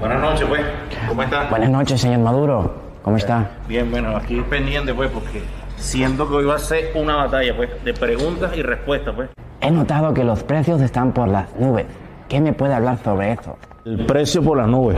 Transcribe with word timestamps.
Buenas 0.00 0.20
noches, 0.20 0.46
pues. 0.48 0.60
¿Cómo 1.08 1.22
está? 1.22 1.48
Buenas 1.50 1.70
noches, 1.70 2.00
señor 2.00 2.20
Maduro. 2.20 2.72
¿Cómo 3.02 3.16
está? 3.16 3.50
Bien, 3.66 3.90
bueno, 3.90 4.16
aquí 4.16 4.40
pendiente, 4.48 4.94
pues, 4.94 5.10
porque 5.10 5.42
siento 5.76 6.28
que 6.28 6.34
hoy 6.34 6.44
va 6.44 6.54
a 6.54 6.58
ser 6.58 6.92
una 6.94 7.16
batalla, 7.16 7.56
pues, 7.56 7.70
de 7.84 7.94
preguntas 7.94 8.56
y 8.56 8.62
respuestas, 8.62 9.14
pues. 9.14 9.30
He 9.60 9.70
notado 9.70 10.14
que 10.14 10.22
los 10.22 10.44
precios 10.44 10.80
están 10.82 11.12
por 11.12 11.26
las 11.26 11.52
nubes. 11.58 11.86
¿Qué 12.28 12.40
me 12.40 12.52
puede 12.52 12.74
hablar 12.74 12.98
sobre 13.02 13.32
eso? 13.32 13.56
El 13.84 14.06
precio 14.06 14.42
por 14.42 14.58
las 14.58 14.68
nubes. 14.68 14.96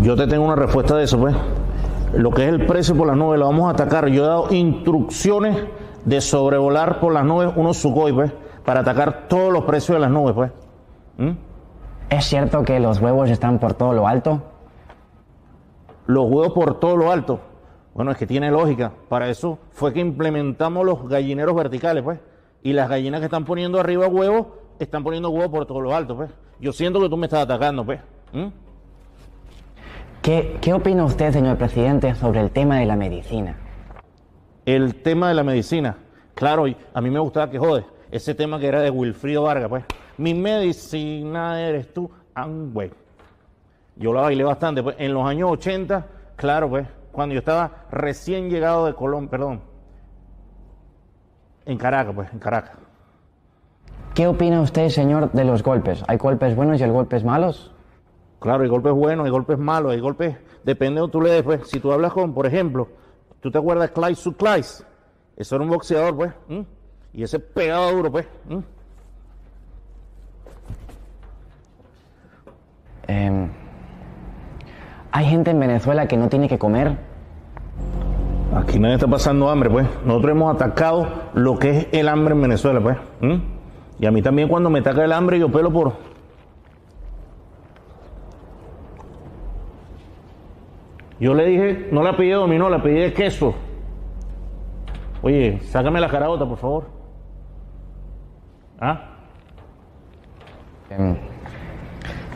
Yo 0.00 0.14
te 0.14 0.26
tengo 0.26 0.44
una 0.44 0.56
respuesta 0.56 0.94
de 0.96 1.04
eso, 1.04 1.18
pues. 1.18 1.34
Lo 2.12 2.30
que 2.30 2.44
es 2.44 2.48
el 2.48 2.64
precio 2.64 2.94
por 2.94 3.08
las 3.08 3.16
nubes 3.16 3.40
lo 3.40 3.46
vamos 3.46 3.66
a 3.66 3.70
atacar. 3.70 4.06
Yo 4.08 4.24
he 4.24 4.28
dado 4.28 4.52
instrucciones 4.52 5.56
de 6.04 6.20
sobrevolar 6.20 7.00
por 7.00 7.12
las 7.12 7.24
nubes 7.24 7.50
unos 7.56 7.76
Sukhoi, 7.78 8.12
pues, 8.12 8.30
para 8.64 8.80
atacar 8.80 9.26
todos 9.28 9.52
los 9.52 9.64
precios 9.64 9.96
de 9.96 10.00
las 10.00 10.10
nubes, 10.10 10.34
pues. 10.34 10.52
¿Mm? 11.16 11.30
¿Es 12.10 12.26
cierto 12.26 12.62
que 12.62 12.80
los 12.80 13.00
huevos 13.00 13.30
están 13.30 13.58
por 13.58 13.74
todo 13.74 13.92
lo 13.92 14.06
alto? 14.06 14.42
Los 16.06 16.24
huevos 16.24 16.52
por 16.52 16.78
todo 16.78 16.96
lo 16.96 17.10
alto. 17.10 17.40
Bueno, 17.94 18.10
es 18.10 18.18
que 18.18 18.26
tiene 18.26 18.50
lógica. 18.50 18.92
Para 19.08 19.28
eso 19.28 19.58
fue 19.72 19.92
que 19.92 20.00
implementamos 20.00 20.84
los 20.84 21.08
gallineros 21.08 21.54
verticales, 21.54 22.02
pues. 22.02 22.20
Y 22.62 22.72
las 22.72 22.88
gallinas 22.88 23.20
que 23.20 23.26
están 23.26 23.44
poniendo 23.44 23.78
arriba 23.78 24.06
huevos, 24.08 24.46
están 24.78 25.04
poniendo 25.04 25.30
huevos 25.30 25.50
por 25.50 25.66
todo 25.66 25.80
lo 25.80 25.94
alto, 25.94 26.16
pues. 26.16 26.30
Yo 26.60 26.72
siento 26.72 27.00
que 27.00 27.08
tú 27.08 27.16
me 27.16 27.26
estás 27.26 27.44
atacando, 27.44 27.84
pues. 27.84 28.00
¿Mm? 28.32 28.48
¿Qué, 30.22 30.56
¿Qué 30.60 30.72
opina 30.72 31.04
usted, 31.04 31.32
señor 31.32 31.56
presidente, 31.56 32.14
sobre 32.14 32.40
el 32.40 32.50
tema 32.50 32.78
de 32.78 32.86
la 32.86 32.96
medicina? 32.96 33.56
El 34.66 34.96
tema 35.02 35.28
de 35.28 35.34
la 35.34 35.42
medicina. 35.42 35.98
Claro, 36.34 36.64
a 36.94 37.00
mí 37.00 37.10
me 37.10 37.20
gustaba 37.20 37.50
que 37.50 37.58
jode. 37.58 37.84
Ese 38.10 38.34
tema 38.34 38.58
que 38.58 38.66
era 38.66 38.80
de 38.80 38.90
Wilfrido 38.90 39.42
Vargas, 39.42 39.68
pues. 39.68 39.84
Mi 40.18 40.34
medicina 40.34 41.60
eres 41.60 41.92
tú, 41.92 42.10
güey. 42.72 42.90
Yo 43.96 44.12
la 44.12 44.22
bailé 44.22 44.44
bastante, 44.44 44.82
pues. 44.82 44.96
En 44.98 45.14
los 45.14 45.26
años 45.26 45.50
80, 45.52 46.06
claro, 46.36 46.68
pues. 46.68 46.86
Cuando 47.12 47.34
yo 47.34 47.38
estaba 47.38 47.86
recién 47.90 48.50
llegado 48.50 48.86
de 48.86 48.94
Colón, 48.94 49.28
perdón. 49.28 49.60
En 51.64 51.78
Caracas, 51.78 52.14
pues, 52.14 52.32
en 52.32 52.38
Caracas. 52.38 52.76
¿Qué 54.14 54.26
opina 54.26 54.60
usted, 54.60 54.88
señor, 54.88 55.32
de 55.32 55.44
los 55.44 55.62
golpes? 55.62 56.04
¿Hay 56.06 56.18
golpes 56.18 56.54
buenos 56.54 56.80
y 56.80 56.84
hay 56.84 56.90
golpes 56.90 57.24
malos? 57.24 57.72
Claro, 58.38 58.62
hay 58.62 58.68
golpes 58.68 58.92
buenos, 58.92 59.24
hay 59.24 59.30
golpes 59.30 59.58
malos, 59.58 59.92
hay 59.92 60.00
golpes, 60.00 60.36
depende 60.64 60.94
de 60.96 61.00
donde 61.00 61.12
tú 61.12 61.20
le 61.20 61.30
des, 61.30 61.42
pues. 61.42 61.68
Si 61.68 61.80
tú 61.80 61.90
hablas 61.92 62.12
con, 62.12 62.34
por 62.34 62.46
ejemplo, 62.46 62.88
¿tú 63.40 63.50
te 63.50 63.58
acuerdas 63.58 63.88
de 63.88 63.94
Clyde 63.94 64.14
Sutclise? 64.14 64.84
Eso 65.36 65.56
era 65.56 65.64
un 65.64 65.70
boxeador, 65.70 66.14
pues. 66.14 66.32
Y 67.12 67.22
ese 67.22 67.40
pegado 67.40 67.90
duro, 67.92 68.12
pues. 68.12 68.26
Eh, 73.08 73.48
¿Hay 75.12 75.26
gente 75.26 75.50
en 75.52 75.60
Venezuela 75.60 76.08
que 76.08 76.16
no 76.16 76.28
tiene 76.28 76.48
que 76.48 76.58
comer? 76.58 76.96
Aquí 78.54 78.78
nadie 78.78 78.94
está 78.94 79.06
pasando 79.06 79.48
hambre, 79.48 79.70
pues. 79.70 79.86
Nosotros 80.04 80.32
hemos 80.32 80.54
atacado 80.54 81.08
lo 81.34 81.58
que 81.58 81.70
es 81.70 81.88
el 81.92 82.08
hambre 82.08 82.34
en 82.34 82.42
Venezuela, 82.42 82.80
pues. 82.80 82.96
¿m? 83.20 83.40
Y 83.98 84.06
a 84.06 84.10
mí 84.10 84.22
también 84.22 84.48
cuando 84.48 84.70
me 84.70 84.80
ataca 84.80 85.04
el 85.04 85.12
hambre 85.12 85.38
yo 85.38 85.50
pelo 85.50 85.72
por... 85.72 85.92
Yo 91.20 91.32
le 91.32 91.46
dije, 91.46 91.88
no 91.92 92.02
la 92.02 92.16
pedí 92.16 92.28
de 92.28 92.34
dominó, 92.34 92.68
la 92.68 92.82
pedí 92.82 92.98
de 92.98 93.12
queso. 93.12 93.54
Oye, 95.22 95.60
sácame 95.62 96.00
la 96.00 96.08
carabota, 96.08 96.44
por 96.44 96.58
favor. 96.58 96.84
¿Ah? 98.80 99.00
Eh, 100.90 101.16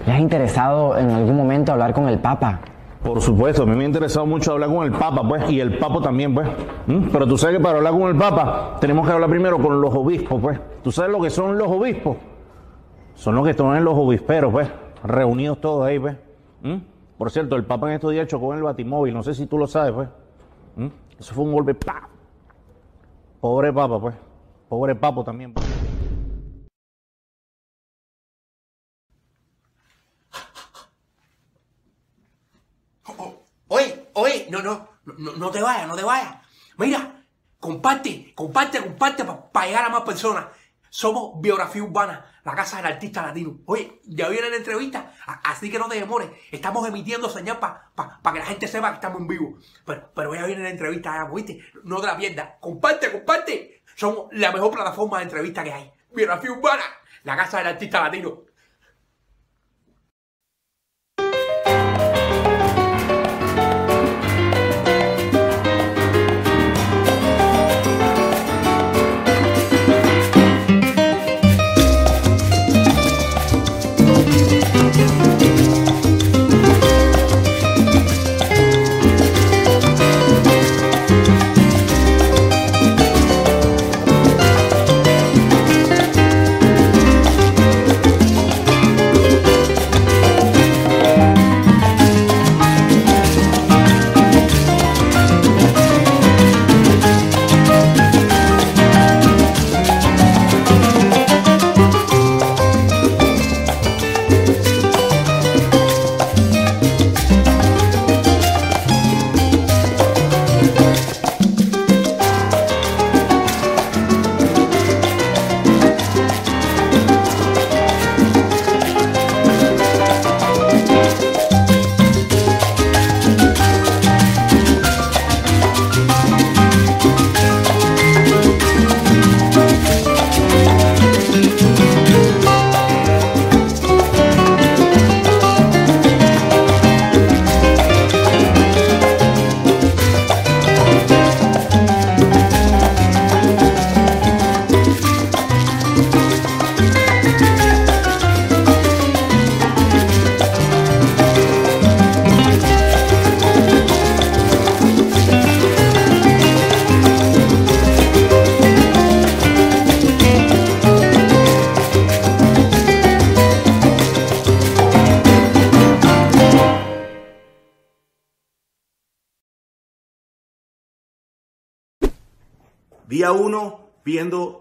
¿Le 0.09 0.15
has 0.15 0.21
interesado 0.21 0.97
en 0.97 1.11
algún 1.11 1.37
momento 1.37 1.71
hablar 1.71 1.93
con 1.93 2.09
el 2.09 2.19
Papa? 2.19 2.61
Por 3.03 3.21
supuesto, 3.21 3.65
a 3.65 3.67
mí 3.67 3.77
me 3.77 3.85
ha 3.85 3.87
interesado 3.89 4.25
mucho 4.25 4.53
hablar 4.53 4.71
con 4.71 4.87
el 4.87 4.93
Papa, 4.93 5.23
pues, 5.29 5.51
y 5.51 5.61
el 5.61 5.77
Papa 5.77 6.01
también, 6.01 6.33
pues. 6.35 6.49
¿Mm? 6.87 7.09
Pero 7.13 7.27
tú 7.27 7.37
sabes 7.37 7.59
que 7.59 7.63
para 7.63 7.77
hablar 7.77 7.93
con 7.93 8.09
el 8.09 8.17
Papa 8.17 8.79
tenemos 8.81 9.07
que 9.07 9.13
hablar 9.13 9.29
primero 9.29 9.59
con 9.59 9.83
los 9.83 9.95
obispos, 9.95 10.41
pues. 10.41 10.59
¿Tú 10.83 10.91
sabes 10.91 11.13
lo 11.13 11.21
que 11.21 11.29
son 11.29 11.59
los 11.59 11.69
obispos? 11.69 12.17
Son 13.17 13.35
los 13.35 13.45
que 13.45 13.51
están 13.51 13.77
en 13.77 13.85
los 13.85 13.93
obisperos, 13.99 14.51
pues, 14.51 14.71
reunidos 15.05 15.61
todos 15.61 15.87
ahí, 15.87 15.99
pues. 15.99 16.17
¿Mm? 16.63 16.77
Por 17.19 17.31
cierto, 17.31 17.57
el 17.57 17.65
Papa 17.67 17.89
en 17.89 17.97
estos 17.97 18.11
días 18.11 18.27
chocó 18.29 18.53
en 18.55 18.61
el 18.61 18.65
batimóvil, 18.65 19.13
no 19.13 19.23
sé 19.23 19.35
si 19.35 19.45
tú 19.45 19.59
lo 19.59 19.67
sabes, 19.67 19.93
pues. 19.93 20.09
¿Mm? 20.77 20.87
Eso 21.21 21.35
fue 21.35 21.45
un 21.45 21.53
golpe, 21.53 21.75
¡pa! 21.75 22.09
Pobre 23.43 23.75
Papa, 23.75 24.01
pues. 24.01 24.15
Pobre 24.71 24.95
Papo 24.95 25.23
también. 25.23 25.53
pues. 25.53 25.68
Oye, 34.19 34.49
no, 34.51 34.61
no, 34.63 34.89
no, 35.05 35.33
no 35.37 35.51
te 35.51 35.63
vayas, 35.63 35.87
no 35.87 35.95
te 35.95 36.03
vayas. 36.03 36.35
Mira, 36.77 37.25
comparte, 37.61 38.33
comparte, 38.35 38.81
comparte 38.81 39.25
para 39.25 39.67
llegar 39.67 39.85
a 39.85 39.91
más 39.91 40.03
personas. 40.03 40.47
Somos 40.91 41.41
Biografía 41.41 41.85
Urbana, 41.85 42.41
la 42.45 42.55
casa 42.57 42.79
del 42.79 42.87
artista 42.87 43.23
latino. 43.23 43.61
Oye, 43.67 44.01
ya 44.07 44.29
viene 44.29 44.51
la 44.51 44.57
entrevista, 44.57 45.15
así 45.45 45.71
que 45.71 45.79
no 45.79 45.89
te 45.89 46.01
demores. 46.01 46.31
Estamos 46.51 46.89
emitiendo 46.89 47.29
señal 47.29 47.61
para 47.61 48.33
que 48.33 48.39
la 48.41 48.47
gente 48.47 48.67
sepa 48.67 48.89
que 48.91 48.95
estamos 48.97 49.21
en 49.21 49.29
vivo. 49.29 49.59
Pero, 49.85 50.11
pero 50.13 50.35
ya 50.35 50.47
viene 50.47 50.65
la 50.65 50.71
entrevista, 50.71 51.15
ya. 51.15 51.31
No 51.85 52.01
te 52.01 52.07
la 52.07 52.17
pierdas. 52.17 52.55
Comparte, 52.59 53.13
comparte. 53.13 53.83
Somos 53.95 54.27
la 54.33 54.51
mejor 54.51 54.73
plataforma 54.73 55.19
de 55.19 55.25
entrevista 55.25 55.63
que 55.63 55.73
hay. 55.73 55.93
Biografía 56.13 56.51
Urbana, 56.51 56.83
la 57.23 57.37
casa 57.37 57.59
del 57.59 57.69
artista 57.69 58.03
latino. 58.03 58.48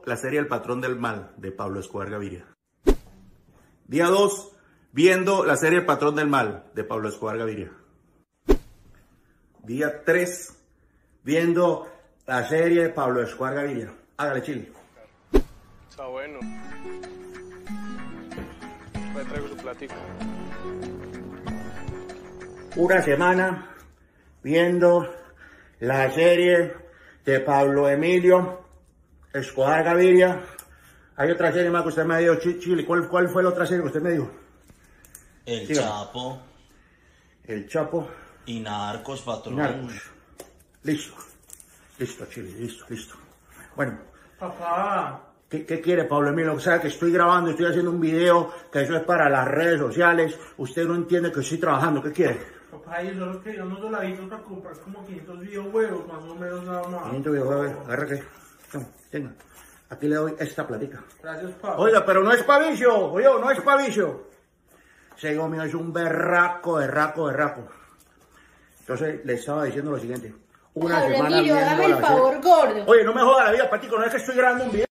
La 0.07 0.15
serie 0.15 0.39
El 0.39 0.47
Patrón 0.47 0.79
del 0.79 0.95
Mal 0.95 1.33
de 1.35 1.51
Pablo 1.51 1.81
Escobar 1.81 2.09
Gaviria. 2.09 2.45
Día 3.87 4.05
2, 4.05 4.55
viendo 4.93 5.45
la 5.45 5.57
serie 5.57 5.79
El 5.79 5.85
Patrón 5.85 6.15
del 6.15 6.27
Mal 6.27 6.71
de 6.73 6.85
Pablo 6.85 7.09
Escobar 7.09 7.37
Gaviria. 7.37 7.73
Día 9.63 10.05
3, 10.05 10.63
viendo 11.23 11.89
la 12.25 12.47
serie 12.47 12.83
de 12.83 12.89
Pablo 12.89 13.21
Escobar 13.21 13.55
Gaviria. 13.55 13.93
Hágale 14.15 14.41
chile. 14.43 14.71
Está 15.89 16.07
bueno. 16.07 16.39
Me 19.13 19.25
traigo 19.25 19.49
su 19.49 19.57
platito. 19.57 19.95
Una 22.77 23.01
semana 23.01 23.75
viendo 24.41 25.13
la 25.79 26.09
serie 26.11 26.73
de 27.25 27.41
Pablo 27.41 27.89
Emilio 27.89 28.66
Escobar 29.39 29.83
Gaviria. 29.83 30.41
Hay 31.15 31.31
otra 31.31 31.51
serie 31.51 31.69
más 31.69 31.83
que 31.83 31.89
usted 31.89 32.05
me 32.05 32.39
Chi- 32.39 32.59
Chile. 32.59 32.85
¿Cuál, 32.85 33.07
¿Cuál 33.07 33.29
fue 33.29 33.41
la 33.43 33.49
otra 33.49 33.65
serie 33.65 33.81
que 33.81 33.87
usted 33.87 34.01
me 34.01 34.11
dijo? 34.11 34.29
El. 35.45 35.67
Chapo 35.73 36.41
El 37.45 37.67
Chapo 37.67 38.07
y 38.45 38.59
Narcos, 38.59 39.21
y 39.21 39.25
patrón. 39.25 39.55
Narcos. 39.55 39.93
Listo. 40.83 41.15
Listo, 41.97 42.25
Chile. 42.27 42.51
Listo, 42.59 42.85
listo. 42.89 43.15
Bueno, 43.75 43.97
Papá, 44.39 45.23
¿Qué, 45.49 45.65
qué 45.65 45.81
quiere 45.81 46.03
Pablo 46.03 46.29
Emilio? 46.29 46.53
O 46.53 46.59
sea, 46.59 46.79
que 46.79 46.89
estoy 46.89 47.11
grabando, 47.11 47.49
estoy 47.51 47.65
haciendo 47.67 47.89
un 47.91 48.01
video, 48.01 48.51
que 48.71 48.81
eso 48.83 48.95
es 48.97 49.03
para 49.03 49.29
las 49.29 49.47
redes 49.47 49.79
sociales. 49.79 50.37
Usted 50.57 50.85
no 50.85 50.95
entiende 50.95 51.31
que 51.31 51.39
estoy 51.39 51.57
trabajando. 51.57 52.03
¿Qué 52.03 52.11
quiere? 52.11 52.39
Papá, 52.69 53.01
yo 53.01 53.13
solo 53.17 53.41
quería 53.41 53.63
unos 53.63 53.79
dolaritos 53.81 54.27
para 54.29 54.43
comprar 54.43 54.77
como 54.79 55.05
500 55.05 55.39
videojuegos, 55.39 56.07
más 56.07 56.21
o 56.23 56.35
menos 56.35 56.63
nada 56.65 56.87
más. 56.89 57.03
500 57.05 57.33
videojuegos, 57.33 57.85
agarra 57.87 58.05
que. 58.07 58.23
Tenga. 59.09 59.31
Aquí 59.89 60.07
le 60.07 60.15
doy 60.15 60.35
esta 60.39 60.67
platica. 60.67 61.01
Gracias, 61.21 61.51
papá. 61.53 61.77
Oiga, 61.77 62.05
pero 62.05 62.21
no 62.23 62.31
es 62.31 62.43
pavicio, 62.43 63.11
oye, 63.11 63.25
no 63.25 63.49
es 63.49 63.61
pavicio. 63.61 64.27
Ese 65.17 65.33
hijo 65.33 65.47
mío 65.47 65.63
es 65.63 65.73
un 65.73 65.93
berraco, 65.93 66.73
berraco, 66.73 67.25
berraco. 67.25 67.67
Entonces 68.81 69.25
le 69.25 69.33
estaba 69.33 69.63
diciendo 69.63 69.91
lo 69.91 69.99
siguiente. 69.99 70.33
Una 70.73 70.99
Pablo 70.99 71.15
semana 71.15 71.37
Emilio, 71.37 71.57
el 71.57 71.95
favor, 71.97 72.41
gordo. 72.41 72.83
Oye, 72.85 73.03
no 73.03 73.13
me 73.13 73.21
joda 73.21 73.45
la 73.45 73.51
vida, 73.51 73.69
Patico, 73.69 73.97
no 73.97 74.05
es 74.05 74.11
que 74.11 74.17
estoy 74.17 74.35
grabando 74.35 74.65
un 74.65 74.71
video. 74.71 74.86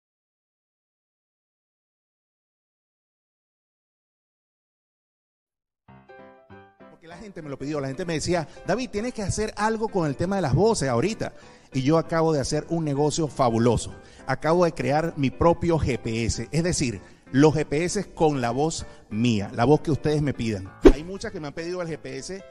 Me 7.34 7.48
lo 7.48 7.58
pidió, 7.58 7.80
la 7.80 7.88
gente 7.88 8.04
me 8.04 8.14
decía, 8.14 8.48
David, 8.66 8.90
tienes 8.90 9.14
que 9.14 9.22
hacer 9.22 9.52
algo 9.56 9.88
con 9.88 10.06
el 10.06 10.16
tema 10.16 10.36
de 10.36 10.42
las 10.42 10.54
voces 10.54 10.88
ahorita. 10.88 11.32
Y 11.72 11.82
yo 11.82 11.98
acabo 11.98 12.32
de 12.32 12.40
hacer 12.40 12.64
un 12.68 12.84
negocio 12.84 13.28
fabuloso. 13.28 13.92
Acabo 14.26 14.64
de 14.64 14.72
crear 14.72 15.12
mi 15.16 15.30
propio 15.30 15.78
GPS, 15.78 16.48
es 16.50 16.64
decir, 16.64 17.00
los 17.32 17.54
GPS 17.54 18.04
con 18.14 18.40
la 18.40 18.50
voz 18.50 18.86
mía, 19.10 19.50
la 19.54 19.64
voz 19.64 19.80
que 19.80 19.90
ustedes 19.90 20.22
me 20.22 20.32
pidan. 20.32 20.72
Hay 20.94 21.04
muchas 21.04 21.32
que 21.32 21.40
me 21.40 21.48
han 21.48 21.54
pedido 21.54 21.82
el 21.82 21.88
GPS 21.88 22.42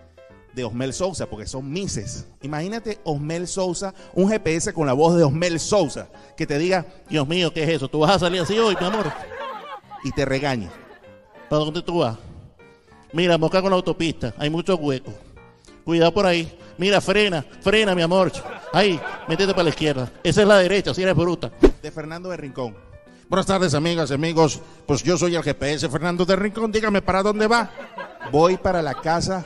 de 0.53 0.63
Osmel 0.63 0.93
Sousa, 0.93 1.25
porque 1.25 1.47
son 1.47 1.69
mises. 1.71 2.27
Imagínate 2.41 2.99
Osmel 3.03 3.47
Sousa, 3.47 3.93
un 4.13 4.29
GPS 4.29 4.73
con 4.73 4.85
la 4.87 4.93
voz 4.93 5.17
de 5.17 5.23
Osmel 5.23 5.59
Sousa, 5.59 6.07
que 6.37 6.45
te 6.45 6.57
diga, 6.57 6.85
Dios 7.09 7.27
mío, 7.27 7.53
¿qué 7.53 7.63
es 7.63 7.69
eso? 7.69 7.87
¿Tú 7.87 7.99
vas 7.99 8.15
a 8.15 8.19
salir 8.19 8.41
así 8.41 8.57
hoy, 8.57 8.75
mi 8.79 8.85
amor? 8.85 9.11
Y 10.03 10.11
te 10.11 10.23
regañe. 10.23 10.69
¿Para 11.49 11.63
dónde 11.63 11.81
tú 11.81 11.99
vas? 11.99 12.17
Mira, 13.15 13.37
mosca 13.37 13.61
con 13.61 13.69
la 13.69 13.77
autopista, 13.77 14.33
hay 14.37 14.49
muchos 14.49 14.77
huecos. 14.77 15.13
Cuidado 15.85 16.13
por 16.13 16.25
ahí. 16.25 16.51
Mira, 16.77 16.99
frena, 16.99 17.45
frena, 17.61 17.95
mi 17.95 18.01
amor. 18.01 18.29
Ahí, 18.73 18.99
métete 19.29 19.53
para 19.53 19.63
la 19.63 19.69
izquierda. 19.69 20.11
Esa 20.21 20.41
es 20.41 20.47
la 20.49 20.57
derecha, 20.57 20.93
si 20.93 21.01
eres 21.01 21.15
bruta. 21.15 21.49
De 21.81 21.91
Fernando 21.91 22.27
de 22.27 22.35
Rincón. 22.35 22.75
Buenas 23.29 23.45
tardes, 23.45 23.73
amigas 23.73 24.11
y 24.11 24.15
amigos. 24.15 24.59
Pues 24.85 25.01
yo 25.01 25.17
soy 25.17 25.33
el 25.33 25.43
GPS 25.43 25.87
Fernando 25.87 26.25
de 26.25 26.35
Rincón. 26.35 26.73
Dígame, 26.73 27.01
¿para 27.01 27.23
dónde 27.23 27.47
va? 27.47 27.71
Voy 28.33 28.57
para 28.57 28.81
la 28.81 28.95
casa, 28.95 29.45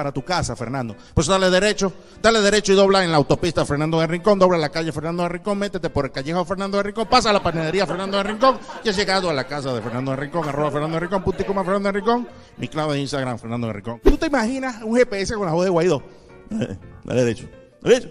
para 0.00 0.12
tu 0.12 0.22
casa, 0.24 0.56
Fernando. 0.56 0.96
Pues 1.12 1.26
dale 1.26 1.50
derecho, 1.50 1.92
dale 2.22 2.40
derecho 2.40 2.72
y 2.72 2.74
dobla 2.74 3.04
en 3.04 3.10
la 3.10 3.18
autopista 3.18 3.66
Fernando 3.66 4.00
de 4.00 4.06
Rincón, 4.06 4.38
dobla 4.38 4.56
la 4.56 4.70
calle 4.70 4.92
Fernando 4.92 5.24
de 5.24 5.28
Rincón, 5.28 5.58
métete 5.58 5.90
por 5.90 6.06
el 6.06 6.10
callejo 6.10 6.42
Fernando 6.46 6.78
de 6.78 6.84
Rincón, 6.84 7.06
pasa 7.06 7.28
a 7.28 7.32
la 7.34 7.42
panadería 7.42 7.86
Fernando 7.86 8.16
de 8.16 8.22
Rincón 8.22 8.58
y 8.82 8.88
has 8.88 8.96
llegado 8.96 9.28
a 9.28 9.34
la 9.34 9.44
casa 9.46 9.74
de 9.74 9.82
Fernando 9.82 10.12
de 10.12 10.16
Rincón, 10.16 10.48
arroba 10.48 10.70
Fernando 10.70 10.94
de 10.94 11.00
Rincón, 11.00 11.22
puntico 11.22 11.52
más 11.52 11.66
Fernando 11.66 11.88
de 11.92 11.98
Rincón, 11.98 12.26
mi 12.56 12.66
clave 12.68 12.94
de 12.94 13.00
Instagram, 13.00 13.38
Fernando 13.38 13.66
de 13.66 13.74
Rincón. 13.74 14.00
¿Tú 14.02 14.16
te 14.16 14.28
imaginas 14.28 14.82
un 14.82 14.96
GPS 14.96 15.34
con 15.34 15.44
la 15.44 15.52
voz 15.52 15.64
de 15.64 15.70
Guaidó? 15.70 16.02
Eh, 16.50 16.78
dale 17.04 17.20
derecho, 17.24 17.46
derecho. 17.82 18.08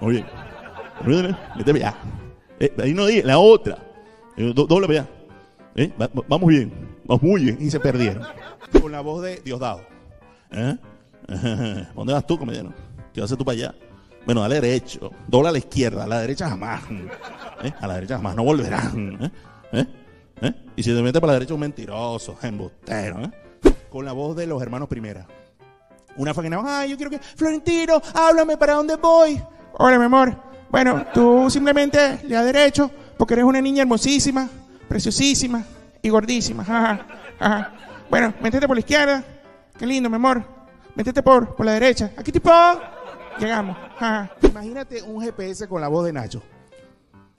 Muy 0.00 0.12
bien. 0.14 1.36
Méteme 1.56 1.80
ya. 1.80 1.94
Eh, 2.58 2.72
ahí 2.82 2.94
no 2.94 3.04
dije, 3.04 3.22
la 3.22 3.38
otra. 3.38 3.76
Eh, 4.38 4.50
do- 4.54 4.66
doble 4.66 4.86
para. 4.86 5.06
Eh, 5.76 5.92
va- 6.00 6.06
va- 6.08 6.24
vamos 6.26 6.48
bien, 6.48 6.72
vamos 7.04 7.22
muy 7.22 7.44
bien. 7.44 7.58
Y 7.60 7.70
se 7.70 7.78
perdieron. 7.80 8.24
Con 8.80 8.92
la 8.92 9.00
voz 9.02 9.22
de 9.22 9.36
Diosdado. 9.44 9.82
¿Eh? 10.50 10.76
¿Dónde 11.94 12.12
vas 12.12 12.26
tú, 12.26 12.38
comediano? 12.38 12.72
¿Qué 13.12 13.20
vas 13.20 13.26
a 13.30 13.34
hacer 13.34 13.38
tú 13.38 13.44
para 13.44 13.56
allá? 13.56 13.74
Bueno, 14.24 14.40
dale 14.40 14.60
derecho. 14.60 15.10
Dobla 15.26 15.50
a 15.50 15.52
la 15.52 15.58
izquierda. 15.58 16.04
A 16.04 16.06
la 16.06 16.20
derecha 16.20 16.48
jamás. 16.48 16.82
¿Eh? 17.62 17.72
A 17.80 17.86
la 17.86 17.94
derecha 17.94 18.16
jamás. 18.16 18.34
No 18.34 18.44
volverán. 18.44 19.32
¿Eh? 19.72 19.86
¿Eh? 20.42 20.54
Y 20.76 20.82
si 20.82 20.94
te 20.94 21.02
metes 21.02 21.20
para 21.20 21.32
la 21.32 21.38
derecha, 21.38 21.54
un 21.54 21.60
mentiroso, 21.60 22.36
embustero. 22.42 23.30
Con 23.90 24.04
la 24.04 24.12
voz 24.12 24.36
de 24.36 24.46
los 24.46 24.60
hermanos 24.62 24.88
Primera. 24.88 25.26
Una 26.16 26.32
no, 26.32 26.64
ay, 26.66 26.90
yo 26.90 26.96
quiero 26.96 27.10
que. 27.10 27.18
Florentino, 27.18 28.02
háblame 28.14 28.56
para 28.56 28.74
dónde 28.74 28.96
voy. 28.96 29.40
Hola, 29.74 29.98
mi 29.98 30.04
amor. 30.04 30.36
Bueno, 30.68 31.06
tú 31.14 31.48
simplemente 31.48 32.20
le 32.24 32.34
das 32.34 32.44
derecho 32.44 32.90
porque 33.16 33.34
eres 33.34 33.44
una 33.44 33.60
niña 33.60 33.82
hermosísima, 33.82 34.48
preciosísima 34.88 35.64
y 36.02 36.08
gordísima. 36.08 36.62
Ajá, 36.62 37.06
ajá. 37.38 37.72
Bueno, 38.10 38.34
métete 38.40 38.66
por 38.66 38.76
la 38.76 38.80
izquierda. 38.80 39.24
Qué 39.78 39.86
lindo, 39.86 40.10
mi 40.10 40.16
amor. 40.16 40.57
Métete 40.98 41.22
por, 41.22 41.54
por 41.54 41.64
la 41.64 41.74
derecha. 41.74 42.10
Aquí 42.16 42.32
tipo. 42.32 42.50
Llegamos. 43.38 43.76
Ajá. 43.96 44.32
Imagínate 44.42 45.00
un 45.00 45.22
GPS 45.22 45.68
con 45.68 45.80
la 45.80 45.86
voz 45.86 46.04
de 46.04 46.12
Nacho. 46.12 46.42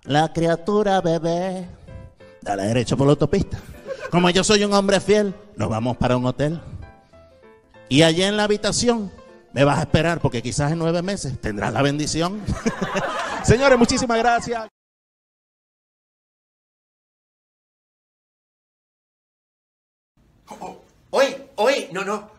La 0.04 0.32
criatura 0.32 1.02
bebé. 1.02 1.68
Dale 2.42 2.64
derecho 2.64 2.96
por 2.96 3.06
la 3.06 3.12
autopista. 3.12 3.60
Como 4.12 4.30
yo 4.30 4.46
soy 4.46 4.64
un 4.64 4.72
hombre 4.74 5.02
fiel, 5.02 5.36
nos 5.58 5.68
vamos 5.68 5.98
para 5.98 6.16
un 6.16 6.26
hotel. 6.26 6.62
Y 7.90 8.04
allá 8.04 8.30
en 8.30 8.38
la 8.38 8.46
habitación 8.46 9.12
me 9.52 9.66
vas 9.66 9.80
a 9.80 9.82
esperar 9.82 10.22
porque 10.22 10.42
quizás 10.42 10.72
en 10.72 10.80
nueve 10.80 11.02
meses 11.02 11.38
tendrás 11.42 11.74
la 11.74 11.82
bendición. 11.82 12.42
Señores, 13.44 13.78
muchísimas 13.78 14.20
gracias. 14.20 14.70
Oye, 21.12 21.50
oye, 21.58 21.90
no, 21.92 22.06
no, 22.06 22.39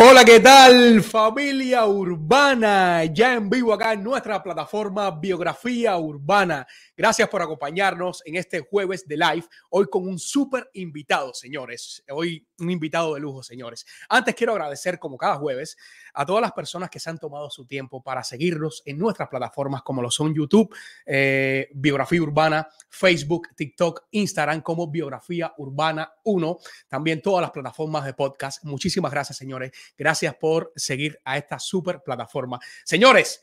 Hola, 0.00 0.24
¿qué 0.24 0.38
tal 0.38 1.02
familia 1.02 1.84
urbana? 1.84 3.04
Ya 3.06 3.34
en 3.34 3.50
vivo 3.50 3.72
acá 3.72 3.94
en 3.94 4.04
nuestra 4.04 4.40
plataforma 4.40 5.10
Biografía 5.10 5.98
Urbana. 5.98 6.64
Gracias 6.96 7.28
por 7.28 7.42
acompañarnos 7.42 8.22
en 8.24 8.36
este 8.36 8.60
jueves 8.60 9.08
de 9.08 9.16
live, 9.16 9.44
hoy 9.70 9.86
con 9.90 10.06
un 10.06 10.20
súper 10.20 10.70
invitado, 10.74 11.34
señores. 11.34 12.04
Hoy 12.10 12.46
un 12.60 12.70
invitado 12.70 13.14
de 13.14 13.20
lujo, 13.20 13.42
señores. 13.42 13.86
Antes 14.08 14.34
quiero 14.34 14.52
agradecer, 14.52 14.98
como 14.98 15.16
cada 15.16 15.36
jueves, 15.36 15.76
a 16.14 16.26
todas 16.26 16.42
las 16.42 16.52
personas 16.52 16.90
que 16.90 17.00
se 17.00 17.10
han 17.10 17.18
tomado 17.18 17.50
su 17.50 17.66
tiempo 17.66 18.02
para 18.02 18.24
seguirnos 18.24 18.82
en 18.84 18.98
nuestras 18.98 19.28
plataformas 19.28 19.82
como 19.82 20.02
lo 20.02 20.10
son 20.10 20.34
YouTube, 20.34 20.74
eh, 21.06 21.68
Biografía 21.74 22.22
Urbana, 22.22 22.68
Facebook, 22.88 23.48
TikTok, 23.56 24.06
Instagram 24.12 24.60
como 24.60 24.90
Biografía 24.90 25.52
Urbana 25.58 26.12
1, 26.24 26.58
también 26.88 27.22
todas 27.22 27.42
las 27.42 27.50
plataformas 27.50 28.04
de 28.04 28.14
podcast. 28.14 28.64
Muchísimas 28.64 29.12
gracias, 29.12 29.38
señores. 29.38 29.70
Gracias 29.96 30.34
por 30.36 30.72
seguir 30.76 31.18
a 31.24 31.38
esta 31.38 31.58
super 31.58 32.02
plataforma. 32.02 32.58
Señores, 32.84 33.40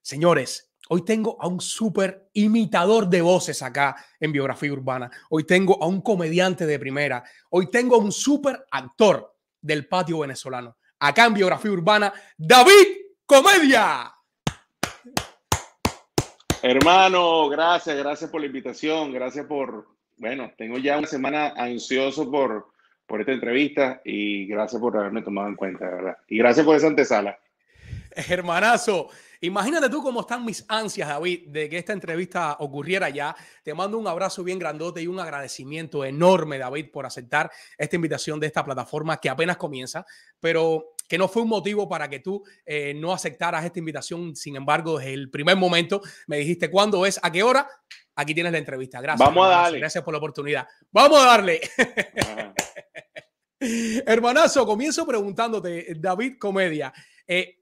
señores, 0.00 0.72
hoy 0.88 1.04
tengo 1.04 1.36
a 1.40 1.48
un 1.48 1.60
super 1.60 2.28
imitador 2.32 3.08
de 3.08 3.20
voces 3.20 3.62
acá 3.62 3.96
en 4.20 4.32
Biografía 4.32 4.72
Urbana. 4.72 5.10
Hoy 5.30 5.44
tengo 5.44 5.82
a 5.82 5.86
un 5.86 6.00
comediante 6.00 6.66
de 6.66 6.78
primera. 6.78 7.24
Hoy 7.50 7.70
tengo 7.70 7.96
a 7.96 7.98
un 7.98 8.12
super 8.12 8.64
actor 8.70 9.34
del 9.60 9.86
patio 9.86 10.20
venezolano. 10.20 10.76
Acá 11.00 11.26
en 11.26 11.34
Biografía 11.34 11.70
Urbana, 11.70 12.12
David 12.36 12.86
Comedia. 13.24 14.12
Hermano, 16.60 17.48
gracias, 17.48 17.96
gracias 17.96 18.30
por 18.30 18.40
la 18.40 18.48
invitación, 18.48 19.12
gracias 19.12 19.46
por, 19.46 19.86
bueno, 20.16 20.50
tengo 20.58 20.76
ya 20.78 20.98
una 20.98 21.06
semana 21.06 21.54
ansioso 21.56 22.28
por, 22.28 22.72
por 23.08 23.20
esta 23.20 23.32
entrevista 23.32 24.00
y 24.04 24.46
gracias 24.46 24.80
por 24.80 24.96
haberme 24.96 25.22
tomado 25.22 25.48
en 25.48 25.56
cuenta, 25.56 25.88
verdad. 25.88 26.18
Y 26.28 26.38
gracias 26.38 26.64
por 26.64 26.76
esa 26.76 26.86
antesala. 26.86 27.38
Hermanazo, 28.10 29.08
imagínate 29.40 29.88
tú 29.88 30.02
cómo 30.02 30.20
están 30.20 30.44
mis 30.44 30.64
ansias, 30.68 31.08
David, 31.08 31.48
de 31.48 31.68
que 31.68 31.78
esta 31.78 31.94
entrevista 31.94 32.56
ocurriera 32.60 33.08
ya. 33.08 33.34
Te 33.62 33.72
mando 33.72 33.98
un 33.98 34.06
abrazo 34.06 34.44
bien 34.44 34.58
grandote 34.58 35.00
y 35.00 35.06
un 35.06 35.18
agradecimiento 35.20 36.04
enorme, 36.04 36.58
David, 36.58 36.90
por 36.92 37.06
aceptar 37.06 37.50
esta 37.78 37.96
invitación 37.96 38.38
de 38.38 38.48
esta 38.48 38.64
plataforma 38.64 39.16
que 39.16 39.30
apenas 39.30 39.56
comienza, 39.56 40.04
pero 40.38 40.94
que 41.08 41.16
no 41.16 41.28
fue 41.28 41.42
un 41.42 41.48
motivo 41.48 41.88
para 41.88 42.08
que 42.10 42.20
tú 42.20 42.44
eh, 42.66 42.92
no 42.94 43.14
aceptaras 43.14 43.64
esta 43.64 43.78
invitación. 43.78 44.36
Sin 44.36 44.56
embargo, 44.56 44.98
desde 44.98 45.14
el 45.14 45.30
primer 45.30 45.56
momento 45.56 46.02
me 46.26 46.36
dijiste 46.36 46.70
cuándo 46.70 47.06
es, 47.06 47.18
a 47.22 47.32
qué 47.32 47.42
hora. 47.42 47.66
Aquí 48.20 48.34
tienes 48.34 48.50
la 48.50 48.58
entrevista. 48.58 49.00
Gracias. 49.00 49.28
Vamos 49.28 49.46
a 49.46 49.50
darle. 49.50 49.78
Gracias 49.78 50.02
por 50.02 50.12
la 50.12 50.18
oportunidad. 50.18 50.66
Vamos 50.90 51.20
a 51.20 51.24
darle. 51.26 51.60
Hermanazo, 53.60 54.66
comienzo 54.66 55.06
preguntándote, 55.06 55.94
David 55.96 56.34
Comedia, 56.38 56.92
eh, 57.26 57.58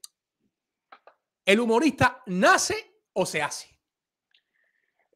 ¿el 1.45 1.59
humorista 1.59 2.21
nace 2.27 2.75
o 3.13 3.25
se 3.25 3.41
hace? 3.41 3.67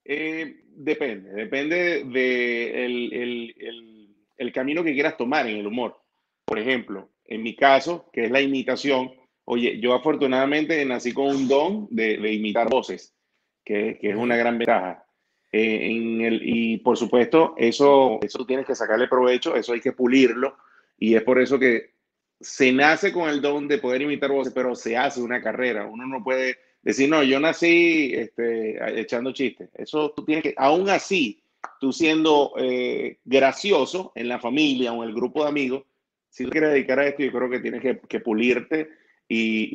Eh, 0.04 0.62
depende, 0.68 1.30
depende 1.32 2.04
de 2.06 2.86
el, 2.86 3.14
el- 3.14 3.56
el- 3.60 4.16
el 4.38 4.52
camino 4.52 4.84
que 4.84 4.94
quieras 4.94 5.18
tomar 5.18 5.48
en 5.48 5.58
el 5.58 5.68
humor. 5.68 6.02
Por 6.46 6.58
ejemplo, 6.58 7.12
en 7.26 7.44
mi 7.44 7.56
caso, 7.56 8.10
que 8.12 8.26
es 8.26 8.32
la 8.32 8.42
imitación, 8.42 9.12
oye, 9.46 9.80
yo 9.80 9.94
afortunadamente 9.94 10.84
nací 10.86 11.14
con 11.14 11.28
un 11.28 11.48
don 11.48 11.88
de, 11.92 12.18
de 12.18 12.34
imitar 12.34 12.68
voces, 12.70 13.16
que, 13.64 14.00
que 14.02 14.10
es 14.10 14.16
una 14.16 14.36
gran 14.36 14.58
ventaja. 14.58 15.06
Eh, 15.52 15.92
en 15.92 16.22
el, 16.22 16.42
y 16.44 16.78
por 16.78 16.98
supuesto, 16.98 17.56
eso, 17.58 18.20
eso 18.22 18.46
tienes 18.46 18.66
que 18.66 18.76
sacarle 18.76 19.08
provecho, 19.08 19.56
eso 19.56 19.74
hay 19.74 19.82
que 19.82 19.92
pulirlo, 19.92 20.56
y 20.98 21.16
es 21.16 21.24
por 21.24 21.42
eso 21.42 21.60
que 21.60 21.92
se 22.40 22.72
nace 22.72 23.12
con 23.12 23.30
el 23.30 23.42
don 23.42 23.68
de 23.68 23.78
poder 23.78 24.02
imitar 24.02 24.32
voces, 24.32 24.54
pero 24.54 24.76
se 24.76 24.98
hace 24.98 25.22
una 25.22 25.42
carrera. 25.42 25.86
Uno 25.86 26.08
no 26.08 26.24
puede 26.24 26.58
decir, 26.82 27.10
no, 27.10 27.22
yo 27.22 27.40
nací 27.40 28.12
este, 28.14 29.00
echando 29.00 29.32
chistes. 29.32 29.70
Eso 29.76 30.12
tú 30.16 30.26
tienes 30.26 30.44
que, 30.44 30.54
aún 30.58 30.90
así, 30.90 31.44
tú 31.80 31.92
siendo 31.94 32.54
eh, 32.58 33.20
gracioso 33.26 34.12
en 34.16 34.28
la 34.28 34.40
familia 34.40 34.92
o 34.92 35.04
en 35.04 35.10
el 35.10 35.16
grupo 35.16 35.44
de 35.44 35.50
amigos, 35.50 35.84
si 36.30 36.46
tú 36.46 36.50
quieres 36.50 36.72
dedicar 36.72 37.00
a 37.00 37.08
esto, 37.08 37.24
yo 37.24 37.32
creo 37.32 37.50
que 37.50 37.60
tienes 37.60 37.82
que, 37.82 38.00
que 38.00 38.20
pulirte. 38.20 38.90
Y, 39.28 39.70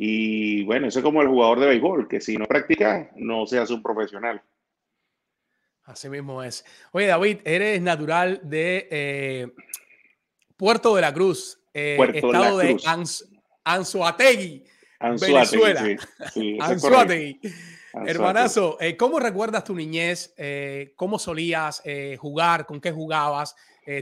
y, 0.59 0.63
bueno, 0.65 0.87
eso 0.87 0.99
es 0.99 1.03
como 1.03 1.21
el 1.21 1.29
jugador 1.29 1.59
de 1.59 1.67
béisbol, 1.67 2.07
que 2.07 2.19
si 2.19 2.35
no 2.37 2.45
practica, 2.45 3.11
no 3.15 3.47
se 3.47 3.59
hace 3.59 3.73
un 3.73 3.81
profesional. 3.81 4.41
Así 5.87 6.09
mismo 6.09 6.43
es. 6.43 6.65
Oye, 6.91 7.07
David, 7.07 7.37
eres 7.45 7.81
natural 7.81 8.41
de 8.43 8.89
eh, 8.91 9.47
Puerto 10.57 10.93
de 10.93 11.01
la 11.01 11.13
Cruz, 11.13 11.61
eh, 11.73 11.97
estado 12.13 12.57
de 12.57 12.75
Cruz. 12.75 13.25
Anzoátegui, 13.63 14.65
Anzuategui, 14.99 15.33
Venezuela. 15.33 15.85
sí, 15.85 15.95
sí. 16.33 16.57
Anzuategui. 16.61 17.39
Hermanazo, 18.05 18.77
eh, 18.81 18.97
¿cómo 18.97 19.17
recuerdas 19.17 19.63
tu 19.63 19.73
niñez? 19.73 20.35
¿Cómo 20.97 21.17
solías 21.17 21.81
jugar? 22.19 22.65
¿Con 22.65 22.81
qué 22.81 22.91
jugabas? 22.91 23.55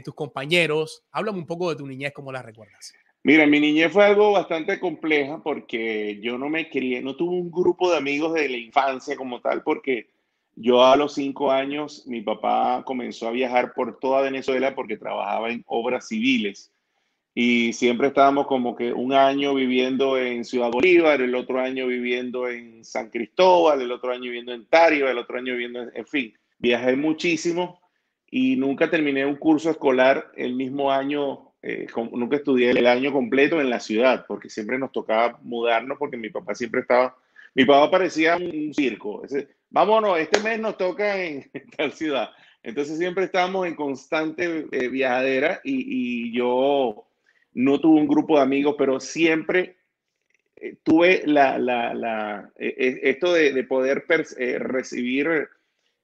¿Tus 0.04 0.14
compañeros? 0.14 1.04
Háblame 1.12 1.38
un 1.38 1.46
poco 1.46 1.70
de 1.70 1.76
tu 1.76 1.86
niñez, 1.86 2.12
¿cómo 2.12 2.32
la 2.32 2.42
recuerdas? 2.42 2.92
Mira, 3.22 3.46
mi 3.46 3.60
niñez 3.60 3.92
fue 3.92 4.06
algo 4.06 4.32
bastante 4.32 4.80
compleja 4.80 5.40
porque 5.40 6.18
yo 6.20 6.36
no 6.36 6.48
me 6.48 6.68
crié, 6.68 7.00
no 7.00 7.14
tuve 7.14 7.36
un 7.36 7.50
grupo 7.50 7.92
de 7.92 7.98
amigos 7.98 8.34
de 8.34 8.48
la 8.48 8.56
infancia 8.56 9.16
como 9.16 9.40
tal, 9.40 9.62
porque 9.62 10.15
yo 10.56 10.84
a 10.84 10.96
los 10.96 11.14
cinco 11.14 11.52
años, 11.52 12.04
mi 12.06 12.22
papá 12.22 12.82
comenzó 12.84 13.28
a 13.28 13.32
viajar 13.32 13.74
por 13.74 13.98
toda 13.98 14.22
Venezuela 14.22 14.74
porque 14.74 14.96
trabajaba 14.96 15.50
en 15.50 15.62
obras 15.66 16.08
civiles. 16.08 16.72
Y 17.34 17.74
siempre 17.74 18.08
estábamos 18.08 18.46
como 18.46 18.74
que 18.74 18.94
un 18.94 19.12
año 19.12 19.54
viviendo 19.54 20.16
en 20.16 20.44
Ciudad 20.46 20.70
Bolívar, 20.70 21.20
el 21.20 21.34
otro 21.34 21.60
año 21.60 21.86
viviendo 21.86 22.48
en 22.48 22.82
San 22.82 23.10
Cristóbal, 23.10 23.82
el 23.82 23.92
otro 23.92 24.10
año 24.10 24.22
viviendo 24.22 24.54
en 24.54 24.64
Tario, 24.64 25.10
el 25.10 25.18
otro 25.18 25.36
año 25.36 25.52
viviendo 25.52 25.82
en, 25.82 25.90
en 25.94 26.06
fin, 26.06 26.34
viajé 26.58 26.96
muchísimo 26.96 27.78
y 28.30 28.56
nunca 28.56 28.90
terminé 28.90 29.24
un 29.26 29.36
curso 29.36 29.70
escolar 29.70 30.32
el 30.36 30.54
mismo 30.54 30.90
año, 30.90 31.52
eh, 31.62 31.86
nunca 32.12 32.36
estudié 32.36 32.70
el 32.70 32.86
año 32.86 33.12
completo 33.12 33.60
en 33.60 33.70
la 33.70 33.80
ciudad, 33.80 34.24
porque 34.26 34.50
siempre 34.50 34.78
nos 34.78 34.92
tocaba 34.92 35.38
mudarnos, 35.42 35.98
porque 35.98 36.16
mi 36.16 36.30
papá 36.30 36.54
siempre 36.54 36.80
estaba, 36.80 37.16
mi 37.54 37.64
papá 37.64 37.90
parecía 37.90 38.36
un 38.36 38.72
circo, 38.74 39.22
vámonos, 39.76 40.18
este 40.18 40.40
mes 40.40 40.58
nos 40.58 40.78
toca 40.78 41.22
en, 41.22 41.50
tal 41.76 41.92
ciudad. 41.92 42.30
Entonces 42.62 42.96
siempre 42.96 43.24
estábamos 43.24 43.66
en 43.66 43.74
constante 43.74 44.66
eh, 44.72 44.88
viajadera 44.88 45.60
y, 45.62 46.28
y 46.28 46.32
yo 46.32 47.06
no 47.52 47.78
tuve 47.78 48.00
un 48.00 48.08
grupo 48.08 48.36
de 48.36 48.42
amigos, 48.42 48.74
pero 48.78 48.98
siempre 49.00 49.76
eh, 50.56 50.76
tuve 50.82 51.24
la, 51.26 51.58
la, 51.58 51.92
la, 51.92 52.50
eh, 52.56 52.74
eh, 52.78 53.00
esto 53.02 53.34
de, 53.34 53.52
de 53.52 53.64
poder 53.64 54.06
eh, 54.38 54.58
recibir 54.58 55.48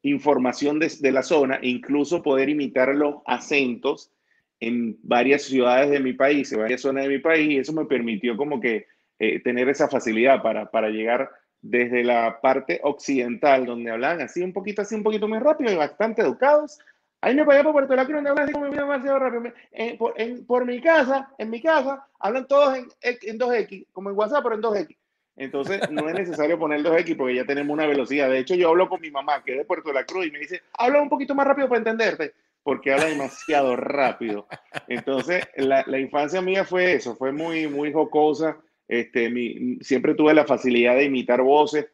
información 0.03 0.79
de, 0.79 0.93
de 1.01 1.13
la 1.13 1.23
zona 1.23 1.59
incluso 1.63 2.23
poder 2.23 2.51
imitar 2.51 2.95
los 2.95 3.23
acentos 3.25 4.13
en 4.61 4.99
varias 5.03 5.43
ciudades 5.43 5.91
de 5.91 5.99
mi 5.99 6.13
país, 6.13 6.53
en 6.53 6.61
varias 6.61 6.83
zonas 6.83 7.05
de 7.05 7.09
mi 7.09 7.19
país, 7.21 7.51
y 7.51 7.57
eso 7.57 7.73
me 7.73 7.87
permitió 7.87 8.37
como 8.37 8.61
que 8.61 8.87
eh, 9.19 9.41
tener 9.41 9.69
esa 9.71 9.89
facilidad 9.89 10.43
para, 10.43 10.71
para 10.71 10.91
llegar 10.91 11.31
desde 11.63 12.03
la 12.05 12.41
parte 12.41 12.81
occidental, 12.83 13.65
donde 13.67 13.91
hablaban 13.91 14.21
así 14.21 14.43
un 14.43 14.53
poquito, 14.53 14.83
así 14.83 14.95
un 14.95 15.03
poquito 15.03 15.29
muy 15.29 15.39
rápido 15.39 15.73
y 15.73 15.77
bastante 15.77 16.23
educados. 16.23 16.79
Ahí 17.21 17.37
me 17.37 17.45
pagué 17.45 17.63
por 17.63 17.73
Puerto 17.73 17.95
La 17.95 18.05
Cruz, 18.05 18.17
donde 18.17 18.31
hablan 18.31 18.45
así 18.45 18.53
como 18.53 18.67
demasiado 18.67 19.19
rápido. 19.21 19.55
Eh, 19.71 19.97
por, 19.97 20.21
en- 20.21 20.45
por 20.45 20.67
mi 20.67 20.81
casa, 20.81 21.31
en 21.39 21.51
mi 21.51 21.63
casa, 21.63 22.07
hablan 22.19 22.49
todos 22.49 22.77
en, 22.77 22.89
en 23.01 23.39
2X, 23.39 23.87
como 23.93 24.11
en 24.11 24.17
WhatsApp, 24.19 24.43
pero 24.43 24.57
en 24.57 24.63
2X. 24.63 24.97
Entonces, 25.37 25.89
no 25.91 26.09
es 26.09 26.15
necesario 26.15 26.59
poner 26.59 26.83
2X 26.83 27.17
porque 27.17 27.37
ya 27.37 27.45
tenemos 27.47 27.73
una 27.73 27.87
velocidad. 27.87 28.29
De 28.29 28.41
hecho, 28.41 28.55
yo 28.57 28.71
hablo 28.71 28.89
con 28.89 29.01
mi 29.01 29.11
mamá, 29.13 29.43
que 29.45 29.53
es 29.53 29.59
de 29.59 29.65
Puerto 29.65 29.89
de 29.89 29.95
la 29.95 30.05
Cruz, 30.05 30.27
y 30.27 30.31
me 30.33 30.41
dice, 30.41 30.63
habla 30.77 31.01
un 31.01 31.09
poquito 31.09 31.35
más 31.35 31.47
rápido 31.47 31.69
para 31.69 31.79
entenderte, 31.79 32.35
porque 32.65 32.93
habla 32.93 33.07
demasiado 33.07 33.77
rápido. 33.77 34.47
Entonces, 34.89 35.49
la, 35.57 35.85
la 35.87 35.99
infancia 36.01 36.43
mía 36.43 36.65
fue 36.65 36.93
eso, 36.95 37.15
fue 37.17 37.31
muy, 37.33 37.69
muy 37.69 37.93
jocosa. 37.93 38.57
Este, 38.89 39.31
mi, 39.31 39.79
siempre 39.81 40.15
tuve 40.15 40.35
la 40.35 40.45
facilidad 40.45 40.97
de 40.97 41.05
imitar 41.05 41.43
voces, 41.43 41.87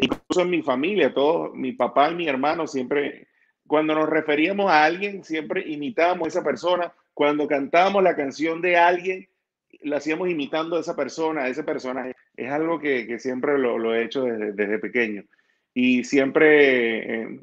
incluso 0.00 0.42
en 0.42 0.50
mi 0.50 0.62
familia, 0.62 1.12
todos, 1.12 1.54
mi 1.54 1.72
papá 1.72 2.10
y 2.10 2.14
mi 2.14 2.28
hermano 2.28 2.66
siempre, 2.66 3.28
cuando 3.66 3.94
nos 3.94 4.08
referíamos 4.08 4.70
a 4.70 4.84
alguien, 4.84 5.24
siempre 5.24 5.64
imitábamos 5.66 6.26
a 6.26 6.28
esa 6.28 6.44
persona. 6.44 6.92
Cuando 7.14 7.48
cantábamos 7.48 8.02
la 8.02 8.14
canción 8.14 8.62
de 8.62 8.76
alguien, 8.76 9.28
la 9.82 9.98
hacíamos 9.98 10.28
imitando 10.28 10.76
a 10.76 10.80
esa 10.80 10.96
persona, 10.96 11.42
a 11.42 11.48
ese 11.48 11.64
personaje. 11.64 12.14
Es 12.36 12.50
algo 12.50 12.78
que, 12.78 13.06
que 13.06 13.18
siempre 13.18 13.58
lo, 13.58 13.78
lo, 13.78 13.94
he 13.94 14.04
hecho 14.04 14.22
desde, 14.22 14.52
desde 14.52 14.78
pequeño. 14.78 15.24
Y 15.74 16.04
siempre 16.04 17.22
eh, 17.22 17.40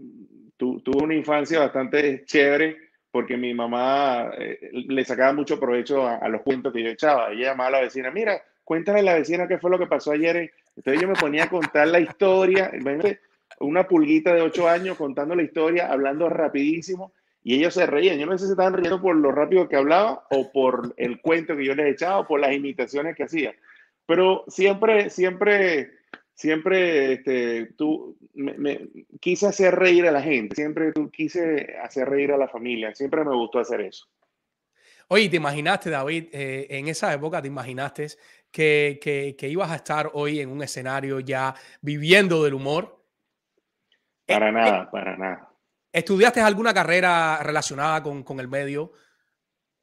tu, 0.58 0.80
tuve 0.82 1.04
una 1.04 1.16
infancia 1.16 1.60
bastante 1.60 2.24
chévere 2.26 2.78
porque 3.12 3.38
mi 3.38 3.54
mamá 3.54 4.32
eh, 4.38 4.72
le 4.74 5.06
sacaba 5.06 5.32
mucho 5.32 5.60
provecho 5.60 6.06
a, 6.06 6.18
a, 6.18 6.28
los 6.28 6.42
cuentos 6.42 6.74
que 6.74 6.84
yo 6.84 6.90
echaba. 6.90 7.32
Ella 7.32 7.52
llamaba 7.52 7.68
a 7.68 7.72
la 7.72 7.82
vecina, 7.82 8.12
mira, 8.12 8.42
cuéntale 8.66 9.00
a 9.00 9.04
la 9.04 9.14
vecina 9.14 9.48
qué 9.48 9.58
fue 9.58 9.72
lo 9.72 9.80
que 9.80 9.88
pasó 9.88 10.12
ayer. 10.12 10.52
Entonces 10.76 11.02
yo 11.02 11.08
me 11.08 11.14
ponía 11.14 11.46
a 11.46 11.50
contar 11.50 11.88
la 11.88 12.02
historia. 12.02 12.72
Una 13.62 13.88
pulguita 13.88 14.34
de 14.34 14.42
ocho 14.42 14.68
años 14.68 14.98
contando 14.98 15.34
la 15.36 15.44
historia, 15.44 15.90
hablando 15.90 16.28
rapidísimo 16.28 17.14
y 17.46 17.56
ellos 17.56 17.76
se 17.76 17.86
reían. 17.86 18.18
Yo 18.18 18.26
no 18.26 18.38
sé 18.38 18.46
si 18.46 18.52
estaban 18.52 18.74
riendo 18.74 19.00
por 19.00 19.16
lo 19.16 19.32
rápido 19.32 19.70
que 19.70 19.76
hablaba 19.76 20.26
o 20.32 20.52
por 20.52 20.96
el 20.98 21.22
cuento 21.22 21.56
que 21.56 21.64
yo 21.64 21.76
les 21.76 21.94
echaba 21.94 22.20
o 22.20 22.28
por 22.28 22.40
las 22.40 22.52
imitaciones 22.52 23.16
que 23.16 23.24
hacía. 23.24 23.54
Pero 24.08 24.44
siempre, 24.48 25.12
siempre, 25.12 25.92
siempre 26.34 27.14
este, 27.14 27.68
tú, 27.78 28.18
quise 29.20 29.46
hacer 29.46 29.76
reír 29.76 30.08
a 30.08 30.12
la 30.12 30.24
gente, 30.24 30.56
siempre 30.56 30.92
tú, 30.92 31.12
quise 31.12 31.76
hacer 31.84 32.10
reír 32.10 32.32
a 32.32 32.38
la 32.38 32.48
familia, 32.48 32.96
siempre 32.96 33.24
me 33.24 33.36
gustó 33.36 33.60
hacer 33.60 33.82
eso. 33.82 34.08
Oye, 35.08 35.30
¿te 35.30 35.38
imaginaste, 35.38 35.92
David, 35.92 36.30
eh, 36.32 36.66
en 36.72 36.88
esa 36.88 37.14
época, 37.14 37.44
te 37.44 37.48
imaginaste 37.48 38.08
que, 38.56 39.00
que, 39.02 39.36
que, 39.38 39.50
ibas 39.50 39.70
a 39.70 39.76
estar 39.76 40.12
hoy 40.14 40.40
en 40.40 40.50
un 40.50 40.64
escenario 40.64 41.20
ya 41.20 41.54
viviendo 41.82 42.42
del 42.42 42.54
humor? 42.54 43.04
Para 44.26 44.48
eh, 44.48 44.52
nada, 44.54 44.84
eh, 44.84 44.88
para 44.90 45.18
nada. 45.18 45.50
¿Estudiaste 45.92 46.40
alguna 46.40 46.74
carrera 46.74 47.44
relacionada 47.44 48.02
con, 48.02 48.24
con, 48.24 48.40
el 48.40 48.48
medio? 48.48 48.94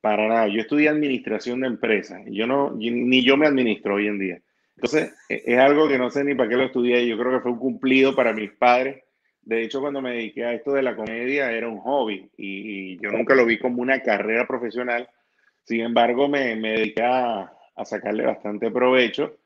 Para 0.00 0.26
nada. 0.26 0.49
Yo 0.49 0.62
estudié 0.62 0.88
administración 0.88 1.61
de 1.61 1.67
empresas. 1.67 2.23
Yo 2.29 2.47
no, 2.47 2.73
ni 2.73 3.23
yo 3.23 3.37
me 3.37 3.47
administro 3.47 3.97
hoy 3.97 4.07
en 4.07 4.19
día. 4.19 4.41
Entonces, 4.76 5.14
e, 5.29 5.43
es 5.45 5.59
algo 5.59 5.87
que 5.87 5.99
no 5.99 6.09
sé 6.09 6.25
ni 6.25 6.35
para 6.35 6.49
qué 6.49 6.57
lo 6.57 6.64
estudié. 6.64 7.07
Yo 7.07 7.19
creo 7.19 7.33
que 7.33 7.41
fue 7.41 7.52
un 7.52 7.59
cumplido 7.59 8.17
para 8.17 8.33
mis 8.33 8.52
padres. 8.52 9.05
De 9.43 9.62
hecho, 9.62 9.83
cuando 9.83 10.00
me 10.00 10.12
dediqué 10.12 10.47
a 10.47 10.55
esto 10.55 10.73
de 10.73 10.83
la 10.83 10.97
comedia, 10.97 11.52
era 11.52 11.69
un 11.69 11.81
hobby 11.81 12.31
y, 12.38 12.95
y 12.95 12.99
yo 13.02 13.11
nunca 13.11 13.35
lo 13.35 13.45
vi 13.45 13.59
como 13.59 13.83
una 13.83 14.00
carrera 14.00 14.47
profesional. 14.47 15.11
Sin 15.64 15.83
embargo, 15.83 16.26
me, 16.26 16.57
me 16.57 16.73
dediqué 16.73 17.02
a, 17.02 17.52
a, 17.75 17.85
sacarle 17.85 18.25
bastante 18.25 18.71
provecho. 18.71 19.37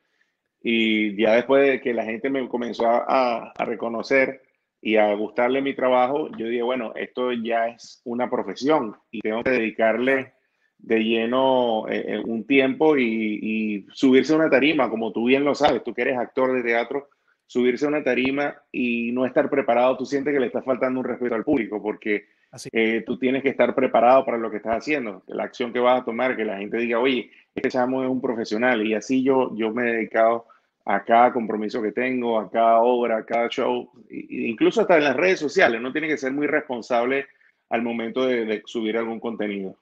Y 0.61 1.15
ya 1.21 1.35
después 1.35 1.69
de 1.69 1.81
que 1.81 1.93
la 1.93 2.03
gente 2.03 2.29
me 2.29 2.47
comenzó 2.47 2.87
a, 2.87 3.51
a 3.51 3.65
reconocer, 3.65 4.41
y 4.81 4.95
a 4.95 5.13
gustarle 5.15 5.61
mi 5.61 5.73
trabajo, 5.73 6.29
yo 6.37 6.47
dije, 6.47 6.61
bueno, 6.61 6.93
esto 6.95 7.33
ya 7.33 7.67
es 7.67 8.01
una 8.05 8.29
profesión 8.29 8.95
y 9.11 9.21
tengo 9.21 9.43
que 9.43 9.51
dedicarle 9.51 10.33
de 10.77 10.99
lleno 10.99 11.87
eh, 11.89 12.05
eh, 12.07 12.19
un 12.23 12.45
tiempo 12.45 12.97
y, 12.97 13.03
y, 13.41 13.85
subirse 13.91 14.33
a 14.33 14.37
una 14.37 14.49
tarima, 14.49 14.89
como 14.89 15.11
tú 15.11 15.25
bien 15.25 15.43
lo 15.43 15.55
sabes, 15.55 15.83
tú 15.83 15.93
que 15.93 16.03
eres 16.03 16.17
actor 16.17 16.53
de 16.53 16.61
teatro, 16.61 17.09
subirse 17.47 17.85
a 17.85 17.89
una 17.89 18.03
tarima 18.03 18.55
y 18.71 19.11
no 19.11 19.25
estar 19.25 19.49
preparado, 19.49 19.97
tú 19.97 20.05
sientes 20.05 20.33
que 20.33 20.39
le 20.39 20.47
está 20.47 20.61
faltando 20.61 20.99
un 20.99 21.05
respeto 21.05 21.33
al 21.33 21.43
público, 21.43 21.81
porque 21.81 22.25
eh, 22.71 23.03
tú 23.05 23.17
tienes 23.17 23.41
que 23.41 23.49
estar 23.49 23.73
preparado 23.73 24.23
para 24.23 24.37
lo 24.37 24.51
que 24.51 24.57
estás 24.57 24.77
haciendo, 24.77 25.23
la 25.27 25.43
acción 25.43 25.73
que 25.73 25.79
vas 25.79 26.01
a 26.01 26.05
tomar, 26.05 26.37
que 26.37 26.45
la 26.45 26.59
gente 26.59 26.77
diga, 26.77 26.99
oye, 26.99 27.31
este 27.57 27.69
chamo 27.69 28.03
es 28.03 28.09
un 28.09 28.21
profesional, 28.21 28.85
y 28.85 28.93
así 28.93 29.23
yo, 29.23 29.55
yo 29.55 29.73
me 29.73 29.89
he 29.89 29.93
dedicado 29.93 30.45
a 30.85 31.03
cada 31.03 31.33
compromiso 31.33 31.81
que 31.81 31.91
tengo, 31.91 32.39
a 32.39 32.49
cada 32.49 32.79
obra, 32.79 33.17
a 33.17 33.25
cada 33.25 33.49
show, 33.49 33.91
incluso 34.09 34.81
hasta 34.81 34.97
en 34.97 35.03
las 35.03 35.17
redes 35.17 35.39
sociales, 35.39 35.81
no 35.81 35.91
tiene 35.91 36.07
que 36.07 36.17
ser 36.17 36.31
muy 36.31 36.47
responsable 36.47 37.27
al 37.69 37.81
momento 37.81 38.25
de, 38.25 38.45
de 38.45 38.63
subir 38.65 38.97
algún 38.97 39.19
contenido. 39.19 39.77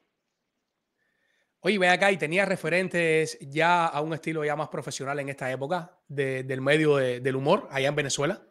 Oye, 1.59 1.79
ven 1.79 1.89
acá 1.89 2.11
y 2.11 2.17
tenía 2.17 2.45
referentes 2.45 3.39
ya 3.41 3.87
a 3.87 4.01
un 4.01 4.13
estilo 4.13 4.45
ya 4.45 4.55
más 4.55 4.69
profesional 4.69 5.19
en 5.19 5.29
esta 5.29 5.51
época 5.51 5.91
de, 6.07 6.43
del 6.43 6.61
medio 6.61 6.97
de, 6.97 7.19
del 7.19 7.35
humor 7.35 7.67
allá 7.71 7.89
en 7.89 7.95
Venezuela. 7.95 8.41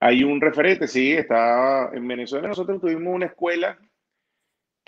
Hay 0.00 0.22
un 0.22 0.40
referente, 0.40 0.86
sí, 0.86 1.12
está 1.12 1.90
en 1.92 2.06
Venezuela. 2.06 2.48
Nosotros 2.48 2.80
tuvimos 2.80 3.14
una 3.14 3.26
escuela 3.26 3.78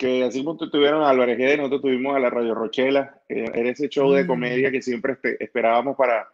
que 0.01 0.23
así 0.23 0.43
como 0.43 0.57
tuvieron 0.57 1.03
a 1.03 1.11
Álvarez 1.11 1.37
Guedes, 1.37 1.57
nosotros 1.59 1.83
tuvimos 1.83 2.15
a 2.15 2.19
la 2.19 2.31
Radio 2.31 2.55
Rochela. 2.55 3.21
Era 3.29 3.69
ese 3.69 3.87
show 3.87 4.11
de 4.11 4.25
comedia 4.25 4.71
que 4.71 4.81
siempre 4.81 5.15
esperábamos 5.39 5.95
para, 5.95 6.27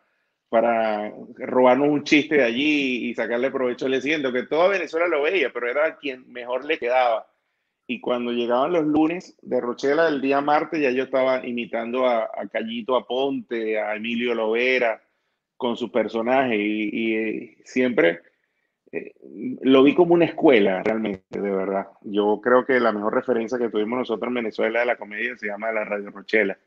para 0.48 1.12
robarnos 1.36 1.90
un 1.90 2.06
chiste 2.06 2.36
de 2.36 2.46
allí 2.46 3.10
y 3.10 3.14
sacarle 3.14 3.52
provecho 3.52 3.88
al 3.88 4.02
siguiente, 4.02 4.32
que 4.32 4.44
toda 4.44 4.70
Venezuela 4.70 5.10
lo 5.10 5.22
veía, 5.22 5.52
pero 5.52 5.70
era 5.70 5.98
quien 5.98 6.32
mejor 6.32 6.64
le 6.64 6.80
quedaba. 6.80 7.28
Y 7.88 8.00
cuando 8.00 8.32
llegaban 8.32 8.72
los 8.72 8.86
lunes 8.86 9.36
de 9.42 9.60
Rochela, 9.60 10.08
el 10.08 10.22
día 10.22 10.40
martes, 10.40 10.80
ya 10.80 10.92
yo 10.92 11.04
estaba 11.04 11.46
imitando 11.46 12.06
a, 12.06 12.24
a 12.24 12.48
Callito 12.50 12.96
Aponte, 12.96 13.78
a 13.78 13.98
Emilio 13.98 14.34
Lovera, 14.34 15.04
con 15.58 15.76
su 15.76 15.92
personaje. 15.92 16.56
Y, 16.56 16.90
y 16.94 17.16
eh, 17.16 17.58
siempre 17.66 18.22
eh, 18.92 19.14
lo 19.62 19.84
vi 19.84 19.94
como 19.94 20.14
una 20.14 20.26
escuela, 20.26 20.82
realmente, 20.84 21.42
de 21.42 21.52
verdad. 21.52 21.88
Yo 22.02 22.40
creo 22.42 22.66
que 22.66 22.80
la 22.80 22.92
mejor 22.92 23.14
referencia 23.14 23.58
que 23.58 23.70
tuvimos 23.70 24.00
nosotros 24.00 24.30
en 24.30 24.36
Venezuela 24.36 24.80
de 24.80 24.86
la 24.86 24.98
comedia 24.98 25.38
se 25.38 25.48
llama 25.48 25.72
la 25.72 25.84
Radio 25.84 26.10
Rochela. 26.12 26.58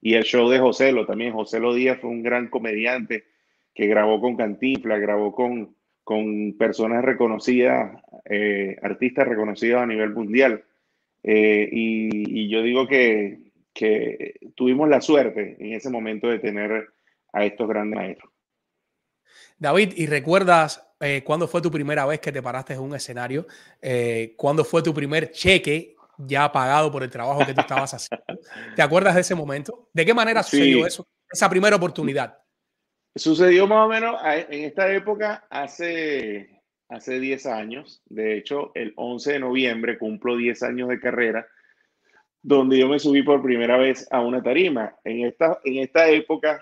Y 0.00 0.14
el 0.14 0.24
show 0.24 0.48
de 0.48 0.58
José 0.58 0.92
Lo 0.92 1.06
también. 1.06 1.32
José 1.32 1.60
Lo 1.60 1.74
Díaz 1.74 1.98
fue 2.00 2.10
un 2.10 2.22
gran 2.22 2.48
comediante 2.48 3.24
que 3.74 3.86
grabó 3.86 4.20
con 4.20 4.36
Cantinflas, 4.36 5.00
grabó 5.00 5.34
con, 5.34 5.74
con 6.04 6.56
personas 6.58 7.04
reconocidas, 7.04 8.02
eh, 8.24 8.76
artistas 8.82 9.28
reconocidos 9.28 9.82
a 9.82 9.86
nivel 9.86 10.10
mundial. 10.10 10.64
Eh, 11.22 11.68
y, 11.70 12.40
y, 12.40 12.48
yo 12.48 12.62
digo 12.62 12.86
que, 12.88 13.52
que, 13.74 14.34
tuvimos 14.54 14.88
la 14.88 15.02
suerte 15.02 15.56
en 15.58 15.74
ese 15.74 15.90
momento 15.90 16.28
de 16.28 16.38
tener 16.38 16.88
a 17.32 17.44
estos 17.44 17.68
grandes 17.68 17.96
maestros. 17.96 18.32
David, 19.58 19.92
¿y 19.96 20.06
recuerdas 20.06 20.89
eh, 21.00 21.22
cuándo 21.24 21.48
fue 21.48 21.60
tu 21.60 21.70
primera 21.70 22.06
vez 22.06 22.20
que 22.20 22.30
te 22.30 22.42
paraste 22.42 22.74
en 22.74 22.80
un 22.80 22.94
escenario? 22.94 23.46
Eh, 23.80 24.34
¿Cuándo 24.36 24.64
fue 24.64 24.82
tu 24.82 24.92
primer 24.92 25.32
cheque 25.32 25.96
ya 26.18 26.50
pagado 26.52 26.92
por 26.92 27.02
el 27.02 27.10
trabajo 27.10 27.44
que 27.46 27.54
tú 27.54 27.60
estabas 27.60 27.94
haciendo? 27.94 28.24
¿Te 28.76 28.82
acuerdas 28.82 29.14
de 29.14 29.22
ese 29.22 29.34
momento? 29.34 29.88
¿De 29.92 30.04
qué 30.04 30.14
manera 30.14 30.42
sucedió 30.42 30.78
sí. 30.78 30.86
eso? 30.86 31.06
Esa 31.32 31.48
primera 31.48 31.76
oportunidad. 31.76 32.38
Sucedió 33.16 33.66
más 33.66 33.86
o 33.86 33.88
menos 33.88 34.20
en 34.24 34.64
esta 34.64 34.92
época 34.92 35.46
hace 35.50 36.60
hace 36.90 37.18
10 37.18 37.46
años. 37.46 38.02
De 38.06 38.36
hecho, 38.36 38.72
el 38.74 38.92
11 38.96 39.32
de 39.32 39.40
noviembre 39.40 39.98
cumplo 39.98 40.36
10 40.36 40.62
años 40.64 40.88
de 40.88 41.00
carrera, 41.00 41.46
donde 42.42 42.78
yo 42.78 42.88
me 42.88 42.98
subí 42.98 43.22
por 43.22 43.42
primera 43.42 43.76
vez 43.76 44.06
a 44.10 44.20
una 44.20 44.42
tarima. 44.42 44.96
En 45.04 45.24
esta, 45.24 45.58
en 45.64 45.78
esta 45.78 46.08
época 46.08 46.60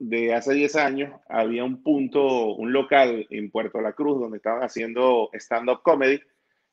de 0.00 0.32
hace 0.32 0.54
10 0.54 0.76
años 0.76 1.20
había 1.28 1.62
un 1.62 1.82
punto, 1.82 2.54
un 2.54 2.72
local 2.72 3.26
en 3.28 3.50
Puerto 3.50 3.82
La 3.82 3.92
Cruz 3.92 4.18
donde 4.18 4.38
estaban 4.38 4.62
haciendo 4.62 5.28
stand-up 5.34 5.82
comedy 5.82 6.20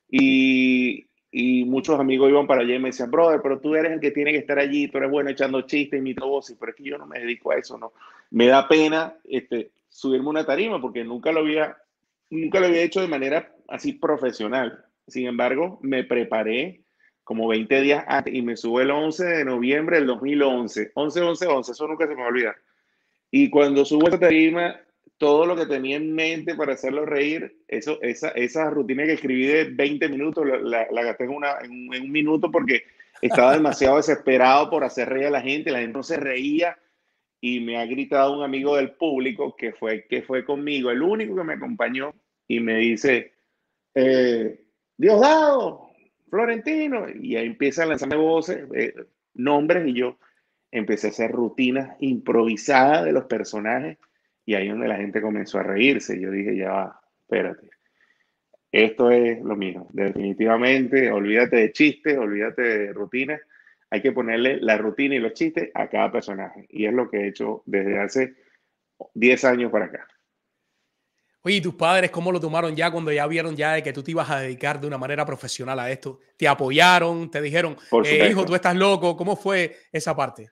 y, 0.08 1.06
y, 1.30 1.64
muchos 1.66 2.00
amigos 2.00 2.30
iban 2.30 2.46
para 2.46 2.62
allá 2.62 2.76
y 2.76 2.78
me 2.78 2.88
decían, 2.88 3.10
brother, 3.10 3.40
pero 3.42 3.60
tú 3.60 3.74
eres 3.74 3.92
el 3.92 4.00
que 4.00 4.12
tiene 4.12 4.32
que 4.32 4.38
estar 4.38 4.58
allí, 4.58 4.88
tú 4.88 4.96
eres 4.96 5.10
bueno 5.10 5.28
echando 5.28 5.60
chistes, 5.60 5.98
imito 5.98 6.26
voces, 6.26 6.56
pero 6.58 6.70
es 6.70 6.76
que 6.76 6.84
yo 6.84 6.96
no 6.96 7.06
me 7.06 7.20
dedico 7.20 7.52
a 7.52 7.56
eso, 7.56 7.76
no. 7.76 7.92
Me 8.30 8.46
da 8.46 8.66
pena 8.66 9.14
este, 9.24 9.72
subirme 9.90 10.30
una 10.30 10.46
tarima 10.46 10.80
porque 10.80 11.04
nunca 11.04 11.30
lo 11.30 11.40
había 11.40 11.76
nunca 12.30 12.60
lo 12.60 12.66
había 12.66 12.82
hecho 12.82 13.02
de 13.02 13.08
manera 13.08 13.54
así 13.68 13.92
profesional. 13.92 14.84
Sin 15.06 15.26
embargo, 15.26 15.78
me 15.82 16.04
preparé 16.04 16.82
como 17.24 17.46
20 17.48 17.82
días 17.82 18.04
antes 18.08 18.34
y 18.34 18.40
me 18.40 18.56
subo 18.56 18.80
el 18.80 18.90
11 18.90 19.24
de 19.24 19.44
noviembre 19.44 19.96
del 19.98 20.06
2011. 20.06 20.92
11, 20.94 21.20
11, 21.20 21.46
11, 21.46 21.72
eso 21.72 21.86
nunca 21.86 22.06
se 22.06 22.14
me 22.14 22.20
va 22.20 22.26
a 22.26 22.30
olvidar. 22.30 22.56
Y 23.30 23.50
cuando 23.50 23.84
subo 23.84 24.08
esa 24.08 24.18
tarima, 24.18 24.80
todo 25.18 25.46
lo 25.46 25.56
que 25.56 25.66
tenía 25.66 25.96
en 25.96 26.14
mente 26.14 26.54
para 26.54 26.74
hacerlo 26.74 27.04
reír, 27.04 27.62
eso, 27.66 28.00
esa, 28.02 28.28
esa 28.30 28.70
rutina 28.70 29.04
que 29.04 29.14
escribí 29.14 29.46
de 29.46 29.64
20 29.64 30.08
minutos, 30.08 30.46
la, 30.46 30.86
la 30.90 31.02
gasté 31.02 31.24
en, 31.24 31.30
una, 31.30 31.58
en, 31.62 32.02
un 32.02 32.10
minuto 32.10 32.50
porque 32.50 32.84
estaba 33.20 33.52
demasiado 33.52 33.96
desesperado 33.96 34.70
por 34.70 34.84
hacer 34.84 35.08
reír 35.08 35.26
a 35.26 35.30
la 35.30 35.40
gente, 35.40 35.70
la 35.70 35.80
gente 35.80 35.96
no 35.96 36.04
se 36.04 36.16
reía 36.16 36.78
y 37.40 37.60
me 37.60 37.78
ha 37.78 37.86
gritado 37.86 38.36
un 38.36 38.44
amigo 38.44 38.76
del 38.76 38.92
público 38.92 39.54
que 39.56 39.72
fue, 39.72 40.06
que 40.06 40.22
fue 40.22 40.44
conmigo, 40.44 40.90
el 40.90 41.02
único 41.02 41.36
que 41.36 41.44
me 41.44 41.54
acompañó, 41.54 42.14
y 42.46 42.60
me 42.60 42.78
dice, 42.78 43.32
eh, 43.94 44.64
Diosdado, 44.96 45.90
Florentino, 46.30 47.06
y 47.08 47.36
ahí 47.36 47.46
empieza 47.46 47.82
a 47.82 47.86
lanzarme 47.86 48.16
voces, 48.16 48.66
eh, 48.74 48.94
nombres, 49.34 49.86
y 49.86 49.94
yo 49.94 50.18
empecé 50.70 51.08
a 51.08 51.10
hacer 51.10 51.32
rutinas 51.32 51.96
improvisadas 52.00 53.04
de 53.04 53.12
los 53.12 53.24
personajes, 53.24 53.98
y 54.44 54.54
ahí 54.54 54.66
es 54.66 54.72
donde 54.72 54.88
la 54.88 54.96
gente 54.96 55.20
comenzó 55.20 55.58
a 55.58 55.62
reírse. 55.62 56.18
Yo 56.18 56.30
dije, 56.30 56.56
ya 56.56 56.70
va, 56.70 57.00
espérate. 57.20 57.70
Esto 58.70 59.10
es 59.10 59.40
lo 59.42 59.56
mío, 59.56 59.86
definitivamente, 59.90 61.10
olvídate 61.10 61.56
de 61.56 61.72
chistes, 61.72 62.18
olvídate 62.18 62.62
de 62.62 62.92
rutinas, 62.92 63.40
hay 63.90 64.02
que 64.02 64.12
ponerle 64.12 64.58
la 64.60 64.76
rutina 64.76 65.14
y 65.14 65.18
los 65.18 65.32
chistes 65.32 65.70
a 65.74 65.88
cada 65.88 66.12
personaje. 66.12 66.66
Y 66.68 66.84
es 66.84 66.92
lo 66.92 67.08
que 67.08 67.18
he 67.18 67.28
hecho 67.28 67.62
desde 67.64 67.98
hace 67.98 68.34
10 69.14 69.44
años 69.44 69.72
para 69.72 69.86
acá. 69.86 70.06
Oye, 71.42 71.56
¿y 71.56 71.60
tus 71.60 71.74
padres 71.74 72.10
cómo 72.10 72.30
lo 72.30 72.40
tomaron 72.40 72.76
ya 72.76 72.90
cuando 72.90 73.10
ya 73.12 73.26
vieron 73.26 73.56
ya 73.56 73.72
de 73.72 73.82
que 73.82 73.92
tú 73.92 74.02
te 74.02 74.10
ibas 74.10 74.28
a 74.28 74.40
dedicar 74.40 74.80
de 74.80 74.86
una 74.86 74.98
manera 74.98 75.24
profesional 75.24 75.78
a 75.78 75.90
esto? 75.90 76.18
¿Te 76.36 76.46
apoyaron? 76.46 77.30
¿Te 77.30 77.40
dijeron, 77.40 77.76
eh, 78.04 78.28
hijo, 78.30 78.44
tú 78.44 78.54
estás 78.54 78.76
loco? 78.76 79.16
¿Cómo 79.16 79.36
fue 79.36 79.76
esa 79.92 80.14
parte? 80.14 80.50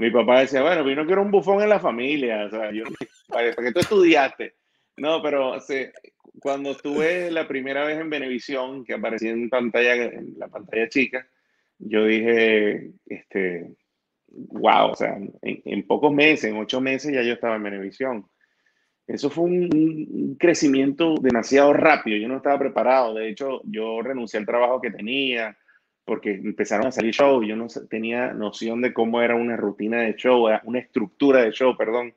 Mi 0.00 0.10
papá 0.10 0.40
decía, 0.40 0.62
bueno, 0.62 0.88
yo 0.88 0.96
no 0.96 1.04
quiero 1.04 1.20
un 1.20 1.30
bufón 1.30 1.62
en 1.62 1.68
la 1.68 1.78
familia, 1.78 2.46
o 2.46 2.50
sea, 2.50 2.72
yo, 2.72 2.84
para 3.28 3.54
que 3.54 3.70
tú 3.70 3.80
estudiaste. 3.80 4.54
No, 4.96 5.20
pero 5.22 5.50
o 5.50 5.60
sea, 5.60 5.92
cuando 6.40 6.70
estuve 6.70 7.30
la 7.30 7.46
primera 7.46 7.84
vez 7.84 8.00
en 8.00 8.08
Venevisión, 8.08 8.82
que 8.82 8.94
aparecí 8.94 9.28
en 9.28 9.50
pantalla, 9.50 9.92
en 9.94 10.38
la 10.38 10.48
pantalla 10.48 10.88
chica, 10.88 11.28
yo 11.78 12.06
dije, 12.06 12.92
este, 13.04 13.74
wow, 14.28 14.92
o 14.92 14.96
sea, 14.96 15.18
en, 15.18 15.32
en, 15.42 15.86
pocos 15.86 16.14
meses, 16.14 16.44
en 16.44 16.56
ocho 16.56 16.80
meses 16.80 17.12
ya 17.12 17.20
yo 17.20 17.34
estaba 17.34 17.56
en 17.56 17.64
Venevisión. 17.64 18.26
Eso 19.06 19.28
fue 19.28 19.44
un, 19.44 19.68
un, 19.70 20.36
crecimiento 20.36 21.16
demasiado 21.20 21.74
rápido, 21.74 22.16
yo 22.16 22.26
no 22.26 22.38
estaba 22.38 22.58
preparado, 22.58 23.12
de 23.12 23.28
hecho 23.28 23.60
yo 23.64 24.00
renuncié 24.00 24.40
al 24.40 24.46
trabajo 24.46 24.80
que 24.80 24.92
tenía 24.92 25.54
porque 26.10 26.32
empezaron 26.32 26.88
a 26.88 26.90
salir 26.90 27.14
shows, 27.14 27.46
yo 27.46 27.54
no 27.54 27.68
tenía 27.88 28.32
noción 28.32 28.82
de 28.82 28.92
cómo 28.92 29.22
era 29.22 29.36
una 29.36 29.56
rutina 29.56 29.98
de 30.02 30.16
show, 30.16 30.48
una 30.64 30.80
estructura 30.80 31.44
de 31.44 31.52
show, 31.52 31.76
perdón. 31.76 32.12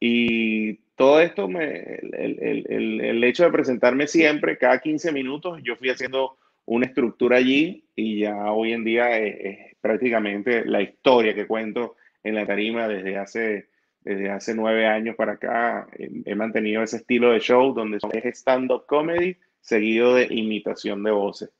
Y 0.00 0.76
todo 0.96 1.20
esto, 1.20 1.46
me, 1.46 1.82
el, 1.82 2.14
el, 2.40 2.66
el, 2.66 3.00
el 3.02 3.24
hecho 3.24 3.44
de 3.44 3.50
presentarme 3.50 4.06
siempre, 4.06 4.56
cada 4.56 4.78
15 4.78 5.12
minutos, 5.12 5.60
yo 5.62 5.76
fui 5.76 5.90
haciendo 5.90 6.38
una 6.64 6.86
estructura 6.86 7.36
allí 7.36 7.84
y 7.94 8.20
ya 8.20 8.50
hoy 8.52 8.72
en 8.72 8.84
día 8.84 9.18
es, 9.18 9.36
es, 9.38 9.76
prácticamente 9.82 10.64
la 10.64 10.80
historia 10.80 11.34
que 11.34 11.46
cuento 11.46 11.96
en 12.24 12.36
la 12.36 12.46
tarima 12.46 12.88
desde 12.88 13.18
hace, 13.18 13.68
desde 14.00 14.30
hace 14.30 14.54
nueve 14.54 14.86
años 14.86 15.14
para 15.14 15.32
acá. 15.32 15.86
He, 15.98 16.08
he 16.24 16.34
mantenido 16.34 16.82
ese 16.82 16.96
estilo 16.96 17.32
de 17.32 17.40
show 17.40 17.74
donde 17.74 17.98
es 17.98 18.38
stand-up 18.38 18.86
comedy 18.86 19.36
seguido 19.60 20.14
de 20.14 20.26
imitación 20.30 21.02
de 21.02 21.10
voces. 21.10 21.50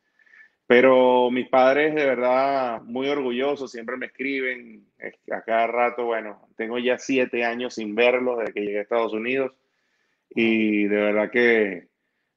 Pero 0.66 1.30
mis 1.30 1.48
padres 1.48 1.94
de 1.94 2.04
verdad 2.04 2.82
muy 2.82 3.08
orgullosos, 3.08 3.70
siempre 3.70 3.96
me 3.96 4.06
escriben 4.06 4.84
a 5.30 5.42
cada 5.42 5.68
rato, 5.68 6.06
bueno, 6.06 6.48
tengo 6.56 6.78
ya 6.78 6.98
siete 6.98 7.44
años 7.44 7.74
sin 7.74 7.94
verlos 7.94 8.38
desde 8.38 8.52
que 8.52 8.60
llegué 8.60 8.78
a 8.78 8.82
Estados 8.82 9.12
Unidos 9.12 9.52
y 10.30 10.84
de 10.84 10.96
verdad 10.96 11.30
que 11.30 11.88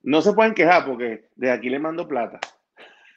no 0.04 0.22
se 0.22 0.34
pueden 0.34 0.54
quejar 0.54 0.86
porque 0.86 1.30
de 1.36 1.52
aquí 1.52 1.70
les 1.70 1.82
mando 1.82 2.08
plata. 2.08 2.40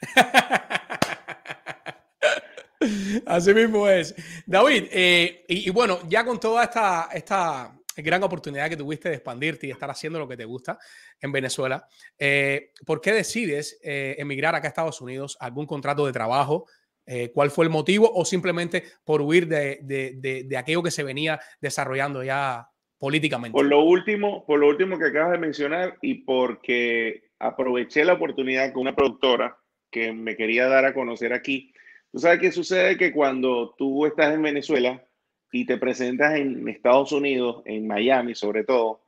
Así 3.26 3.54
mismo 3.54 3.88
es. 3.88 4.14
David, 4.46 4.86
eh, 4.90 5.44
y, 5.46 5.68
y, 5.68 5.70
bueno, 5.70 6.00
ya 6.08 6.24
con 6.24 6.40
toda 6.40 6.64
esta, 6.64 7.08
esta 7.12 7.72
gran 7.96 8.22
oportunidad 8.22 8.68
que 8.68 8.76
tuviste 8.76 9.08
de 9.08 9.16
expandirte 9.16 9.66
y 9.66 9.70
estar 9.70 9.90
haciendo 9.90 10.18
lo 10.18 10.28
que 10.28 10.36
te 10.36 10.44
gusta 10.44 10.78
en 11.20 11.32
Venezuela. 11.32 11.86
Eh, 12.18 12.70
¿Por 12.86 13.00
qué 13.00 13.12
decides 13.12 13.78
eh, 13.82 14.16
emigrar 14.18 14.54
acá 14.54 14.68
a 14.68 14.70
Estados 14.70 15.00
Unidos? 15.00 15.36
¿Algún 15.40 15.66
contrato 15.66 16.06
de 16.06 16.12
trabajo? 16.12 16.66
Eh, 17.06 17.30
¿Cuál 17.34 17.50
fue 17.50 17.64
el 17.64 17.70
motivo? 17.70 18.10
¿O 18.14 18.24
simplemente 18.24 18.84
por 19.04 19.20
huir 19.20 19.48
de, 19.48 19.80
de, 19.82 20.14
de, 20.16 20.44
de, 20.44 20.56
aquello 20.56 20.82
que 20.82 20.90
se 20.90 21.02
venía 21.02 21.40
desarrollando 21.60 22.22
ya 22.22 22.68
políticamente? 22.98 23.56
Por 23.56 23.66
lo 23.66 23.82
último, 23.82 24.46
por 24.46 24.60
lo 24.60 24.68
último 24.68 24.98
que 24.98 25.06
acabas 25.06 25.32
de 25.32 25.38
mencionar 25.38 25.98
y 26.00 26.22
porque 26.22 27.30
aproveché 27.38 28.04
la 28.04 28.12
oportunidad 28.12 28.72
con 28.72 28.82
una 28.82 28.94
productora 28.94 29.58
que 29.90 30.12
me 30.12 30.36
quería 30.36 30.68
dar 30.68 30.84
a 30.84 30.94
conocer 30.94 31.32
aquí. 31.32 31.72
Tú 32.12 32.18
sabes 32.18 32.40
qué 32.40 32.52
sucede 32.52 32.96
que 32.96 33.12
cuando 33.12 33.74
tú 33.76 34.06
estás 34.06 34.34
en 34.34 34.42
Venezuela, 34.42 35.04
y 35.52 35.66
te 35.66 35.76
presentas 35.76 36.34
en 36.34 36.66
Estados 36.66 37.12
Unidos, 37.12 37.62
en 37.66 37.86
Miami 37.86 38.34
sobre 38.34 38.64
todo, 38.64 39.02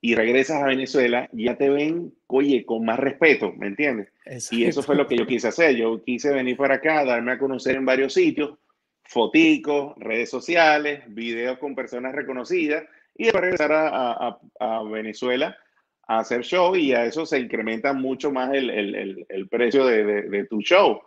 y 0.00 0.14
regresas 0.14 0.62
a 0.62 0.66
Venezuela, 0.66 1.28
ya 1.32 1.56
te 1.56 1.70
ven, 1.70 2.14
oye, 2.28 2.64
con 2.64 2.84
más 2.84 3.00
respeto, 3.00 3.52
¿me 3.56 3.66
entiendes? 3.66 4.12
Exacto. 4.26 4.56
Y 4.56 4.64
eso 4.64 4.82
fue 4.82 4.94
lo 4.94 5.08
que 5.08 5.16
yo 5.16 5.26
quise 5.26 5.48
hacer. 5.48 5.74
Yo 5.74 6.04
quise 6.04 6.32
venir 6.32 6.56
para 6.56 6.76
acá, 6.76 7.04
darme 7.04 7.32
a 7.32 7.38
conocer 7.38 7.74
en 7.74 7.84
varios 7.84 8.12
sitios, 8.14 8.56
foticos, 9.02 9.96
redes 9.96 10.30
sociales, 10.30 11.02
videos 11.08 11.58
con 11.58 11.74
personas 11.74 12.14
reconocidas, 12.14 12.84
y 13.16 13.24
después 13.24 13.42
regresar 13.42 13.72
a, 13.72 14.12
a, 14.12 14.38
a 14.60 14.82
Venezuela 14.84 15.56
a 16.06 16.20
hacer 16.20 16.42
show 16.42 16.74
y 16.76 16.92
a 16.92 17.04
eso 17.04 17.26
se 17.26 17.38
incrementa 17.38 17.92
mucho 17.92 18.30
más 18.30 18.54
el, 18.54 18.70
el, 18.70 18.94
el, 18.94 19.26
el 19.28 19.48
precio 19.48 19.84
de, 19.84 20.04
de, 20.04 20.22
de, 20.22 20.44
tu 20.46 20.60
show, 20.62 21.00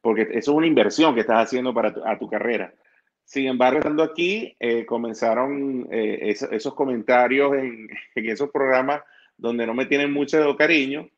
porque 0.00 0.22
eso 0.22 0.36
es 0.36 0.48
una 0.48 0.66
inversión 0.66 1.14
que 1.14 1.20
estás 1.20 1.44
haciendo 1.44 1.72
para 1.72 1.94
tu, 1.94 2.04
a 2.04 2.18
tu 2.18 2.28
carrera. 2.28 2.74
Sin 3.24 3.46
embargo, 3.46 3.78
estando 3.78 4.02
aquí, 4.02 4.56
eh, 4.60 4.84
comenzaron 4.84 5.88
eh, 5.90 6.18
esos, 6.22 6.52
esos, 6.52 6.74
comentarios 6.74 7.54
en, 7.54 7.88
en, 8.14 8.26
esos 8.28 8.50
programas 8.50 9.02
donde 9.36 9.66
no 9.66 9.74
me 9.74 9.86
tienen 9.86 10.12
mucho 10.12 10.56
cariño 10.56 11.08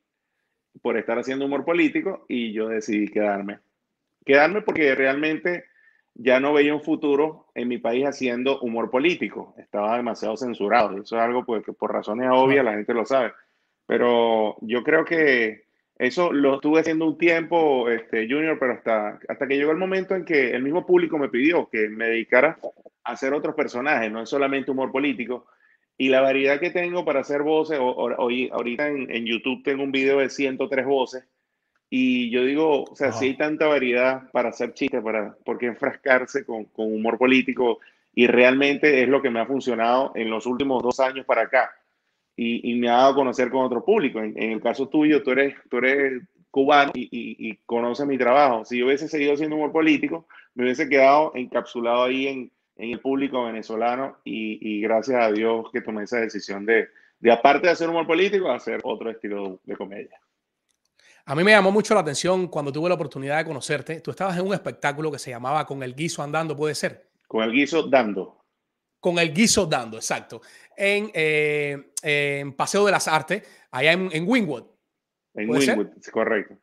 por 0.82 0.96
estar 0.96 1.18
haciendo 1.18 1.44
humor 1.44 1.64
político 1.64 2.24
y 2.28 2.52
yo 2.52 2.68
decidí 2.68 3.08
quedarme. 3.08 3.60
Quedarme 4.24 4.62
porque 4.62 4.94
realmente 4.94 5.64
ya 6.14 6.38
no 6.40 6.52
veía 6.52 6.74
un 6.74 6.82
futuro 6.82 7.48
en 7.54 7.68
mi 7.68 7.78
país 7.78 8.06
haciendo 8.06 8.60
humor 8.60 8.90
político. 8.90 9.54
Estaba 9.58 9.96
demasiado 9.96 10.36
censurado. 10.36 10.98
Eso 10.98 11.16
es 11.16 11.22
algo 11.22 11.44
pues, 11.44 11.64
que 11.64 11.72
por 11.72 11.92
razones 11.92 12.28
obvias 12.32 12.64
la 12.64 12.74
gente 12.74 12.94
lo 12.94 13.04
sabe. 13.04 13.32
Pero 13.86 14.56
yo 14.60 14.82
creo 14.82 15.04
que 15.04 15.63
eso 16.04 16.32
lo 16.32 16.56
estuve 16.56 16.80
haciendo 16.80 17.06
un 17.06 17.18
tiempo, 17.18 17.88
este, 17.88 18.28
Junior, 18.28 18.58
pero 18.58 18.74
hasta, 18.74 19.18
hasta 19.28 19.46
que 19.46 19.56
llegó 19.56 19.72
el 19.72 19.78
momento 19.78 20.14
en 20.14 20.24
que 20.24 20.50
el 20.50 20.62
mismo 20.62 20.86
público 20.86 21.18
me 21.18 21.28
pidió 21.28 21.68
que 21.68 21.88
me 21.88 22.06
dedicara 22.06 22.58
a 23.04 23.12
hacer 23.12 23.34
otros 23.34 23.54
personajes, 23.54 24.10
no 24.10 24.22
es 24.22 24.28
solamente 24.28 24.70
humor 24.70 24.92
político. 24.92 25.46
Y 25.96 26.08
la 26.08 26.20
variedad 26.20 26.58
que 26.58 26.70
tengo 26.70 27.04
para 27.04 27.20
hacer 27.20 27.42
voces, 27.42 27.78
hoy, 27.80 28.50
ahorita 28.52 28.88
en, 28.88 29.10
en, 29.10 29.26
YouTube 29.26 29.62
tengo 29.62 29.84
un 29.84 29.92
video 29.92 30.18
de 30.18 30.28
103 30.28 30.84
voces. 30.84 31.24
Y 31.88 32.30
yo 32.30 32.44
digo, 32.44 32.84
o 32.84 32.96
sea, 32.96 33.10
oh. 33.10 33.12
si 33.12 33.26
hay 33.26 33.36
tanta 33.36 33.66
variedad 33.66 34.30
para 34.32 34.48
hacer 34.48 34.74
chistes, 34.74 35.02
para, 35.02 35.36
¿por 35.44 35.58
qué 35.58 35.66
enfrascarse 35.66 36.44
con, 36.44 36.64
con 36.64 36.92
humor 36.92 37.18
político? 37.18 37.78
Y 38.12 38.26
realmente 38.26 39.02
es 39.02 39.08
lo 39.08 39.22
que 39.22 39.30
me 39.30 39.40
ha 39.40 39.46
funcionado 39.46 40.12
en 40.16 40.30
los 40.30 40.46
últimos 40.46 40.82
dos 40.82 40.98
años 40.98 41.24
para 41.26 41.42
acá 41.42 41.70
y, 42.36 42.72
y, 42.72 42.74
me 42.76 42.88
ha 42.88 42.94
dado 42.94 43.12
a 43.12 43.14
conocer 43.14 43.50
con 43.50 43.64
otro 43.64 43.84
público. 43.84 44.18
En, 44.18 44.34
en, 44.40 44.52
el 44.52 44.60
caso 44.60 44.88
tuyo, 44.88 45.22
tú 45.22 45.30
eres, 45.30 45.54
tú 45.70 45.78
eres 45.78 46.22
cubano 46.50 46.92
y, 46.94 47.02
y, 47.02 47.48
y, 47.48 47.56
conoces 47.66 48.06
mi 48.06 48.18
trabajo. 48.18 48.64
Si 48.64 48.78
yo 48.78 48.86
hubiese 48.86 49.08
seguido 49.08 49.34
haciendo 49.34 49.56
humor 49.56 49.72
político, 49.72 50.26
me 50.54 50.64
hubiese 50.64 50.88
quedado 50.88 51.32
encapsulado 51.34 52.04
ahí 52.04 52.26
en, 52.26 52.52
en 52.76 52.90
el 52.90 53.00
público 53.00 53.44
venezolano 53.44 54.18
y, 54.24 54.80
gracias 54.80 55.22
a 55.22 55.30
Dios 55.30 55.66
que 55.72 55.80
tomé 55.80 56.04
esa 56.04 56.18
decisión 56.18 56.66
de, 56.66 56.88
de, 57.20 57.32
aparte 57.32 57.66
de 57.66 57.72
hacer 57.72 57.88
humor 57.88 58.06
político, 58.06 58.50
hacer 58.50 58.80
otro 58.82 59.10
estilo 59.10 59.60
de 59.64 59.76
comedia. 59.76 60.18
A 61.26 61.34
mí 61.34 61.42
me 61.42 61.52
llamó 61.52 61.70
mucho 61.70 61.94
la 61.94 62.00
atención 62.00 62.48
cuando 62.48 62.70
tuve 62.70 62.88
la 62.88 62.96
oportunidad 62.96 63.38
de 63.38 63.44
conocerte. 63.46 64.00
Tú 64.00 64.10
estabas 64.10 64.36
en 64.36 64.46
un 64.46 64.52
espectáculo 64.52 65.10
que 65.10 65.18
se 65.18 65.30
llamaba 65.30 65.64
Con 65.66 65.82
el 65.82 65.94
guiso 65.94 66.22
andando, 66.22 66.54
¿puede 66.56 66.74
ser? 66.74 67.08
Con 67.26 67.42
el 67.42 67.52
guiso 67.52 67.84
dando 67.84 68.43
con 69.04 69.18
el 69.18 69.34
guiso 69.34 69.66
dando, 69.66 69.98
exacto, 69.98 70.40
en, 70.74 71.10
eh, 71.12 71.90
en 72.00 72.54
Paseo 72.54 72.86
de 72.86 72.90
las 72.90 73.06
Artes, 73.06 73.42
allá 73.70 73.92
en, 73.92 74.08
en 74.10 74.26
Wingwood. 74.26 74.64
En 75.34 75.50
Wingwood, 75.50 75.88
ser? 76.00 76.10
correcto. 76.10 76.54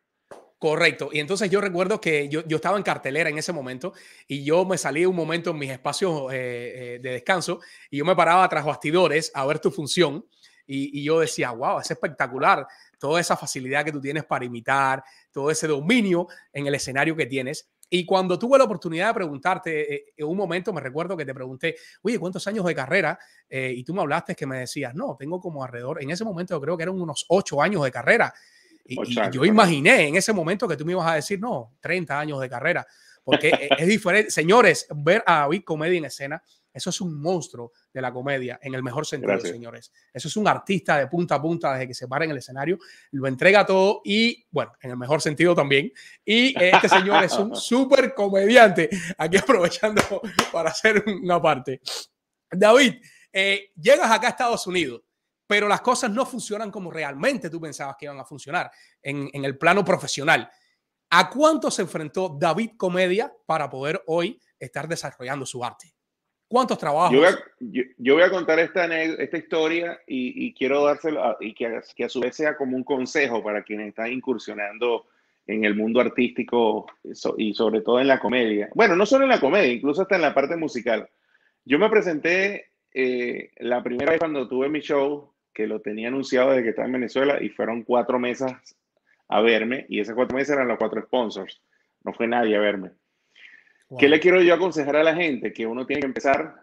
Correcto. 0.58 1.10
Y 1.12 1.20
entonces 1.20 1.48
yo 1.48 1.60
recuerdo 1.60 2.00
que 2.00 2.28
yo, 2.28 2.44
yo, 2.44 2.56
estaba 2.56 2.76
en 2.76 2.82
cartelera 2.82 3.30
en 3.30 3.38
ese 3.38 3.52
momento 3.52 3.92
y 4.26 4.42
yo 4.42 4.64
me 4.64 4.76
salí 4.76 5.06
un 5.06 5.14
momento 5.14 5.50
en 5.50 5.58
mis 5.58 5.70
espacios 5.70 6.32
eh, 6.32 6.96
eh, 6.96 6.98
de 7.00 7.10
descanso 7.12 7.60
y 7.88 7.98
yo 7.98 8.04
me 8.04 8.16
paraba 8.16 8.48
tras 8.48 8.64
bastidores 8.64 9.30
a 9.34 9.46
ver 9.46 9.60
tu 9.60 9.70
función 9.70 10.26
y, 10.66 10.98
y, 10.98 11.04
yo 11.04 11.20
decía, 11.20 11.52
wow, 11.52 11.78
es 11.78 11.92
espectacular 11.92 12.66
toda 12.98 13.20
esa 13.20 13.36
facilidad 13.36 13.84
que 13.84 13.92
tú 13.92 14.00
tienes 14.00 14.24
para 14.24 14.44
imitar, 14.44 15.04
todo 15.30 15.48
ese 15.48 15.68
dominio 15.68 16.26
en 16.52 16.66
el 16.66 16.74
escenario 16.74 17.14
que 17.14 17.26
tienes. 17.26 17.68
Y 17.94 18.06
cuando 18.06 18.38
tuve 18.38 18.56
la 18.56 18.64
oportunidad 18.64 19.08
de 19.08 19.14
preguntarte, 19.14 19.94
eh, 19.94 20.04
en 20.16 20.26
un 20.26 20.34
momento 20.34 20.72
me 20.72 20.80
recuerdo 20.80 21.14
que 21.14 21.26
te 21.26 21.34
pregunté, 21.34 21.76
oye, 22.00 22.18
¿cuántos 22.18 22.46
años 22.46 22.64
de 22.64 22.74
carrera? 22.74 23.18
Eh, 23.50 23.74
y 23.76 23.84
tú 23.84 23.92
me 23.92 24.00
hablaste 24.00 24.34
que 24.34 24.46
me 24.46 24.60
decías, 24.60 24.94
no, 24.94 25.14
tengo 25.18 25.38
como 25.38 25.62
alrededor, 25.62 26.02
en 26.02 26.10
ese 26.10 26.24
momento 26.24 26.54
yo 26.54 26.60
creo 26.62 26.74
que 26.78 26.84
eran 26.84 26.98
unos 26.98 27.26
ocho 27.28 27.60
años 27.60 27.84
de 27.84 27.92
carrera. 27.92 28.32
Y, 28.86 28.98
y 28.98 29.30
yo 29.30 29.44
imaginé 29.44 30.08
en 30.08 30.16
ese 30.16 30.32
momento 30.32 30.66
que 30.66 30.74
tú 30.78 30.86
me 30.86 30.92
ibas 30.92 31.06
a 31.06 31.16
decir, 31.16 31.38
no, 31.38 31.74
30 31.80 32.18
años 32.18 32.40
de 32.40 32.48
carrera, 32.48 32.86
porque 33.24 33.48
e, 33.50 33.68
es 33.76 33.86
diferente. 33.86 34.30
Señores, 34.30 34.86
ver 34.96 35.22
a 35.26 35.40
David 35.40 35.62
Comedia 35.62 35.98
en 35.98 36.06
escena 36.06 36.42
eso 36.72 36.90
es 36.90 37.00
un 37.00 37.20
monstruo 37.20 37.72
de 37.92 38.00
la 38.00 38.12
comedia, 38.12 38.58
en 38.62 38.74
el 38.74 38.82
mejor 38.82 39.06
sentido, 39.06 39.32
Gracias. 39.32 39.52
señores. 39.52 39.92
Eso 40.12 40.28
es 40.28 40.36
un 40.36 40.48
artista 40.48 40.98
de 40.98 41.06
punta 41.06 41.36
a 41.36 41.42
punta 41.42 41.72
desde 41.72 41.88
que 41.88 41.94
se 41.94 42.08
para 42.08 42.24
en 42.24 42.30
el 42.30 42.38
escenario, 42.38 42.78
lo 43.12 43.26
entrega 43.26 43.66
todo 43.66 44.00
y, 44.04 44.46
bueno, 44.50 44.72
en 44.80 44.90
el 44.90 44.96
mejor 44.96 45.20
sentido 45.20 45.54
también. 45.54 45.92
Y 46.24 46.54
este 46.62 46.88
señor 46.88 47.22
es 47.24 47.32
un 47.34 47.54
súper 47.56 48.14
comediante. 48.14 48.88
Aquí 49.18 49.36
aprovechando 49.36 50.02
para 50.52 50.70
hacer 50.70 51.04
una 51.06 51.40
parte. 51.40 51.80
David, 52.50 52.94
eh, 53.32 53.70
llegas 53.76 54.10
acá 54.10 54.28
a 54.28 54.30
Estados 54.30 54.66
Unidos, 54.66 55.02
pero 55.46 55.68
las 55.68 55.80
cosas 55.80 56.10
no 56.10 56.24
funcionan 56.24 56.70
como 56.70 56.90
realmente 56.90 57.50
tú 57.50 57.60
pensabas 57.60 57.96
que 57.98 58.06
iban 58.06 58.18
a 58.18 58.24
funcionar 58.24 58.70
en, 59.02 59.28
en 59.32 59.44
el 59.44 59.58
plano 59.58 59.84
profesional. 59.84 60.50
¿A 61.10 61.28
cuánto 61.28 61.70
se 61.70 61.82
enfrentó 61.82 62.36
David 62.40 62.70
Comedia 62.78 63.30
para 63.44 63.68
poder 63.68 64.02
hoy 64.06 64.40
estar 64.58 64.88
desarrollando 64.88 65.44
su 65.44 65.62
arte? 65.62 65.94
¿Cuántos 66.52 66.76
trabajos? 66.76 67.14
Yo 67.14 67.20
voy 67.20 67.28
a, 67.28 67.38
yo, 67.60 67.82
yo 67.96 68.12
voy 68.12 68.24
a 68.24 68.30
contar 68.30 68.58
esta, 68.58 68.84
esta 68.84 69.38
historia 69.38 69.98
y, 70.06 70.48
y 70.48 70.52
quiero 70.52 70.84
dárselo 70.84 71.24
a, 71.24 71.38
y 71.40 71.54
que, 71.54 71.80
que, 71.96 72.04
a 72.04 72.10
su 72.10 72.20
vez 72.20 72.36
sea 72.36 72.58
como 72.58 72.76
un 72.76 72.84
consejo 72.84 73.42
para 73.42 73.62
quienes 73.62 73.88
están 73.88 74.12
incursionando 74.12 75.06
en 75.46 75.64
el 75.64 75.74
mundo 75.74 76.02
artístico 76.02 76.88
y 77.38 77.54
sobre 77.54 77.80
todo 77.80 78.00
en 78.00 78.06
la 78.06 78.20
comedia. 78.20 78.68
Bueno, 78.74 78.94
no 78.96 79.06
solo 79.06 79.24
en 79.24 79.30
la 79.30 79.40
comedia, 79.40 79.72
incluso 79.72 80.02
hasta 80.02 80.16
en 80.16 80.20
la 80.20 80.34
parte 80.34 80.56
musical. 80.56 81.08
Yo 81.64 81.78
me 81.78 81.88
presenté 81.88 82.66
eh, 82.92 83.50
la 83.56 83.82
primera 83.82 84.10
vez 84.10 84.20
cuando 84.20 84.46
tuve 84.46 84.68
mi 84.68 84.80
show, 84.80 85.32
que 85.54 85.66
lo 85.66 85.80
tenía 85.80 86.08
anunciado 86.08 86.50
desde 86.50 86.64
que 86.64 86.68
estaba 86.68 86.84
en 86.84 86.92
Venezuela 86.92 87.42
y 87.42 87.48
fueron 87.48 87.82
cuatro 87.82 88.18
mesas 88.18 88.76
a 89.28 89.40
verme 89.40 89.86
y 89.88 90.00
esas 90.00 90.14
cuatro 90.14 90.36
mesas 90.36 90.56
eran 90.56 90.68
los 90.68 90.76
cuatro 90.76 91.00
sponsors. 91.00 91.62
No 92.04 92.12
fue 92.12 92.26
nadie 92.26 92.56
a 92.56 92.60
verme. 92.60 92.90
Wow. 93.92 93.98
¿Qué 93.98 94.08
le 94.08 94.20
quiero 94.20 94.40
yo 94.40 94.54
aconsejar 94.54 94.96
a 94.96 95.04
la 95.04 95.14
gente? 95.14 95.52
Que 95.52 95.66
uno 95.66 95.84
tiene 95.84 96.00
que 96.00 96.06
empezar 96.06 96.54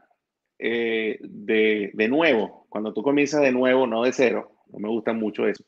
eh, 0.57 1.19
de, 1.21 1.91
de, 1.93 2.07
nuevo. 2.07 2.65
Cuando 2.69 2.91
tú 2.91 3.03
comienzas 3.03 3.41
de 3.41 3.51
nuevo, 3.51 3.85
no 3.85 4.01
de 4.01 4.11
cero. 4.11 4.51
No 4.71 4.79
me 4.79 4.89
gusta 4.89 5.13
mucho 5.13 5.47
eso. 5.47 5.63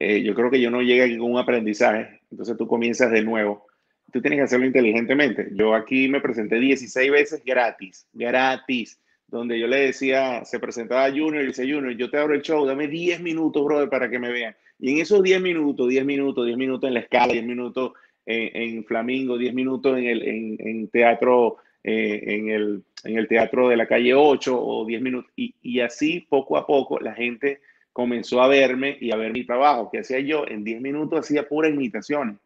Eh, 0.00 0.22
yo 0.22 0.34
creo 0.34 0.50
que 0.50 0.62
yo 0.62 0.70
no 0.70 0.80
llegué 0.80 1.02
aquí 1.02 1.18
con 1.18 1.30
un 1.30 1.38
aprendizaje. 1.38 2.22
Entonces 2.30 2.56
tú 2.56 2.66
comienzas 2.66 3.10
de 3.10 3.22
nuevo. 3.22 3.66
Tú 4.14 4.22
tienes 4.22 4.38
que 4.38 4.44
hacerlo 4.44 4.64
inteligentemente. 4.64 5.50
Yo 5.52 5.74
aquí 5.74 6.08
me 6.08 6.22
presenté 6.22 6.58
16 6.58 7.10
veces 7.10 7.42
gratis. 7.44 8.08
Gratis. 8.14 8.98
Donde 9.26 9.60
yo 9.60 9.66
le 9.66 9.80
decía, 9.80 10.42
se 10.46 10.58
presentaba 10.58 11.10
Junior 11.10 11.44
y 11.44 11.48
dice, 11.48 11.70
Junior, 11.70 11.94
yo 11.98 12.08
te 12.08 12.16
abro 12.16 12.34
el 12.34 12.40
show, 12.40 12.64
dame 12.64 12.88
10 12.88 13.20
minutos, 13.20 13.62
brother, 13.62 13.90
para 13.90 14.08
que 14.08 14.18
me 14.18 14.32
vean. 14.32 14.56
Y 14.78 14.92
en 14.92 14.98
esos 15.00 15.22
10 15.22 15.42
minutos, 15.42 15.86
10 15.86 16.06
minutos, 16.06 16.46
10 16.46 16.56
minutos 16.56 16.88
en 16.88 16.94
la 16.94 17.00
escala, 17.00 17.34
10 17.34 17.44
minutos 17.44 17.92
en, 18.26 18.84
Flamingo, 18.84 19.38
10 19.38 19.54
minutos 19.54 19.98
en, 19.98 20.04
el, 20.04 20.60
en, 20.60 20.88
teatro, 20.88 21.58
eh, 21.82 22.22
en, 22.26 22.50
el, 22.50 22.82
en 23.04 23.18
el 23.18 23.28
teatro 23.28 23.68
de 23.68 23.76
la 23.76 23.86
calle 23.86 24.14
8 24.14 24.58
o 24.58 24.84
10 24.84 25.02
minutos. 25.02 25.30
Y, 25.36 25.80
así 25.80 26.20
poco 26.28 26.56
a 26.56 26.66
poco 26.66 26.98
la 27.00 27.14
gente 27.14 27.60
comenzó 27.92 28.42
a 28.42 28.48
verme 28.48 28.96
y 29.00 29.12
a 29.12 29.16
ver 29.16 29.32
mi 29.32 29.44
trabajo, 29.44 29.90
que 29.90 30.00
hacía 30.00 30.20
yo 30.20 30.46
en 30.48 30.64
10 30.64 30.80
minutos, 30.80 31.20
hacía 31.20 31.46
pura 31.48 31.68
imitación. 31.68 32.40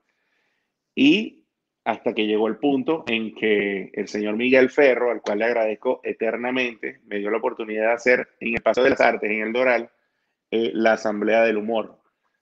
Y 0.95 1.45
hasta 1.85 2.13
que 2.13 2.27
llegó 2.27 2.49
el 2.49 2.57
punto 2.57 3.05
en 3.07 3.35
que 3.35 3.91
el 3.95 4.09
señor 4.09 4.37
Miguel 4.37 4.69
Ferro, 4.69 5.11
al 5.11 5.23
cual 5.23 5.39
le 5.39 5.47
agradezco 5.47 6.01
eternamente, 6.03 7.01
me 7.07 7.19
dio 7.19 7.31
la 7.31 7.39
oportunidad 7.39 7.87
de 7.87 7.93
hacer 7.93 8.29
en 8.41 8.55
el 8.55 8.61
Paseo 8.61 8.85
de 8.85 8.91
las 8.91 9.01
Artes, 9.01 9.31
en 9.31 9.41
el 9.41 9.53
Doral, 9.53 9.89
eh, 10.51 10.71
la 10.75 10.95
Asamblea 10.95 11.45
del 11.45 11.57
Humor. 11.57 11.99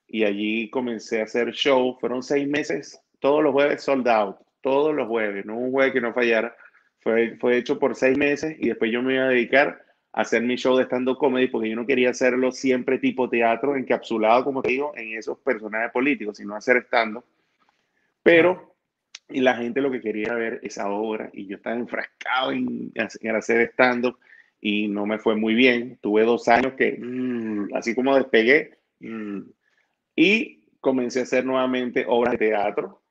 Y 0.08 0.24
allí 0.24 0.68
comencé 0.70 1.20
a 1.20 1.24
hacer 1.24 1.52
show. 1.52 1.96
Fueron 2.00 2.22
seis 2.22 2.48
meses 2.48 3.00
todos 3.18 3.42
los 3.42 3.52
jueves 3.52 3.82
sold 3.82 4.08
out, 4.08 4.36
todos 4.60 4.94
los 4.94 5.08
jueves, 5.08 5.44
no 5.46 5.56
un 5.56 5.70
jueves 5.70 5.92
que 5.92 6.00
no 6.00 6.12
fallara. 6.12 6.56
Fue, 7.00 7.36
fue 7.38 7.56
hecho 7.56 7.78
por 7.78 7.94
seis 7.94 8.18
meses 8.18 8.56
y 8.58 8.68
después 8.68 8.90
yo 8.90 9.02
me 9.02 9.14
iba 9.14 9.24
a 9.24 9.28
dedicar 9.28 9.86
hacer 10.16 10.42
mi 10.42 10.56
show 10.56 10.76
de 10.76 10.84
stand-up 10.84 11.18
comedy 11.18 11.46
porque 11.46 11.68
yo 11.68 11.76
no 11.76 11.86
quería 11.86 12.10
hacerlo 12.10 12.50
siempre 12.50 12.98
tipo 12.98 13.28
teatro, 13.28 13.76
encapsulado, 13.76 14.44
como 14.44 14.62
te 14.62 14.70
digo, 14.70 14.92
en 14.96 15.12
esos 15.12 15.38
personajes 15.38 15.92
políticos, 15.92 16.38
sino 16.38 16.56
hacer 16.56 16.78
stand-up. 16.86 17.24
Pero, 18.22 18.74
y 19.28 19.40
la 19.40 19.56
gente 19.56 19.82
lo 19.82 19.90
que 19.90 20.00
quería 20.00 20.32
ver 20.34 20.58
esa 20.62 20.88
obra, 20.88 21.28
y 21.34 21.46
yo 21.46 21.56
estaba 21.56 21.76
enfrascado 21.76 22.50
en, 22.52 22.92
en 22.94 23.36
hacer 23.36 23.60
stand-up 23.72 24.18
y 24.58 24.88
no 24.88 25.04
me 25.04 25.18
fue 25.18 25.36
muy 25.36 25.54
bien. 25.54 25.98
Tuve 26.00 26.24
dos 26.24 26.48
años 26.48 26.72
que, 26.78 26.96
mm, 26.98 27.74
así 27.74 27.94
como 27.94 28.16
despegué, 28.16 28.78
mm, 29.00 29.40
y 30.16 30.64
comencé 30.80 31.20
a 31.20 31.24
hacer 31.24 31.44
nuevamente 31.44 32.06
obras 32.08 32.32
de 32.32 32.38
teatro 32.38 33.02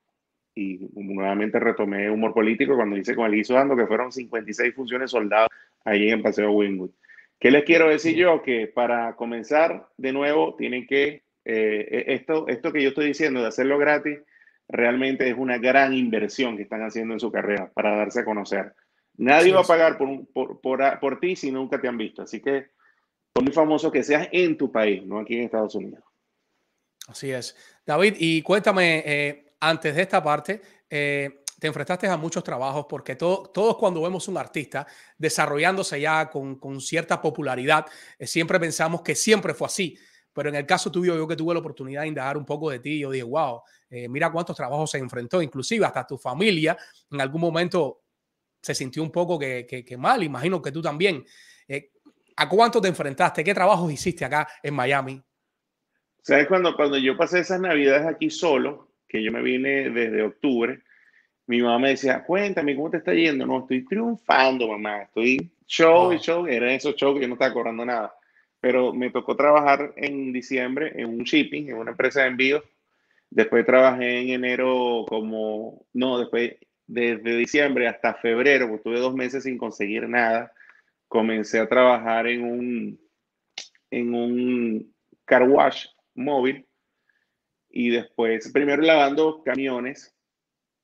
y 0.55 0.79
nuevamente 0.93 1.59
retomé 1.59 2.09
humor 2.09 2.33
político 2.33 2.75
cuando 2.75 2.95
hice 2.97 3.13
con 3.13 3.25
Aliso 3.25 3.53
Dando, 3.53 3.75
que 3.75 3.85
fueron 3.85 4.11
56 4.11 4.73
funciones 4.73 5.11
soldadas 5.11 5.49
ahí 5.83 6.09
en 6.09 6.23
Paseo 6.23 6.51
Wingwood. 6.51 6.91
¿Qué 7.39 7.51
les 7.51 7.65
quiero 7.65 7.89
decir 7.89 8.15
yo? 8.15 8.41
Que 8.41 8.67
para 8.67 9.15
comenzar 9.17 9.87
de 9.97 10.13
nuevo 10.13 10.55
tienen 10.55 10.87
que, 10.87 11.23
eh, 11.43 12.05
esto, 12.07 12.47
esto 12.47 12.71
que 12.71 12.81
yo 12.81 12.89
estoy 12.89 13.07
diciendo 13.07 13.41
de 13.41 13.47
hacerlo 13.47 13.77
gratis, 13.77 14.19
realmente 14.69 15.29
es 15.29 15.35
una 15.37 15.57
gran 15.57 15.93
inversión 15.93 16.55
que 16.55 16.63
están 16.63 16.81
haciendo 16.83 17.13
en 17.13 17.19
su 17.19 17.31
carrera 17.31 17.69
para 17.73 17.95
darse 17.97 18.21
a 18.21 18.25
conocer. 18.25 18.73
Nadie 19.17 19.53
va 19.53 19.61
a 19.61 19.65
pagar 19.65 19.97
por, 19.97 20.25
por, 20.27 20.61
por, 20.61 20.99
por, 20.99 21.19
ti 21.19 21.35
si 21.35 21.51
nunca 21.51 21.79
te 21.79 21.87
han 21.87 21.97
visto. 21.97 22.21
Así 22.21 22.41
que, 22.41 22.67
por 23.33 23.43
muy 23.43 23.53
famoso 23.53 23.91
que 23.91 24.03
seas 24.03 24.27
en 24.31 24.57
tu 24.57 24.71
país, 24.71 25.05
no 25.05 25.19
aquí 25.19 25.35
en 25.35 25.43
Estados 25.43 25.75
Unidos. 25.75 26.03
Así 27.07 27.31
es. 27.31 27.55
David, 27.85 28.15
y 28.17 28.41
cuéntame, 28.41 29.03
eh, 29.05 29.44
antes 29.69 29.95
de 29.95 30.01
esta 30.01 30.23
parte, 30.23 30.62
eh, 30.89 31.43
te 31.60 31.67
enfrentaste 31.67 32.08
a 32.08 32.17
muchos 32.17 32.43
trabajos 32.43 32.86
porque 32.88 33.15
todos 33.15 33.78
cuando 33.78 34.01
vemos 34.01 34.28
un 34.28 34.38
artista 34.38 34.86
desarrollándose 35.17 35.99
ya 35.99 36.30
con, 36.30 36.82
cierta 36.82 37.21
popularidad, 37.21 37.86
eh, 38.19 38.28
siempre 38.28 38.60
pensamos 38.60 39.01
que 39.01 39.15
siempre 39.15 39.54
fue 39.54 39.67
así. 39.67 39.97
Pero 40.34 40.49
en 40.49 40.56
el 40.56 40.65
caso 40.65 40.91
tuyo, 40.91 41.15
yo 41.15 41.28
que 41.28 41.38
tuve 41.38 41.54
la 41.54 41.62
oportunidad 41.62 42.01
de 42.01 42.10
indagar 42.10 42.38
un 42.38 42.45
poco 42.45 42.69
de 42.69 42.80
ti, 42.80 42.99
yo 42.99 43.10
dije, 43.10 43.23
wow, 43.23 43.62
mira 44.10 44.30
cuántos 44.30 44.58
trabajos 44.58 44.91
se 44.91 44.97
enfrentó, 44.97 45.41
inclusive 45.41 45.86
hasta 45.86 46.06
tu 46.06 46.17
familia 46.17 46.78
en 47.10 47.21
algún 47.21 47.39
momento 47.39 48.01
se 48.62 48.75
sintió 48.75 49.01
un 49.01 49.13
poco 49.13 49.39
que, 49.39 49.95
mal, 49.97 50.21
imagino 50.23 50.62
que 50.62 50.73
tú 50.73 50.82
también. 50.82 51.23
¿A 52.36 52.49
cuánto 52.49 52.82
te 52.82 52.89
enfrentaste? 52.89 53.45
¿Qué 53.45 53.54
trabajos 53.54 53.89
hiciste 53.91 54.25
acá 54.25 54.45
en 54.62 54.73
Miami? 54.73 55.23
¿Sabes? 56.21 56.47
Cuando, 56.47 56.75
cuando 56.75 56.97
yo 56.97 57.15
pasé 57.15 57.39
esas 57.39 57.62
navidades 57.62 58.06
aquí 58.08 58.30
solo, 58.30 58.94
que 59.15 59.23
yo 59.23 59.32
me 59.32 59.41
vine 59.41 59.89
desde 59.89 60.23
octubre, 60.23 60.82
mi 61.47 61.62
mamá 61.62 61.80
me 61.80 61.89
decía, 61.89 62.23
cuéntame, 62.23 62.75
¿cómo 62.75 62.89
te 62.89 62.97
está 62.97 63.13
yendo? 63.13 63.45
No, 63.45 63.60
estoy 63.60 63.86
triunfando, 63.86 64.67
mamá, 64.67 65.04
estoy 65.04 65.51
show 65.65 66.12
y 66.12 66.17
show, 66.17 66.45
eran 66.47 66.69
esos 66.69 66.95
shows 66.95 67.15
que 67.15 67.21
yo 67.21 67.28
no 67.28 67.36
estaba 67.36 67.54
cobrando 67.54 67.86
nada. 67.86 68.13
Pero 68.60 68.93
me 68.93 69.12
tocó 69.12 69.36
trabajar 69.36 69.93
en 69.95 70.34
diciembre 70.34 70.91
en 70.95 71.08
un 71.08 71.23
shipping, 71.23 71.69
en 71.69 71.78
una 71.78 71.91
empresa 71.91 72.21
de 72.21 72.28
envíos. 72.28 72.63
Después 73.30 73.65
trabajé 73.65 74.21
en 74.21 74.30
enero 74.30 75.06
como, 75.08 75.86
no, 75.93 76.19
después 76.19 76.56
desde 76.88 77.38
diciembre 77.38 77.88
hasta 77.88 78.15
febrero, 78.15 78.67
porque 78.67 78.84
tuve 78.84 78.99
dos 78.99 79.13
meses 79.13 79.43
sin 79.43 79.58
conseguir 79.58 80.10
nada. 80.10 80.51
Comencé 81.08 81.60
a 81.60 81.69
trabajar 81.69 82.28
en 82.28 82.43
un, 82.43 82.99
en 83.91 84.13
un 84.13 84.93
car 85.25 85.47
wash 85.47 85.86
móvil 86.15 86.65
y 87.75 87.89
después, 87.89 88.49
primero 88.53 88.81
lavando 88.81 89.43
camiones 89.43 90.15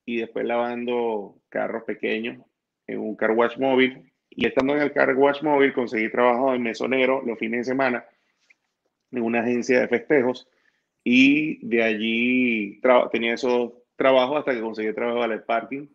y 0.06 0.18
después 0.18 0.46
lavando 0.46 1.42
carros 1.48 1.86
pequeños 1.86 2.44
en 2.86 3.00
un 3.00 3.16
car 3.16 3.32
wash 3.32 3.58
móvil. 3.58 4.12
Y 4.30 4.46
estando 4.46 4.76
en 4.76 4.82
el 4.82 4.92
car 4.92 5.16
wash 5.16 5.42
móvil, 5.42 5.72
conseguí 5.72 6.12
trabajo 6.12 6.52
de 6.52 6.60
mesonero 6.60 7.22
los 7.26 7.40
fines 7.40 7.60
de 7.62 7.72
semana 7.72 8.06
en 9.10 9.24
una 9.24 9.40
agencia 9.40 9.80
de 9.80 9.88
festejos 9.88 10.50
y 11.02 11.66
de 11.66 11.82
allí 11.82 12.82
tenía 13.10 13.36
esos 13.36 13.72
trabajos 13.96 14.40
hasta 14.40 14.54
que 14.54 14.60
conseguí 14.60 14.94
trabajo 14.94 15.24
al 15.24 15.44
parking. 15.46 15.88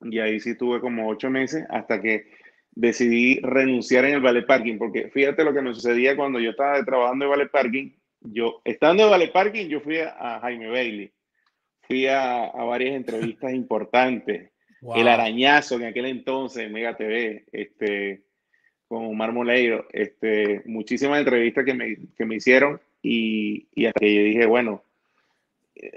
Y 0.00 0.20
ahí 0.20 0.38
sí 0.38 0.56
tuve 0.56 0.80
como 0.80 1.08
ocho 1.08 1.28
meses 1.28 1.66
hasta 1.70 2.00
que 2.00 2.30
decidí 2.70 3.40
renunciar 3.40 4.04
en 4.04 4.14
el 4.14 4.20
ballet 4.20 4.46
parking, 4.46 4.78
porque 4.78 5.08
fíjate 5.08 5.42
lo 5.42 5.52
que 5.52 5.62
me 5.62 5.74
sucedía 5.74 6.14
cuando 6.14 6.38
yo 6.38 6.50
estaba 6.50 6.84
trabajando 6.84 7.24
en 7.24 7.30
ballet 7.32 7.50
parking, 7.50 7.90
yo, 8.24 8.60
estando 8.64 9.04
en 9.04 9.10
Vale 9.10 9.28
Parking, 9.28 9.68
yo 9.68 9.80
fui 9.80 9.98
a, 9.98 10.40
Jaime 10.40 10.68
Bailey, 10.68 11.12
fui 11.82 12.06
a, 12.06 12.50
varias 12.52 12.96
entrevistas 12.96 13.52
importantes, 13.54 14.50
El 14.94 15.08
Arañazo 15.08 15.76
en 15.76 15.84
aquel 15.84 16.06
entonces, 16.06 16.70
Mega 16.70 16.96
TV, 16.96 17.44
este, 17.52 18.22
con 18.88 19.06
Omar 19.06 19.32
Moleiro, 19.32 19.86
este, 19.92 20.62
muchísimas 20.66 21.20
entrevistas 21.20 21.64
que 21.64 21.74
me, 21.74 21.96
que 22.16 22.24
me 22.24 22.36
hicieron 22.36 22.80
y, 23.02 23.66
y, 23.74 23.86
hasta 23.86 24.00
que 24.00 24.14
yo 24.14 24.22
dije, 24.22 24.46
bueno, 24.46 24.82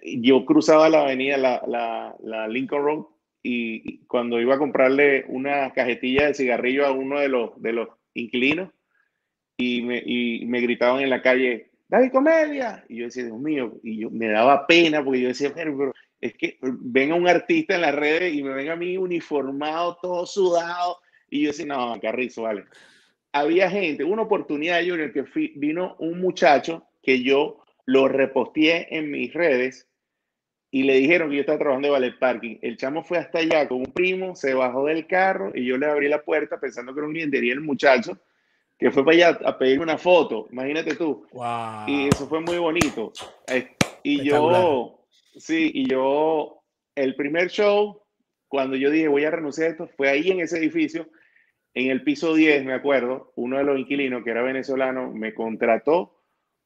yo 0.04 0.46
cruzaba 0.46 0.90
la 0.90 1.04
avenida, 1.04 1.38
la, 1.38 1.64
la, 1.68 2.16
la 2.22 2.48
Lincoln 2.48 2.84
Road, 2.84 3.06
y, 3.44 4.00
cuando 4.08 4.42
iba 4.42 4.56
a 4.56 4.60
comprarle 4.60 5.26
una 5.28 5.72
cajetilla 5.74 6.28
de 6.28 6.34
cigarrillo 6.34 6.86
a 6.86 6.92
uno 6.92 7.20
de 7.20 7.30
los, 7.30 7.62
de 7.62 7.74
los 7.74 7.90
inquilinos, 8.14 8.70
y 9.58 9.82
me, 9.82 10.04
y 10.06 10.46
me 10.46 10.62
gritaban 10.62 11.02
en 11.02 11.10
la 11.10 11.22
calle, 11.22 11.72
David 11.88 12.12
Comedia. 12.12 12.84
Y 12.90 12.98
yo 12.98 13.06
decía, 13.06 13.26
Dios 13.26 13.40
mío, 13.40 13.80
y 13.84 14.02
yo 14.02 14.10
me 14.10 14.30
daba 14.30 14.68
pena 14.68 15.04
porque 15.04 15.22
yo 15.22 15.28
decía, 15.30 15.52
pero, 15.54 15.94
es 16.20 16.34
que 16.36 16.58
venga 16.62 17.16
un 17.16 17.28
artista 17.28 17.76
en 17.76 17.82
las 17.82 17.96
redes 17.96 18.34
y 18.34 18.44
me 18.44 18.54
venga 18.54 18.74
a 18.74 18.78
mí 18.78 18.98
uniformado, 18.98 19.98
todo 20.02 20.26
sudado. 20.26 21.00
Y 21.30 21.44
yo 21.44 21.50
decía, 21.50 21.66
no, 21.68 22.00
Carrizo, 22.02 22.44
vale. 22.44 22.66
Había 23.32 23.70
gente, 23.70 24.04
una 24.04 24.24
oportunidad, 24.24 24.80
Junior, 24.80 25.12
que 25.12 25.26
vino 25.56 25.96
un 26.00 26.20
muchacho 26.20 26.88
que 27.04 27.22
yo 27.24 27.64
lo 27.86 28.08
reposteé 28.08 28.88
en 28.98 29.12
mis 29.12 29.34
redes 29.34 29.88
y 30.72 30.84
le 30.84 30.96
dijeron 30.96 31.30
que 31.30 31.36
yo 31.36 31.42
estaba 31.42 31.60
trabajando 31.60 31.88
de 31.88 31.92
ballet 31.92 32.20
parking. 32.20 32.58
El 32.62 32.78
chamo 32.78 33.04
fue 33.04 33.18
hasta 33.18 33.40
allá 33.40 33.68
con 33.68 33.80
un 33.80 33.94
primo, 33.94 34.36
se 34.36 34.54
bajó 34.54 34.86
del 34.86 35.08
carro 35.08 35.52
y 35.56 35.66
yo 35.66 35.78
le 35.78 35.86
abrí 35.86 36.10
la 36.10 36.24
puerta 36.24 36.60
pensando 36.60 36.94
que 36.94 37.00
era 37.00 37.08
un 37.08 37.14
cliente 37.14 37.44
y 37.44 37.50
el 37.50 37.62
muchacho 37.62 38.20
que 38.78 38.92
fue 38.92 39.04
para 39.04 39.16
allá 39.16 39.40
a 39.46 39.58
pedir 39.58 39.80
una 39.80 39.98
foto, 39.98 40.48
imagínate 40.52 40.96
tú. 40.96 41.26
Y 41.88 42.08
eso 42.08 42.28
fue 42.28 42.42
muy 42.42 42.58
bonito. 42.58 43.12
Y 44.04 44.24
yo, 44.24 45.00
sí, 45.36 45.72
y 45.74 45.90
yo, 45.90 46.62
el 46.96 47.16
primer 47.16 47.50
show, 47.50 48.02
cuando 48.48 48.76
yo 48.76 48.92
dije 48.92 49.08
voy 49.08 49.26
a 49.26 49.32
renunciar 49.32 49.68
a 49.68 49.72
esto, 49.72 49.88
fue 49.98 50.10
ahí 50.10 50.30
en 50.30 50.42
ese 50.42 50.60
edificio, 50.60 51.10
en 51.74 51.92
el 51.92 52.04
piso 52.04 52.34
10, 52.34 52.66
me 52.66 52.74
acuerdo, 52.74 53.34
uno 53.36 53.58
de 53.58 53.64
los 53.64 53.80
inquilinos, 53.80 54.24
que 54.24 54.32
era 54.32 54.42
venezolano, 54.42 55.12
me 55.12 55.34
contrató 55.34 56.24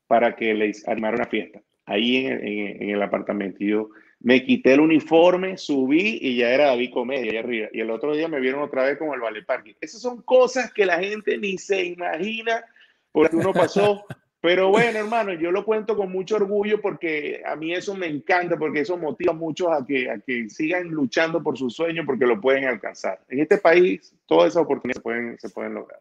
para 0.07 0.35
que 0.35 0.53
le 0.53 0.71
armara 0.87 1.15
una 1.15 1.27
fiesta, 1.27 1.61
ahí 1.85 2.17
en 2.17 2.31
el, 2.33 2.81
en 2.81 2.89
el 2.89 3.01
apartamento. 3.01 3.63
Y 3.63 3.69
yo, 3.69 3.89
me 4.23 4.43
quité 4.43 4.73
el 4.73 4.81
uniforme, 4.81 5.57
subí 5.57 6.19
y 6.21 6.37
ya 6.37 6.49
era 6.49 6.67
David 6.67 6.91
Comedia 6.91 7.31
allá 7.31 7.39
arriba. 7.39 7.69
Y 7.73 7.79
el 7.79 7.89
otro 7.89 8.15
día 8.15 8.27
me 8.27 8.39
vieron 8.39 8.61
otra 8.61 8.83
vez 8.83 8.97
con 8.97 9.13
el 9.13 9.19
Vale 9.19 9.43
Parking. 9.43 9.73
Esas 9.81 10.01
son 10.01 10.21
cosas 10.21 10.71
que 10.71 10.85
la 10.85 10.99
gente 10.99 11.37
ni 11.37 11.57
se 11.57 11.83
imagina 11.83 12.63
porque 13.11 13.35
uno 13.35 13.53
pasó. 13.53 14.05
Pero 14.41 14.69
bueno, 14.69 14.97
hermano, 14.97 15.33
yo 15.33 15.51
lo 15.51 15.63
cuento 15.63 15.95
con 15.95 16.11
mucho 16.11 16.37
orgullo 16.37 16.81
porque 16.81 17.43
a 17.45 17.55
mí 17.55 17.73
eso 17.73 17.95
me 17.95 18.07
encanta, 18.07 18.57
porque 18.57 18.79
eso 18.79 18.97
motiva 18.97 19.33
a 19.33 19.35
muchos 19.35 19.67
a 19.69 19.85
que, 19.85 20.09
a 20.09 20.17
que 20.17 20.49
sigan 20.49 20.87
luchando 20.87 21.43
por 21.43 21.59
sus 21.59 21.75
sueños 21.75 22.07
porque 22.07 22.25
lo 22.25 22.41
pueden 22.41 22.65
alcanzar. 22.65 23.21
En 23.29 23.39
este 23.39 23.59
país, 23.59 24.15
todas 24.25 24.49
esas 24.49 24.63
oportunidades 24.63 24.97
se 24.97 25.01
pueden, 25.01 25.37
se 25.39 25.49
pueden 25.49 25.75
lograr. 25.75 25.99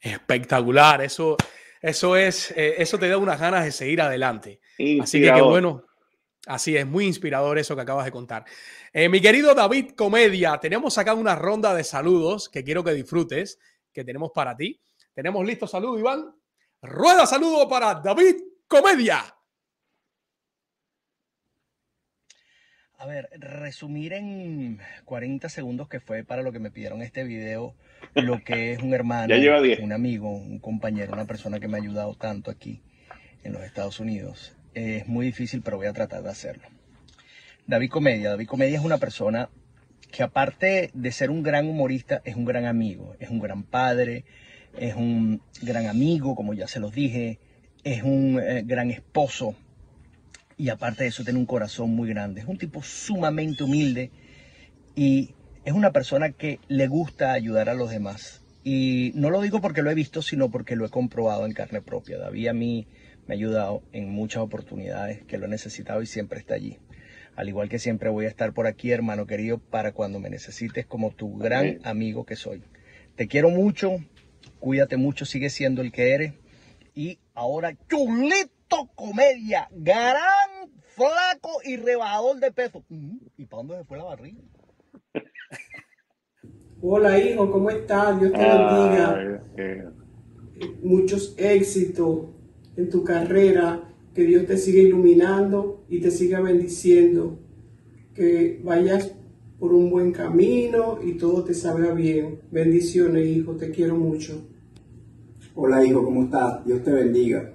Espectacular, 0.00 1.02
eso, 1.02 1.36
eso, 1.82 2.16
es, 2.16 2.50
eh, 2.52 2.76
eso 2.78 2.98
te 2.98 3.08
da 3.10 3.18
unas 3.18 3.38
ganas 3.38 3.62
de 3.64 3.72
seguir 3.72 4.00
adelante. 4.00 4.60
Así 5.02 5.20
que 5.20 5.30
qué 5.30 5.42
bueno, 5.42 5.84
Así 6.48 6.74
es, 6.78 6.86
muy 6.86 7.04
inspirador 7.04 7.58
eso 7.58 7.76
que 7.76 7.82
acabas 7.82 8.06
de 8.06 8.10
contar. 8.10 8.46
Eh, 8.94 9.10
mi 9.10 9.20
querido 9.20 9.54
David 9.54 9.90
Comedia, 9.90 10.56
tenemos 10.56 10.96
acá 10.96 11.12
una 11.12 11.36
ronda 11.36 11.74
de 11.74 11.84
saludos 11.84 12.48
que 12.48 12.64
quiero 12.64 12.82
que 12.82 12.94
disfrutes, 12.94 13.58
que 13.92 14.02
tenemos 14.02 14.30
para 14.34 14.56
ti. 14.56 14.80
Tenemos 15.12 15.44
listo 15.44 15.66
saludo, 15.66 15.98
Iván. 15.98 16.34
Rueda 16.80 17.26
saludo 17.26 17.68
para 17.68 17.96
David 17.96 18.36
Comedia. 18.66 19.22
A 22.96 23.06
ver, 23.06 23.28
resumir 23.36 24.14
en 24.14 24.80
40 25.04 25.50
segundos 25.50 25.86
que 25.86 26.00
fue 26.00 26.24
para 26.24 26.40
lo 26.40 26.50
que 26.50 26.60
me 26.60 26.70
pidieron 26.70 27.02
este 27.02 27.24
video, 27.24 27.76
lo 28.14 28.42
que 28.42 28.72
es 28.72 28.82
un 28.82 28.94
hermano, 28.94 29.34
un 29.82 29.92
amigo, 29.92 30.30
un 30.30 30.60
compañero, 30.60 31.12
una 31.12 31.26
persona 31.26 31.60
que 31.60 31.68
me 31.68 31.76
ha 31.76 31.82
ayudado 31.82 32.14
tanto 32.14 32.50
aquí 32.50 32.82
en 33.44 33.52
los 33.52 33.62
Estados 33.62 34.00
Unidos 34.00 34.57
es 34.78 35.06
muy 35.06 35.26
difícil, 35.26 35.62
pero 35.62 35.76
voy 35.76 35.86
a 35.86 35.92
tratar 35.92 36.22
de 36.22 36.30
hacerlo. 36.30 36.68
David 37.66 37.90
Comedia. 37.90 38.30
David 38.30 38.46
Comedia 38.46 38.78
es 38.78 38.84
una 38.84 38.98
persona 38.98 39.50
que 40.10 40.22
aparte 40.22 40.90
de 40.94 41.12
ser 41.12 41.30
un 41.30 41.42
gran 41.42 41.68
humorista, 41.68 42.22
es 42.24 42.36
un 42.36 42.44
gran 42.44 42.64
amigo, 42.64 43.14
es 43.20 43.28
un 43.28 43.40
gran 43.40 43.62
padre, 43.62 44.24
es 44.78 44.94
un 44.94 45.42
gran 45.62 45.86
amigo, 45.86 46.34
como 46.34 46.54
ya 46.54 46.66
se 46.66 46.80
los 46.80 46.94
dije, 46.94 47.38
es 47.84 48.02
un 48.02 48.40
eh, 48.40 48.62
gran 48.64 48.90
esposo 48.90 49.54
y 50.56 50.70
aparte 50.70 51.04
de 51.04 51.10
eso 51.10 51.24
tiene 51.24 51.38
un 51.38 51.46
corazón 51.46 51.90
muy 51.90 52.08
grande. 52.08 52.40
Es 52.40 52.46
un 52.46 52.58
tipo 52.58 52.82
sumamente 52.82 53.62
humilde 53.62 54.10
y 54.96 55.34
es 55.64 55.72
una 55.72 55.92
persona 55.92 56.32
que 56.32 56.58
le 56.68 56.88
gusta 56.88 57.32
ayudar 57.32 57.68
a 57.68 57.74
los 57.74 57.90
demás 57.90 58.42
Y 58.64 59.12
no 59.14 59.30
lo 59.30 59.40
digo 59.40 59.60
porque 59.60 59.82
lo 59.82 59.90
he 59.90 59.94
visto, 59.94 60.22
sino 60.22 60.50
porque 60.50 60.74
lo 60.74 60.84
he 60.84 60.90
comprobado 60.90 61.46
en 61.46 61.52
carne 61.52 61.80
propia. 61.80 62.18
David 62.18 62.48
a 62.48 62.52
mí 62.52 62.86
me 63.28 63.34
ha 63.34 63.36
ayudado 63.36 63.82
en 63.92 64.10
muchas 64.10 64.42
oportunidades 64.42 65.22
que 65.24 65.36
lo 65.36 65.44
he 65.44 65.48
necesitado 65.48 66.00
y 66.00 66.06
siempre 66.06 66.38
está 66.40 66.54
allí. 66.54 66.78
Al 67.36 67.48
igual 67.48 67.68
que 67.68 67.78
siempre 67.78 68.08
voy 68.08 68.24
a 68.24 68.28
estar 68.28 68.54
por 68.54 68.66
aquí, 68.66 68.90
hermano 68.90 69.26
querido, 69.26 69.58
para 69.58 69.92
cuando 69.92 70.18
me 70.18 70.30
necesites 70.30 70.86
como 70.86 71.10
tu 71.10 71.36
gran 71.36 71.78
amigo 71.84 72.24
que 72.24 72.36
soy. 72.36 72.64
Te 73.16 73.28
quiero 73.28 73.50
mucho, 73.50 73.98
cuídate 74.58 74.96
mucho, 74.96 75.26
sigue 75.26 75.50
siendo 75.50 75.82
el 75.82 75.92
que 75.92 76.14
eres. 76.14 76.32
Y 76.94 77.18
ahora, 77.34 77.76
chulito 77.88 78.90
comedia, 78.94 79.68
gran 79.72 80.72
flaco 80.86 81.60
y 81.64 81.76
rebajador 81.76 82.40
de 82.40 82.50
peso. 82.50 82.82
¿Y 82.88 83.44
para 83.44 83.62
dónde 83.62 83.78
se 83.78 83.84
fue 83.84 83.98
la 83.98 84.04
barriga? 84.04 84.40
Hola 86.80 87.18
hijo, 87.18 87.50
¿cómo 87.50 87.68
estás? 87.70 88.18
Dios 88.18 88.32
te 88.32 88.38
bendiga. 88.38 89.42
Muchos 90.82 91.34
éxitos 91.36 92.37
en 92.78 92.88
tu 92.88 93.02
carrera, 93.02 93.92
que 94.14 94.22
Dios 94.22 94.46
te 94.46 94.56
siga 94.56 94.80
iluminando 94.80 95.84
y 95.88 96.00
te 96.00 96.12
siga 96.12 96.40
bendiciendo, 96.40 97.40
que 98.14 98.60
vayas 98.62 99.12
por 99.58 99.72
un 99.72 99.90
buen 99.90 100.12
camino 100.12 101.00
y 101.04 101.14
todo 101.14 101.42
te 101.42 101.54
salga 101.54 101.92
bien. 101.92 102.38
Bendiciones, 102.52 103.26
hijo, 103.26 103.56
te 103.56 103.72
quiero 103.72 103.96
mucho. 103.96 104.44
Hola, 105.56 105.84
hijo, 105.84 106.04
¿cómo 106.04 106.22
estás? 106.22 106.64
Dios 106.64 106.84
te 106.84 106.92
bendiga. 106.92 107.52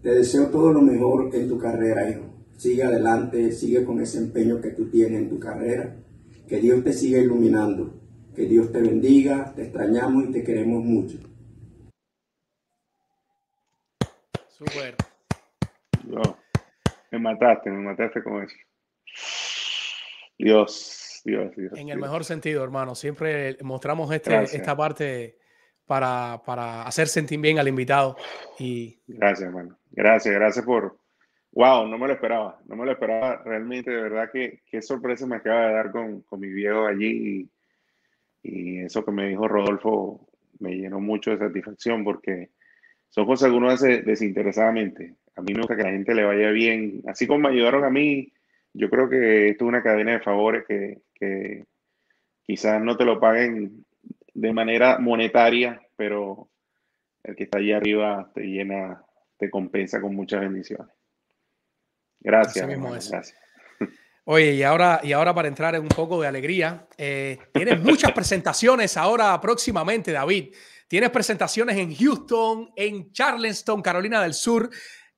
Te 0.00 0.10
deseo 0.10 0.46
todo 0.46 0.72
lo 0.72 0.80
mejor 0.80 1.34
en 1.34 1.48
tu 1.48 1.58
carrera, 1.58 2.08
hijo. 2.08 2.22
Sigue 2.56 2.84
adelante, 2.84 3.50
sigue 3.50 3.84
con 3.84 4.00
ese 4.00 4.18
empeño 4.18 4.60
que 4.60 4.70
tú 4.70 4.86
tienes 4.90 5.22
en 5.22 5.28
tu 5.28 5.40
carrera. 5.40 5.96
Que 6.46 6.60
Dios 6.60 6.84
te 6.84 6.92
siga 6.92 7.18
iluminando. 7.18 7.94
Que 8.36 8.46
Dios 8.46 8.70
te 8.70 8.80
bendiga, 8.80 9.52
te 9.56 9.62
extrañamos 9.62 10.28
y 10.28 10.32
te 10.32 10.44
queremos 10.44 10.84
mucho. 10.84 11.18
Me 17.10 17.18
mataste, 17.18 17.70
me 17.70 17.78
mataste 17.78 18.22
con 18.22 18.42
eso. 18.42 18.56
Dios, 20.38 21.22
Dios, 21.24 21.56
Dios. 21.56 21.72
En 21.76 21.88
el 21.88 21.98
mejor 21.98 22.24
sentido, 22.24 22.62
hermano. 22.62 22.94
Siempre 22.94 23.56
mostramos 23.62 24.12
este, 24.12 24.42
esta 24.42 24.76
parte 24.76 25.38
para, 25.86 26.42
para, 26.44 26.82
hacer 26.82 27.08
sentir 27.08 27.40
bien 27.40 27.58
al 27.58 27.68
invitado. 27.68 28.16
Y... 28.58 28.98
Gracias, 29.06 29.48
hermano. 29.48 29.78
Gracias, 29.90 30.34
gracias 30.34 30.64
por... 30.64 30.98
Wow, 31.52 31.88
no 31.88 31.98
me 31.98 32.06
lo 32.06 32.12
esperaba, 32.12 32.60
no 32.66 32.76
me 32.76 32.84
lo 32.84 32.92
esperaba. 32.92 33.42
Realmente, 33.44 33.90
de 33.90 34.02
verdad, 34.02 34.30
que 34.30 34.62
qué 34.70 34.80
sorpresa 34.82 35.26
me 35.26 35.36
acaba 35.36 35.66
de 35.66 35.72
dar 35.72 35.90
con, 35.90 36.20
con 36.20 36.38
mi 36.38 36.48
viejo 36.48 36.86
allí. 36.86 37.50
Y, 38.42 38.78
y, 38.78 38.78
eso 38.84 39.04
que 39.04 39.10
me 39.10 39.26
dijo 39.26 39.48
Rodolfo 39.48 40.28
me 40.60 40.76
llenó 40.76 41.00
mucho 41.00 41.32
de 41.32 41.38
satisfacción 41.38 42.04
porque 42.04 42.50
son 43.10 43.26
cosas 43.26 43.50
que 43.50 43.56
uno 43.56 43.68
hace 43.68 44.02
desinteresadamente. 44.02 45.16
A 45.36 45.42
mí 45.42 45.52
me 45.52 45.60
gusta 45.60 45.76
que 45.76 45.82
la 45.82 45.90
gente 45.90 46.14
le 46.14 46.24
vaya 46.24 46.50
bien. 46.50 47.02
Así 47.06 47.26
como 47.26 47.40
me 47.40 47.48
ayudaron 47.50 47.84
a 47.84 47.90
mí, 47.90 48.32
yo 48.72 48.88
creo 48.88 49.08
que 49.08 49.48
esto 49.48 49.64
es 49.64 49.68
una 49.68 49.82
cadena 49.82 50.12
de 50.12 50.20
favores 50.20 50.64
que, 50.66 51.02
que 51.14 51.64
quizás 52.46 52.82
no 52.82 52.96
te 52.96 53.04
lo 53.04 53.20
paguen 53.20 53.84
de 54.32 54.52
manera 54.52 54.98
monetaria, 54.98 55.80
pero 55.96 56.48
el 57.24 57.36
que 57.36 57.44
está 57.44 57.58
allí 57.58 57.72
arriba 57.72 58.30
te 58.34 58.42
llena, 58.42 59.04
te 59.36 59.50
compensa 59.50 60.00
con 60.00 60.14
muchas 60.14 60.40
bendiciones. 60.40 60.88
Gracias. 62.20 62.66
gracias. 62.68 63.34
Oye, 64.24 64.54
y 64.54 64.62
ahora, 64.62 65.00
y 65.02 65.12
ahora 65.12 65.34
para 65.34 65.48
entrar 65.48 65.74
en 65.74 65.82
un 65.82 65.88
poco 65.88 66.20
de 66.20 66.28
alegría, 66.28 66.86
eh, 66.96 67.38
tienes 67.52 67.82
muchas 67.82 68.12
presentaciones 68.14 68.96
ahora 68.96 69.40
próximamente, 69.40 70.12
David. 70.12 70.54
Tienes 70.90 71.10
presentaciones 71.10 71.76
en 71.76 71.94
Houston, 71.94 72.70
en 72.74 73.12
Charleston, 73.12 73.80
Carolina 73.80 74.20
del 74.20 74.34
Sur, 74.34 74.68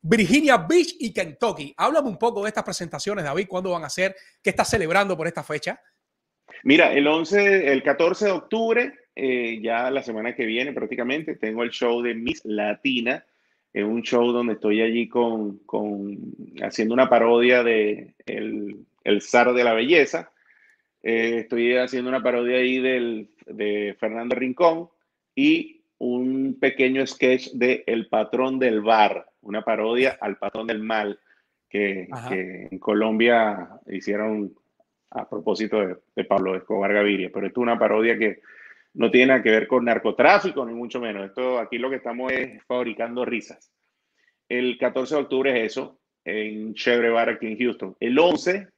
Virginia 0.03 0.59
Beach 0.59 0.97
y 1.01 1.15
Kentucky. 1.15 1.73
Háblame 1.79 2.11
un 2.11 2.19
poco 2.19 2.43
de 2.43 2.49
estas 2.49 2.63
presentaciones, 2.63 3.25
David, 3.25 3.47
cuándo 3.49 3.71
van 3.71 3.83
a 3.83 3.89
ser, 3.89 4.15
qué 4.43 4.51
estás 4.51 4.69
celebrando 4.69 5.17
por 5.17 5.27
esta 5.27 5.43
fecha. 5.43 5.81
Mira, 6.65 6.93
el 6.93 7.07
11, 7.07 7.73
el 7.73 7.83
14 7.83 8.27
de 8.27 8.31
octubre, 8.33 8.93
eh, 9.17 9.61
ya 9.63 9.91
la 9.91 10.03
semana 10.03 10.35
que 10.35 10.45
viene 10.45 10.75
prácticamente, 10.75 11.37
tengo 11.37 11.63
el 11.63 11.71
show 11.71 12.03
de 12.03 12.17
Miss 12.17 12.43
Latina. 12.45 13.25
Es 13.73 13.83
un 13.83 14.03
show 14.03 14.31
donde 14.31 14.53
estoy 14.53 14.83
allí 14.83 15.09
con, 15.09 15.61
con 15.61 16.19
haciendo 16.63 16.93
una 16.93 17.09
parodia 17.09 17.63
de 17.63 18.15
el, 18.27 18.85
el 19.05 19.23
zar 19.23 19.55
de 19.55 19.65
la 19.65 19.73
belleza. 19.73 20.33
Eh, 21.03 21.39
estoy 21.39 21.79
haciendo 21.79 22.11
una 22.11 22.23
parodia 22.23 22.59
ahí 22.59 22.79
del, 22.79 23.31
de 23.47 23.97
Fernando 23.99 24.35
Rincón 24.35 24.91
y 25.35 25.83
un 25.99 26.59
pequeño 26.61 27.07
sketch 27.07 27.53
de 27.53 27.85
El 27.87 28.09
patrón 28.09 28.59
del 28.59 28.81
bar, 28.81 29.27
una 29.43 29.63
parodia 29.63 30.19
al 30.21 30.37
patrón 30.37 30.67
del 30.67 30.83
mal 30.83 31.19
que, 31.69 32.09
en 32.31 32.79
Colombia 32.79 33.69
hicieron 33.87 34.53
a 35.11 35.29
propósito 35.29 36.01
de, 36.15 36.25
Pablo 36.25 36.57
Escobar 36.57 36.93
Gaviria. 36.93 37.31
Pero 37.33 37.47
esto 37.47 37.61
es 37.61 37.63
una 37.63 37.79
parodia 37.79 38.19
que 38.19 38.41
no 38.95 39.11
tiene 39.11 39.29
nada 39.29 39.43
que 39.43 39.51
ver 39.51 39.67
con 39.67 39.85
narcotráfico, 39.85 40.67
ni 40.67 40.75
mucho 40.75 41.01
menos. 41.01 41.25
Esto 41.25 41.59
aquí 41.59 41.79
lo 41.79 41.89
que 41.89 41.97
estamos 41.97 42.33
es 42.33 42.63
fabricando 42.65 43.25
risas. 43.25 43.73
El 44.49 44.77
14 44.79 45.15
de 45.15 45.21
octubre 45.21 45.65
es 45.65 45.73
eso, 45.73 45.99
en 46.25 46.75
Chevre 46.75 47.11
Bar 47.11 47.31
aquí 47.31 47.47
en 47.47 47.59
Houston. 47.59 47.97
El 48.01 48.19
11, 48.19 48.69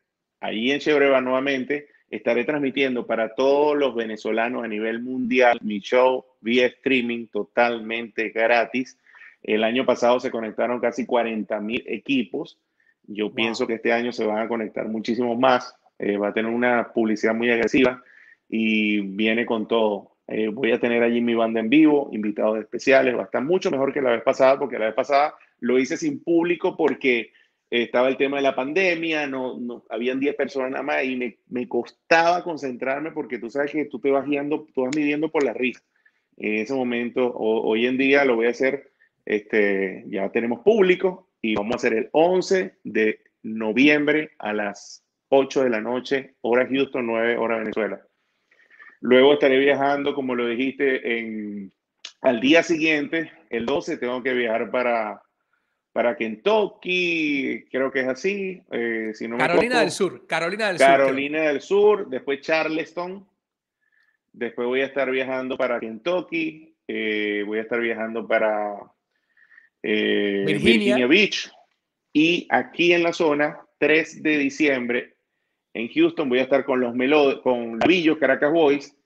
ahí 0.41 0.71
en 0.71 0.79
Chevre 0.79 1.09
Bar 1.09 1.23
nuevamente, 1.23 1.89
estaré 2.11 2.45
transmitiendo 2.45 3.07
para 3.07 3.35
todos 3.35 3.77
los 3.77 3.95
venezolanos 3.95 4.63
a 4.63 4.69
nivel 4.69 5.03
mundial 5.03 5.59
mi 5.63 5.81
show 5.81 6.25
vía 6.45 6.67
streaming 6.67 7.27
totalmente 7.27 8.29
gratis. 8.29 8.97
El 9.43 9.65
año 9.65 9.85
pasado 9.85 10.21
se 10.21 10.31
conectaron 10.31 10.81
casi 10.81 11.07
40 11.07 11.59
mil 11.61 11.83
equipos. 11.87 12.59
Yo 13.03 13.35
pienso 13.35 13.67
que 13.67 13.75
este 13.75 13.93
año 13.93 14.13
se 14.13 14.25
van 14.25 14.39
a 14.39 14.49
conectar 14.49 14.87
muchísimos 14.89 15.39
más. 15.39 15.75
Eh, 15.99 16.17
va 16.17 16.29
a 16.29 16.33
tener 16.33 16.53
una 16.53 16.93
publicidad 16.93 17.35
muy 17.35 17.51
agresiva 17.51 18.03
y 18.49 19.01
viene 19.01 19.45
con 19.45 19.67
todo. 19.67 20.13
Eh, 20.27 20.49
voy 20.49 20.73
a 20.73 20.81
tener 20.81 21.03
allí 21.03 21.21
mi 21.21 21.35
banda 21.35 21.61
en 21.61 21.69
vivo, 21.69 22.09
invitados 22.13 22.59
especiales. 22.59 23.17
Va 23.17 23.23
a 23.23 23.25
estar 23.25 23.43
mucho 23.43 23.71
mejor 23.71 23.93
que 23.93 24.01
la 24.01 24.11
vez 24.11 24.23
pasada, 24.23 24.59
porque 24.59 24.79
la 24.79 24.87
vez 24.87 24.95
pasada 24.95 25.35
lo 25.61 25.79
hice 25.79 25.97
sin 25.97 26.23
público 26.23 26.77
porque 26.77 27.33
estaba 27.71 28.09
el 28.09 28.17
tema 28.17 28.37
de 28.37 28.43
la 28.43 28.55
pandemia, 28.55 29.27
no, 29.27 29.59
no 29.59 29.85
habían 29.91 30.21
10 30.21 30.37
personas 30.37 30.71
nada 30.71 30.83
más 30.83 31.05
y 31.05 31.17
me, 31.17 31.39
me, 31.49 31.67
costaba 31.67 32.45
concentrarme 32.45 33.11
porque 33.11 33.39
tú 33.39 33.51
sabes 33.51 33.73
que 33.73 33.87
tú 33.87 33.99
te 33.99 34.11
vas 34.11 34.27
guiando, 34.27 34.67
tú 34.73 34.83
vas 34.83 34.95
midiendo 34.95 35.31
por 35.31 35.43
la 35.43 35.53
risa. 35.53 35.83
En 36.37 36.55
ese 36.55 36.75
momento, 36.75 37.33
hoy 37.35 37.87
en 37.87 37.97
día 37.97 38.25
lo 38.25 38.37
voy 38.37 38.47
a 38.47 38.51
hacer, 38.51 38.93
este, 39.25 40.05
ya 40.09 40.31
tenemos 40.31 40.61
público 40.61 41.29
y 41.41 41.55
vamos 41.55 41.75
a 41.75 41.77
hacer 41.77 41.95
el 41.95 42.09
11 42.13 42.79
de 42.85 43.21
noviembre 43.43 44.31
a 44.39 44.53
las 44.53 45.05
8 45.29 45.65
de 45.65 45.71
la 45.71 45.81
noche, 45.81 46.35
hora 46.41 46.67
Houston, 46.67 47.07
9 47.07 47.37
hora 47.37 47.59
Venezuela. 47.59 48.01
Luego 49.01 49.35
estaré 49.35 49.59
viajando, 49.59 50.15
como 50.15 50.35
lo 50.35 50.47
dijiste, 50.47 51.19
en, 51.19 51.73
al 52.23 52.41
día 52.41 52.63
siguiente, 52.63 53.31
el 53.51 53.67
12, 53.67 53.99
tengo 53.99 54.23
que 54.23 54.33
viajar 54.33 54.71
para 54.71 55.25
para 55.95 56.17
Kentucky, 56.17 57.67
creo 57.71 57.93
que 57.93 58.01
es 58.01 58.09
así. 58.09 58.61
Eh, 58.73 59.13
si 59.15 59.29
no 59.29 59.39
Carolina 59.39 59.79
del 59.79 59.93
Sur, 59.93 60.27
Carolina 60.27 60.67
del 60.67 60.79
Sur. 60.79 60.87
Carolina 60.89 61.43
del 61.43 61.61
Sur, 61.61 62.09
después 62.09 62.41
Charleston. 62.41 63.25
Después 64.35 64.67
voy 64.67 64.81
a 64.81 64.87
estar 64.87 65.09
viajando 65.11 65.57
para 65.57 65.79
Kentucky. 65.79 66.75
Eh, 66.89 67.45
voy 67.47 67.59
a 67.59 67.63
estar 67.63 67.81
viajando 67.81 68.27
para 68.27 68.75
eh, 69.81 70.43
Virginia. 70.45 71.07
Beach. 71.07 71.53
Y 72.13 72.49
aquí 72.51 72.93
en 72.93 73.05
la 73.05 73.13
zona, 73.13 73.61
3 73.79 74.25
de 74.25 74.39
diciembre, 74.39 75.15
en 75.73 75.89
Houston, 75.89 76.29
voy 76.29 76.41
a 76.41 76.43
estar 76.43 76.65
con 76.65 76.81
los 76.81 76.95
Melo 76.97 77.41
con 77.43 77.79
Villos 77.79 78.19
Caracas 78.19 78.53
Boys. 78.53 78.97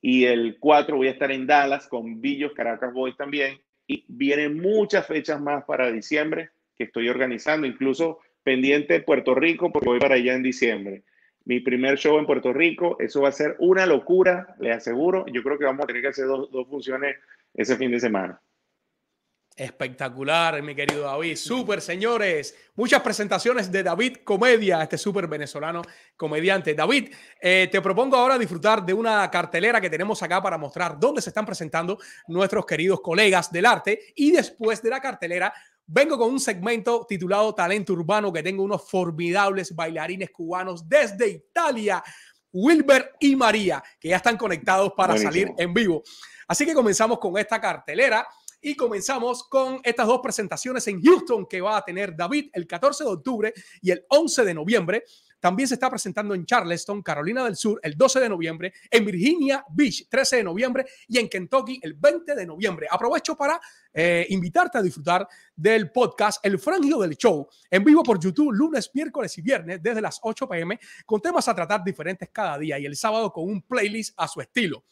Y 0.00 0.24
el 0.26 0.58
4 0.60 0.96
voy 0.96 1.08
a 1.08 1.12
estar 1.12 1.32
en 1.32 1.48
Dallas 1.48 1.88
con 1.88 2.20
Villos 2.20 2.52
Caracas 2.52 2.92
Boys 2.92 3.16
también 3.16 3.58
y 3.88 4.04
vienen 4.06 4.60
muchas 4.60 5.06
fechas 5.06 5.40
más 5.40 5.64
para 5.64 5.90
diciembre 5.90 6.50
que 6.76 6.84
estoy 6.84 7.08
organizando, 7.08 7.66
incluso 7.66 8.20
pendiente 8.44 8.94
de 8.94 9.00
Puerto 9.00 9.34
Rico, 9.34 9.72
porque 9.72 9.88
voy 9.88 9.98
para 9.98 10.14
allá 10.14 10.34
en 10.34 10.42
diciembre. 10.44 11.02
Mi 11.46 11.60
primer 11.60 11.98
show 11.98 12.18
en 12.18 12.26
Puerto 12.26 12.52
Rico, 12.52 12.96
eso 12.98 13.22
va 13.22 13.28
a 13.28 13.32
ser 13.32 13.56
una 13.58 13.84
locura, 13.86 14.56
les 14.60 14.76
aseguro. 14.76 15.26
Yo 15.26 15.42
creo 15.42 15.58
que 15.58 15.64
vamos 15.64 15.84
a 15.84 15.86
tener 15.86 16.02
que 16.02 16.08
hacer 16.08 16.26
dos, 16.26 16.50
dos 16.50 16.66
funciones 16.68 17.16
ese 17.52 17.76
fin 17.76 17.90
de 17.90 18.00
semana. 18.00 18.40
Espectacular, 19.56 20.60
mi 20.64 20.74
querido 20.74 21.02
David. 21.02 21.36
Súper, 21.36 21.80
señores. 21.80 22.56
Muchas 22.74 23.00
presentaciones 23.02 23.70
de 23.70 23.84
David 23.84 24.16
Comedia, 24.24 24.82
este 24.82 24.98
súper 24.98 25.28
venezolano 25.28 25.80
comediante. 26.16 26.74
David, 26.74 27.14
eh, 27.40 27.68
te 27.70 27.80
propongo 27.80 28.16
ahora 28.16 28.36
disfrutar 28.36 28.84
de 28.84 28.92
una 28.92 29.30
cartelera 29.30 29.80
que 29.80 29.88
tenemos 29.88 30.20
acá 30.24 30.42
para 30.42 30.58
mostrar 30.58 30.98
dónde 30.98 31.22
se 31.22 31.30
están 31.30 31.46
presentando 31.46 31.98
nuestros 32.26 32.66
queridos 32.66 33.00
colegas 33.00 33.52
del 33.52 33.66
arte. 33.66 34.00
Y 34.16 34.32
después 34.32 34.82
de 34.82 34.90
la 34.90 35.00
cartelera, 35.00 35.54
vengo 35.86 36.18
con 36.18 36.30
un 36.30 36.40
segmento 36.40 37.06
titulado 37.08 37.54
Talento 37.54 37.92
Urbano, 37.92 38.32
que 38.32 38.42
tengo 38.42 38.62
unos 38.62 38.88
formidables 38.88 39.74
bailarines 39.74 40.30
cubanos 40.30 40.88
desde 40.88 41.28
Italia 41.28 42.02
Wilber 42.52 43.14
y 43.20 43.34
María, 43.34 43.82
que 43.98 44.08
ya 44.08 44.16
están 44.16 44.36
conectados 44.36 44.92
para 44.96 45.18
salir 45.18 45.52
en 45.58 45.74
vivo. 45.74 46.02
Así 46.46 46.64
que 46.64 46.74
comenzamos 46.74 47.18
con 47.18 47.36
esta 47.36 47.60
cartelera 47.60 48.26
y 48.64 48.74
comenzamos 48.74 49.44
con 49.44 49.78
estas 49.84 50.06
dos 50.06 50.20
presentaciones 50.22 50.88
en 50.88 51.02
Houston 51.02 51.44
que 51.44 51.60
va 51.60 51.76
a 51.76 51.84
tener 51.84 52.16
David 52.16 52.48
el 52.54 52.66
14 52.66 53.04
de 53.04 53.10
octubre 53.10 53.54
y 53.82 53.90
el 53.90 54.06
11 54.08 54.42
de 54.42 54.54
noviembre. 54.54 55.04
También 55.38 55.68
se 55.68 55.74
está 55.74 55.90
presentando 55.90 56.34
en 56.34 56.46
Charleston, 56.46 57.02
Carolina 57.02 57.44
del 57.44 57.56
Sur, 57.56 57.78
el 57.82 57.94
12 57.94 58.20
de 58.20 58.28
noviembre, 58.30 58.72
en 58.90 59.04
Virginia 59.04 59.62
Beach, 59.68 60.08
13 60.08 60.36
de 60.36 60.44
noviembre, 60.44 60.86
y 61.06 61.18
en 61.18 61.28
Kentucky, 61.28 61.78
el 61.82 61.92
20 61.92 62.34
de 62.34 62.46
noviembre. 62.46 62.86
Aprovecho 62.90 63.36
para 63.36 63.60
eh, 63.92 64.24
invitarte 64.30 64.78
a 64.78 64.82
disfrutar 64.82 65.28
del 65.54 65.92
podcast 65.92 66.42
El 66.46 66.58
Frangio 66.58 66.98
del 67.00 67.18
Show, 67.18 67.46
en 67.70 67.84
vivo 67.84 68.02
por 68.02 68.18
YouTube, 68.18 68.50
lunes, 68.50 68.90
miércoles 68.94 69.36
y 69.36 69.42
viernes, 69.42 69.82
desde 69.82 70.00
las 70.00 70.18
8 70.22 70.48
pm, 70.48 70.80
con 71.04 71.20
temas 71.20 71.46
a 71.48 71.54
tratar 71.54 71.84
diferentes 71.84 72.30
cada 72.32 72.56
día, 72.56 72.78
y 72.78 72.86
el 72.86 72.96
sábado 72.96 73.30
con 73.30 73.44
un 73.44 73.60
playlist 73.60 74.14
a 74.16 74.26
su 74.26 74.40
estilo. 74.40 74.82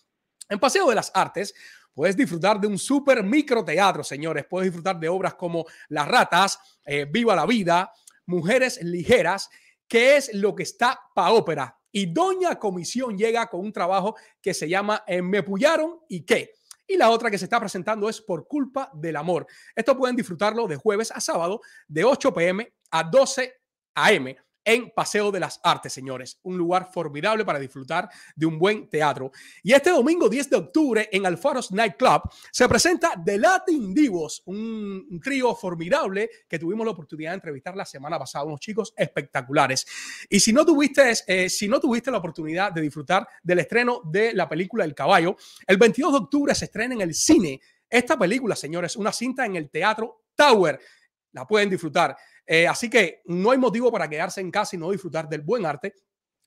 En 0.50 0.60
Paseo 0.60 0.86
de 0.86 0.94
las 0.94 1.10
Artes, 1.14 1.54
Puedes 1.94 2.16
disfrutar 2.16 2.60
de 2.60 2.66
un 2.66 2.78
super 2.78 3.22
microteatro, 3.22 4.02
señores. 4.02 4.46
Puedes 4.48 4.66
disfrutar 4.66 4.98
de 4.98 5.08
obras 5.08 5.34
como 5.34 5.64
Las 5.88 6.08
Ratas, 6.08 6.58
eh, 6.84 7.06
Viva 7.10 7.36
la 7.36 7.46
Vida, 7.46 7.92
Mujeres 8.26 8.82
Ligeras 8.82 9.50
qué 9.92 10.16
es 10.16 10.32
lo 10.32 10.54
que 10.54 10.62
está 10.62 10.98
para 11.14 11.32
ópera. 11.32 11.78
Y 11.90 12.06
Doña 12.06 12.58
Comisión 12.58 13.18
llega 13.18 13.46
con 13.48 13.60
un 13.60 13.70
trabajo 13.70 14.16
que 14.40 14.54
se 14.54 14.66
llama 14.66 15.04
eh, 15.06 15.20
Me 15.20 15.42
Pullaron 15.42 16.00
y 16.08 16.24
qué. 16.24 16.54
Y 16.86 16.96
la 16.96 17.10
otra 17.10 17.30
que 17.30 17.36
se 17.36 17.44
está 17.44 17.60
presentando 17.60 18.08
es 18.08 18.22
Por 18.22 18.48
culpa 18.48 18.90
del 18.94 19.16
amor. 19.16 19.46
Esto 19.76 19.94
pueden 19.94 20.16
disfrutarlo 20.16 20.66
de 20.66 20.76
jueves 20.76 21.10
a 21.10 21.20
sábado 21.20 21.60
de 21.86 22.04
8 22.04 22.32
pm 22.32 22.72
a 22.90 23.04
12 23.04 23.52
am 23.94 24.34
en 24.64 24.90
Paseo 24.90 25.30
de 25.30 25.40
las 25.40 25.60
Artes, 25.62 25.92
señores. 25.92 26.38
Un 26.42 26.56
lugar 26.56 26.90
formidable 26.92 27.44
para 27.44 27.58
disfrutar 27.58 28.08
de 28.34 28.46
un 28.46 28.58
buen 28.58 28.88
teatro. 28.88 29.32
Y 29.62 29.72
este 29.72 29.90
domingo 29.90 30.28
10 30.28 30.50
de 30.50 30.56
octubre 30.56 31.08
en 31.12 31.26
Alfaros 31.26 31.72
Night 31.72 31.96
Club 31.96 32.22
se 32.50 32.68
presenta 32.68 33.12
The 33.24 33.38
Latin 33.38 33.94
Divos, 33.94 34.42
un, 34.46 35.20
trío 35.22 35.54
formidable 35.54 36.30
que 36.48 36.58
tuvimos 36.58 36.84
la 36.84 36.92
oportunidad 36.92 37.30
de 37.30 37.36
entrevistar 37.36 37.76
la 37.76 37.84
semana 37.84 38.18
pasada, 38.18 38.44
unos 38.44 38.60
chicos 38.60 38.92
espectaculares. 38.96 39.86
Y 40.28 40.40
si 40.40 40.52
no 40.52 40.64
tuviste, 40.64 41.12
eh, 41.26 41.48
si 41.48 41.68
no 41.68 41.80
tuviste 41.80 42.10
la 42.10 42.18
oportunidad 42.18 42.72
de 42.72 42.80
disfrutar 42.80 43.26
del 43.42 43.60
estreno 43.60 44.02
de 44.04 44.32
la 44.32 44.48
película 44.48 44.84
El 44.84 44.94
Caballo, 44.94 45.36
el 45.66 45.76
22 45.76 46.12
de 46.12 46.18
octubre 46.18 46.54
se 46.54 46.66
estrena 46.66 46.94
en 46.94 47.00
el 47.02 47.14
cine. 47.14 47.60
Esta 47.88 48.18
película, 48.18 48.56
señores, 48.56 48.96
una 48.96 49.12
cinta 49.12 49.44
en 49.44 49.56
el 49.56 49.70
Teatro 49.70 50.24
Tower. 50.34 50.80
La 51.32 51.46
pueden 51.46 51.70
disfrutar. 51.70 52.16
Eh, 52.46 52.66
así 52.66 52.88
que 52.90 53.22
no 53.26 53.50
hay 53.50 53.58
motivo 53.58 53.92
para 53.92 54.08
quedarse 54.08 54.40
en 54.40 54.50
casa 54.50 54.76
y 54.76 54.78
no 54.78 54.90
disfrutar 54.90 55.28
del 55.28 55.42
buen 55.42 55.66
arte 55.66 55.94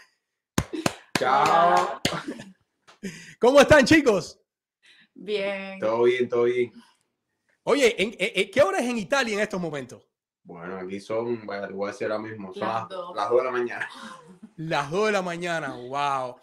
Chao. 1.19 2.03
¿Cómo 3.39 3.63
están, 3.63 3.87
chicos? 3.87 4.39
Bien. 5.15 5.79
Todo 5.81 6.03
bien, 6.03 6.29
todo 6.29 6.45
bien. 6.45 6.71
Oye, 7.69 7.97
¿en, 8.01 8.51
qué 8.51 8.63
hora 8.63 8.79
es 8.79 8.89
en 8.89 8.97
Italia 8.97 9.35
en 9.35 9.41
estos 9.41 9.61
momentos? 9.61 10.01
Bueno, 10.45 10.77
aquí 10.77 11.01
son, 11.01 11.45
bueno, 11.45 11.67
te 11.67 11.73
voy 11.73 11.89
a 11.89 11.93
decir 11.93 12.07
ahora 12.07 12.23
mismo, 12.23 12.55
son 12.55 12.69
las, 12.69 12.89
las 13.17 13.29
2 13.29 13.39
de 13.39 13.45
la 13.45 13.51
mañana. 13.51 13.89
Las 14.57 14.91
2 14.91 15.07
de 15.07 15.13
la 15.13 15.23
mañana, 15.23 15.75
wow. 15.75 16.37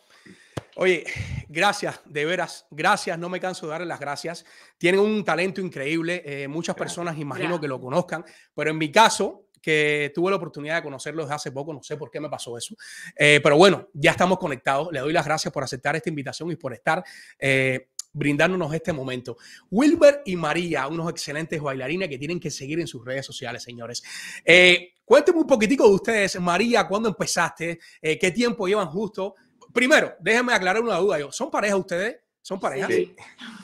Oye, 0.75 1.05
gracias, 1.47 2.01
de 2.05 2.25
veras, 2.25 2.67
gracias, 2.69 3.17
no 3.17 3.29
me 3.29 3.39
canso 3.39 3.65
de 3.65 3.71
darle 3.71 3.87
las 3.87 3.99
gracias. 3.99 4.45
Tienen 4.77 4.99
un 4.99 5.23
talento 5.23 5.61
increíble, 5.61 6.21
eh, 6.25 6.47
muchas 6.47 6.75
personas 6.75 7.17
imagino 7.17 7.59
que 7.59 7.69
lo 7.69 7.79
conozcan, 7.79 8.25
pero 8.53 8.71
en 8.71 8.77
mi 8.77 8.91
caso, 8.91 9.47
que 9.63 10.11
tuve 10.13 10.29
la 10.29 10.35
oportunidad 10.35 10.75
de 10.75 10.83
conocerlos 10.83 11.31
hace 11.31 11.51
poco, 11.51 11.73
no 11.73 11.81
sé 11.81 11.95
por 11.95 12.11
qué 12.11 12.19
me 12.19 12.29
pasó 12.29 12.57
eso, 12.57 12.75
eh, 13.15 13.39
pero 13.41 13.55
bueno, 13.55 13.87
ya 13.93 14.11
estamos 14.11 14.37
conectados. 14.37 14.89
Le 14.91 14.99
doy 14.99 15.13
las 15.13 15.25
gracias 15.25 15.53
por 15.53 15.63
aceptar 15.63 15.95
esta 15.95 16.09
invitación 16.09 16.51
y 16.51 16.57
por 16.57 16.73
estar 16.73 17.01
eh, 17.39 17.87
brindándonos 18.13 18.73
este 18.73 18.93
momento. 18.93 19.37
Wilber 19.71 20.21
y 20.25 20.35
María, 20.35 20.87
unos 20.87 21.09
excelentes 21.09 21.61
bailarines 21.61 22.07
que 22.07 22.17
tienen 22.17 22.39
que 22.39 22.51
seguir 22.51 22.79
en 22.79 22.87
sus 22.87 23.03
redes 23.03 23.25
sociales, 23.25 23.63
señores. 23.63 24.03
Eh, 24.45 24.93
cuéntenme 25.03 25.41
un 25.41 25.47
poquitico 25.47 25.87
de 25.87 25.95
ustedes, 25.95 26.39
María, 26.39 26.87
¿cuándo 26.87 27.09
empezaste? 27.09 27.79
Eh, 28.01 28.17
¿Qué 28.17 28.31
tiempo 28.31 28.67
llevan 28.67 28.87
justo? 28.87 29.35
Primero, 29.73 30.13
déjenme 30.19 30.53
aclarar 30.53 30.81
una 30.81 30.97
duda. 30.97 31.19
Yo, 31.19 31.31
¿Son 31.31 31.49
pareja 31.49 31.75
ustedes? 31.75 32.17
¿Son 32.41 32.59
pareja? 32.59 32.87
Sí. 32.87 33.15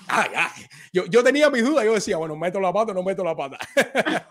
Ay, 0.07 0.29
ay. 0.35 0.65
Yo, 0.91 1.05
yo 1.05 1.23
tenía 1.23 1.49
mis 1.49 1.63
dudas. 1.63 1.85
Yo 1.85 1.93
decía, 1.93 2.17
bueno, 2.17 2.35
¿meto 2.35 2.59
la 2.59 2.73
pata 2.73 2.91
o 2.91 2.95
no 2.95 3.03
meto 3.03 3.23
la 3.23 3.35
pata? 3.35 3.59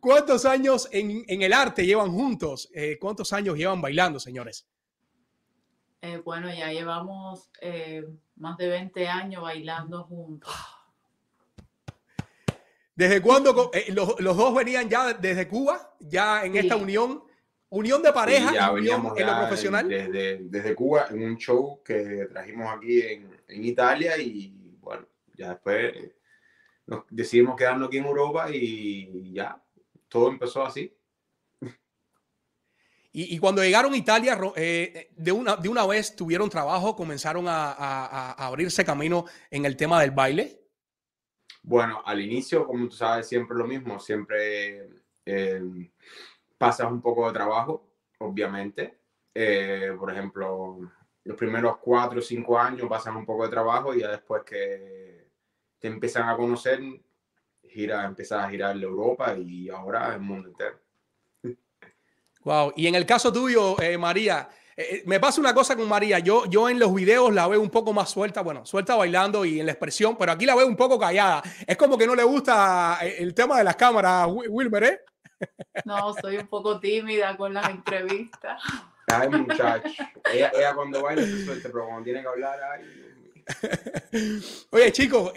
¿Cuántos 0.00 0.44
años 0.44 0.88
en, 0.92 1.24
en, 1.26 1.42
el 1.42 1.52
arte 1.52 1.84
llevan 1.84 2.12
juntos? 2.12 2.70
Eh, 2.72 2.98
¿Cuántos 3.00 3.32
años 3.32 3.56
llevan 3.56 3.80
bailando, 3.80 4.18
señores? 4.20 4.66
Eh, 6.00 6.18
bueno, 6.24 6.48
ya 6.54 6.70
llevamos 6.72 7.50
eh, 7.60 8.06
más 8.36 8.56
de 8.56 8.68
20 8.68 9.08
años 9.08 9.42
bailando 9.42 10.04
juntos. 10.04 10.54
¿Desde 12.94 13.20
cuándo 13.20 13.70
eh, 13.72 13.92
los, 13.92 14.16
dos 14.18 14.54
venían 14.54 14.88
ya 14.88 15.12
desde 15.12 15.48
Cuba, 15.48 15.94
ya 15.98 16.44
en 16.44 16.56
esta 16.56 16.76
unión, 16.76 17.22
unión 17.68 18.02
de 18.02 18.12
pareja, 18.12 18.52
ya 18.52 18.70
unión 18.70 19.12
en 19.16 19.26
lo 19.26 19.38
profesional? 19.38 19.88
Desde, 19.88 20.38
desde 20.42 20.74
Cuba, 20.74 21.06
en 21.10 21.22
un 21.22 21.36
show 21.36 21.82
que 21.84 22.26
trajimos 22.30 22.76
aquí 22.76 23.00
en, 23.00 23.36
en 23.48 23.64
Italia 23.64 24.16
y 24.18 24.76
bueno, 24.80 25.06
ya 25.36 25.50
después 25.50 25.94
nos 26.86 27.04
decidimos 27.10 27.56
quedarnos 27.56 27.88
aquí 27.88 27.98
en 27.98 28.06
Europa 28.06 28.48
y 28.52 29.32
ya, 29.32 29.60
todo 30.08 30.28
empezó 30.28 30.64
así. 30.64 30.92
Y, 33.20 33.36
cuando 33.40 33.64
llegaron 33.64 33.92
a 33.92 33.96
Italia, 33.96 34.38
eh, 34.54 35.10
de, 35.16 35.32
una, 35.32 35.56
de 35.56 35.68
una 35.68 35.84
vez 35.84 36.14
tuvieron 36.14 36.48
trabajo, 36.48 36.94
comenzaron 36.94 37.46
a, 37.48 38.32
abrirse 38.34 38.84
camino 38.84 39.24
en 39.50 39.64
el 39.64 39.76
tema 39.76 40.00
del 40.00 40.12
baile. 40.12 40.62
Bueno, 41.64 42.00
al 42.04 42.20
inicio, 42.20 42.64
como 42.64 42.88
tú 42.88 42.94
sabes, 42.94 43.26
siempre 43.26 43.56
lo 43.56 43.66
mismo, 43.66 43.98
siempre 43.98 44.88
eh, 45.26 45.60
pasas 46.56 46.92
un 46.92 47.02
poco 47.02 47.26
de 47.26 47.32
trabajo, 47.32 47.90
obviamente. 48.18 49.00
Eh, 49.34 49.92
por 49.98 50.12
ejemplo, 50.12 50.78
los 51.24 51.36
primeros 51.36 51.78
cuatro 51.78 52.20
o 52.20 52.22
cinco 52.22 52.56
años 52.56 52.88
pasan 52.88 53.16
un 53.16 53.26
poco 53.26 53.42
de 53.42 53.50
trabajo 53.50 53.96
y 53.96 54.00
ya 54.02 54.12
después 54.12 54.44
que 54.44 55.26
te 55.80 55.88
empiezan 55.88 56.28
a 56.28 56.36
conocer, 56.36 56.80
gira, 57.64 58.04
empiezas 58.04 58.44
a 58.44 58.48
girar 58.48 58.76
la 58.76 58.84
Europa 58.84 59.34
y 59.36 59.68
ahora 59.70 60.14
el 60.14 60.20
mundo 60.20 60.50
entero. 60.50 60.78
Wow. 62.48 62.72
Y 62.76 62.86
en 62.86 62.94
el 62.94 63.04
caso 63.04 63.30
tuyo, 63.30 63.78
eh, 63.78 63.98
María, 63.98 64.48
eh, 64.74 64.86
eh, 64.90 65.02
me 65.04 65.20
pasa 65.20 65.38
una 65.38 65.52
cosa 65.52 65.76
con 65.76 65.86
María. 65.86 66.18
Yo, 66.18 66.46
yo 66.46 66.70
en 66.70 66.78
los 66.78 66.94
videos 66.94 67.30
la 67.30 67.46
veo 67.46 67.60
un 67.60 67.68
poco 67.68 67.92
más 67.92 68.08
suelta, 68.08 68.40
bueno, 68.40 68.64
suelta 68.64 68.96
bailando 68.96 69.44
y 69.44 69.60
en 69.60 69.66
la 69.66 69.72
expresión, 69.72 70.16
pero 70.16 70.32
aquí 70.32 70.46
la 70.46 70.54
veo 70.54 70.66
un 70.66 70.74
poco 70.74 70.98
callada. 70.98 71.42
Es 71.66 71.76
como 71.76 71.98
que 71.98 72.06
no 72.06 72.14
le 72.14 72.22
gusta 72.22 73.00
el 73.02 73.34
tema 73.34 73.58
de 73.58 73.64
las 73.64 73.76
cámaras, 73.76 74.28
Wilmer, 74.30 74.82
¿eh? 74.82 75.00
No, 75.84 76.14
soy 76.14 76.38
un 76.38 76.46
poco 76.46 76.80
tímida 76.80 77.36
con 77.36 77.52
las 77.52 77.68
entrevistas. 77.68 78.62
Ay, 79.08 79.28
muchacho. 79.28 79.86
Ella, 80.32 80.74
cuando 80.74 81.02
baila 81.02 81.20
se 81.20 81.44
suelta, 81.44 81.68
pero 81.70 81.84
cuando 81.84 82.04
tiene 82.04 82.22
que 82.22 82.28
hablar, 82.28 82.58
ay. 82.72 84.40
Oye, 84.70 84.92
chicos, 84.92 85.32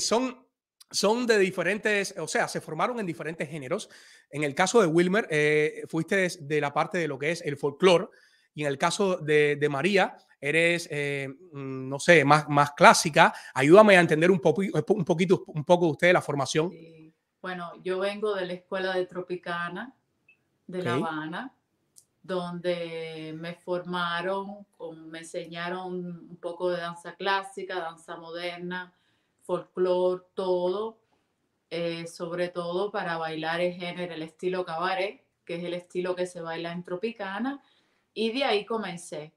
son 0.00 0.47
son 0.90 1.26
de 1.26 1.38
diferentes, 1.38 2.14
o 2.18 2.28
sea, 2.28 2.48
se 2.48 2.60
formaron 2.60 2.98
en 3.00 3.06
diferentes 3.06 3.48
géneros. 3.48 3.88
En 4.30 4.44
el 4.44 4.54
caso 4.54 4.80
de 4.80 4.86
Wilmer, 4.86 5.26
eh, 5.30 5.84
fuiste 5.88 6.28
de 6.40 6.60
la 6.60 6.72
parte 6.72 6.98
de 6.98 7.08
lo 7.08 7.18
que 7.18 7.30
es 7.30 7.42
el 7.42 7.56
folclore, 7.56 8.08
y 8.54 8.62
en 8.62 8.68
el 8.68 8.78
caso 8.78 9.18
de, 9.18 9.68
María, 9.70 10.16
eres, 10.40 10.88
eh, 10.90 11.28
mm, 11.52 11.88
no 11.88 12.00
sé, 12.00 12.24
más, 12.24 12.48
más 12.48 12.72
clásica. 12.72 13.32
Ayúdame 13.54 13.96
a 13.96 14.00
entender 14.00 14.30
un, 14.30 14.40
un 14.42 15.04
poquito, 15.04 15.44
un 15.46 15.64
poco 15.64 15.86
de 15.86 15.92
usted 15.92 16.12
la 16.12 16.22
formación. 16.22 16.72
Bueno, 17.40 17.72
yo 17.82 18.00
vengo 18.00 18.34
de 18.34 18.46
la 18.46 18.54
escuela 18.54 18.94
de 18.94 19.06
Tropicana, 19.06 19.94
de 20.66 20.82
La 20.82 20.94
Habana, 20.94 21.54
donde 22.22 23.32
me 23.38 23.54
formaron, 23.54 24.66
me 25.06 25.20
enseñaron 25.20 25.94
un 25.94 26.38
poco 26.40 26.70
de 26.70 26.78
danza 26.78 27.14
clásica, 27.14 27.78
danza 27.78 28.16
moderna, 28.16 28.92
folclore, 29.48 30.24
todo, 30.34 31.00
eh, 31.70 32.06
sobre 32.06 32.48
todo 32.48 32.92
para 32.92 33.16
bailar 33.16 33.62
el 33.62 33.72
género, 33.72 34.12
el 34.12 34.22
estilo 34.22 34.62
cabaret, 34.62 35.24
que 35.46 35.54
es 35.54 35.64
el 35.64 35.72
estilo 35.72 36.14
que 36.14 36.26
se 36.26 36.42
baila 36.42 36.70
en 36.70 36.84
Tropicana, 36.84 37.62
y 38.12 38.30
de 38.30 38.44
ahí 38.44 38.66
comencé 38.66 39.32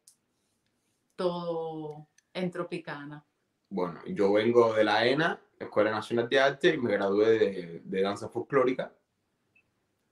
todo 1.16 2.09
en 2.34 2.51
Tropicana. 2.51 3.26
Bueno, 3.70 4.01
yo 4.05 4.34
vengo 4.34 4.74
de 4.74 4.84
la 4.84 5.07
ENA, 5.07 5.39
Escuela 5.57 5.91
Nacional 5.91 6.28
de 6.28 6.39
Arte, 6.41 6.74
y 6.74 6.78
me 6.78 6.91
gradué 6.91 7.39
de, 7.39 7.82
de 7.86 8.01
danza 8.01 8.28
folclórica. 8.28 8.93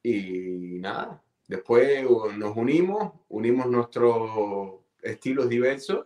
Y 0.01 0.79
nada, 0.79 1.21
después 1.45 2.05
nos 2.37 2.55
unimos, 2.55 3.15
unimos 3.27 3.65
nuestros 3.65 4.79
estilos 5.01 5.49
diversos 5.49 6.05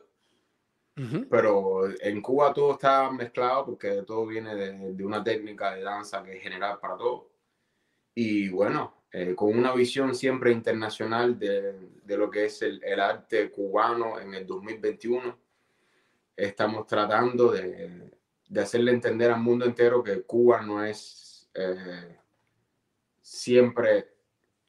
pero 1.30 1.90
en 2.02 2.22
Cuba 2.22 2.54
todo 2.54 2.74
está 2.74 3.10
mezclado 3.12 3.66
porque 3.66 4.04
todo 4.04 4.28
viene 4.28 4.56
de, 4.56 4.94
de, 4.94 5.06
una 5.06 5.24
técnica 5.24 5.74
de 5.74 5.82
danza 5.82 6.24
que 6.24 6.38
es 6.38 6.44
general 6.44 6.80
para 6.80 6.98
todos. 6.98 7.24
Y 8.14 8.50
bueno, 8.50 9.04
eh, 9.12 9.34
con 9.36 9.58
una 9.58 9.74
visión 9.74 10.14
siempre 10.14 10.52
internacional 10.52 11.40
de, 11.40 11.90
de 12.04 12.18
lo 12.18 12.30
que 12.30 12.46
es 12.46 12.62
el, 12.62 12.84
el, 12.84 13.00
arte 13.00 13.50
cubano 13.50 14.20
en 14.20 14.36
el 14.36 14.46
2021, 14.46 15.36
estamos 16.36 16.86
tratando 16.86 17.52
de, 17.52 18.12
de, 18.48 18.62
hacerle 18.62 18.92
entender 18.92 19.32
al 19.32 19.42
mundo 19.42 19.66
entero 19.66 20.04
que 20.04 20.22
Cuba 20.22 20.62
no 20.62 20.84
es 20.84 21.50
eh, 21.56 22.18
siempre 23.20 24.10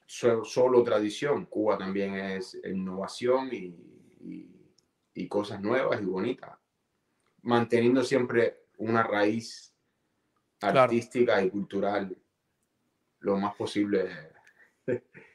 solo 0.07 0.83
tradición, 0.83 1.47
Cuba 1.47 1.77
también 1.77 2.15
es 2.15 2.59
innovación 2.65 3.49
y, 3.53 3.75
y 4.21 4.54
y 5.15 5.29
cosas 5.29 5.61
nuevas 5.61 6.01
y 6.03 6.05
bonitas, 6.05 6.59
manteniendo 7.43 8.03
siempre 8.03 8.67
una 8.79 9.03
raíz 9.03 9.73
artística 10.61 11.43
y 11.43 11.51
cultural 11.51 12.17
lo 13.21 13.37
más 13.39 13.55
posible. 13.55 14.11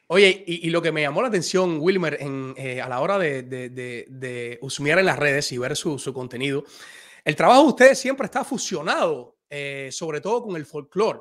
Oye, 0.08 0.44
y, 0.48 0.70
lo 0.70 0.82
que 0.82 0.92
me 0.92 1.02
llamó 1.02 1.22
la 1.22 1.28
atención, 1.28 1.78
Wilmer, 1.80 2.18
en, 2.20 2.54
eh, 2.58 2.82
a 2.82 2.90
la 2.90 3.00
hora 3.00 3.20
de, 3.20 3.44
de, 3.44 3.70
de, 3.70 4.60
en 4.60 5.06
las 5.06 5.20
redes 5.20 5.52
y 5.52 5.58
ver 5.58 5.76
su, 5.76 6.00
su, 6.00 6.14
contenido, 6.14 6.64
el 7.24 7.36
trabajo 7.36 7.62
de 7.64 7.68
ustedes 7.70 8.00
siempre 8.00 8.26
está 8.26 8.44
fusionado, 8.44 9.38
eh, 9.50 9.90
sobre 9.92 10.20
todo 10.20 10.44
con 10.44 10.56
el 10.56 10.66
folclore. 10.66 11.20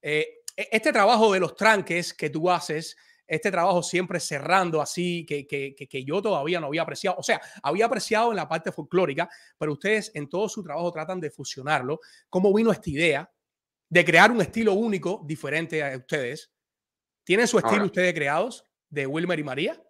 Eh, 0.00 0.42
e, 0.56 0.68
este 0.70 0.92
trabajo 0.92 1.32
de 1.32 1.40
los 1.40 1.56
tranques 1.56 2.14
que 2.14 2.30
tú 2.30 2.48
haces, 2.48 2.96
este 3.28 3.50
trabajo 3.50 3.82
siempre 3.82 4.18
cerrando 4.18 4.80
así, 4.80 5.24
que, 5.26 5.46
que, 5.46 5.74
que, 5.74 6.04
yo 6.04 6.22
todavía 6.22 6.60
no 6.60 6.68
había 6.68 6.82
apreciado. 6.82 7.18
O 7.18 7.22
sea, 7.22 7.40
había 7.62 7.84
apreciado 7.84 8.30
en 8.30 8.36
la 8.36 8.48
parte 8.48 8.72
folclórica, 8.72 9.28
pero 9.58 9.74
ustedes 9.74 10.10
en 10.14 10.28
todo 10.28 10.48
su 10.48 10.62
trabajo 10.62 10.90
tratan 10.90 11.20
de 11.20 11.30
fusionarlo. 11.30 12.00
¿Cómo 12.30 12.52
vino 12.54 12.72
esta 12.72 12.88
idea 12.88 13.30
de 13.90 14.04
crear 14.04 14.32
un 14.32 14.40
estilo 14.40 14.72
único, 14.72 15.22
diferente 15.26 15.84
a 15.84 15.96
ustedes? 15.96 16.50
¿Tienen 17.22 17.46
su 17.46 17.58
estilo 17.58 17.84
ustedes 17.84 18.14
creados 18.14 18.64
de 18.88 19.06
Wilmer 19.06 19.38
y 19.38 19.44
María? 19.44 19.82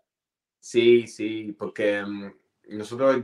Sí, 0.59 1.07
sí, 1.07 1.53
porque 1.57 2.03
mm, 2.05 2.33
nosotros 2.77 3.23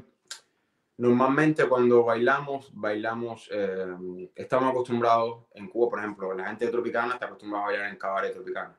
normalmente 0.96 1.68
cuando 1.68 2.04
bailamos, 2.04 2.70
bailamos, 2.72 3.50
eh, 3.52 4.30
estamos 4.36 4.70
acostumbrados 4.70 5.46
en 5.54 5.68
Cuba, 5.68 5.90
por 5.90 5.98
ejemplo, 5.98 6.32
la 6.32 6.46
gente 6.46 6.66
de 6.66 6.70
Tropicana 6.70 7.14
está 7.14 7.26
acostumbrada 7.26 7.64
a 7.64 7.68
bailar 7.68 7.90
en 7.90 7.96
cabaret 7.96 8.32
tropicana 8.32 8.78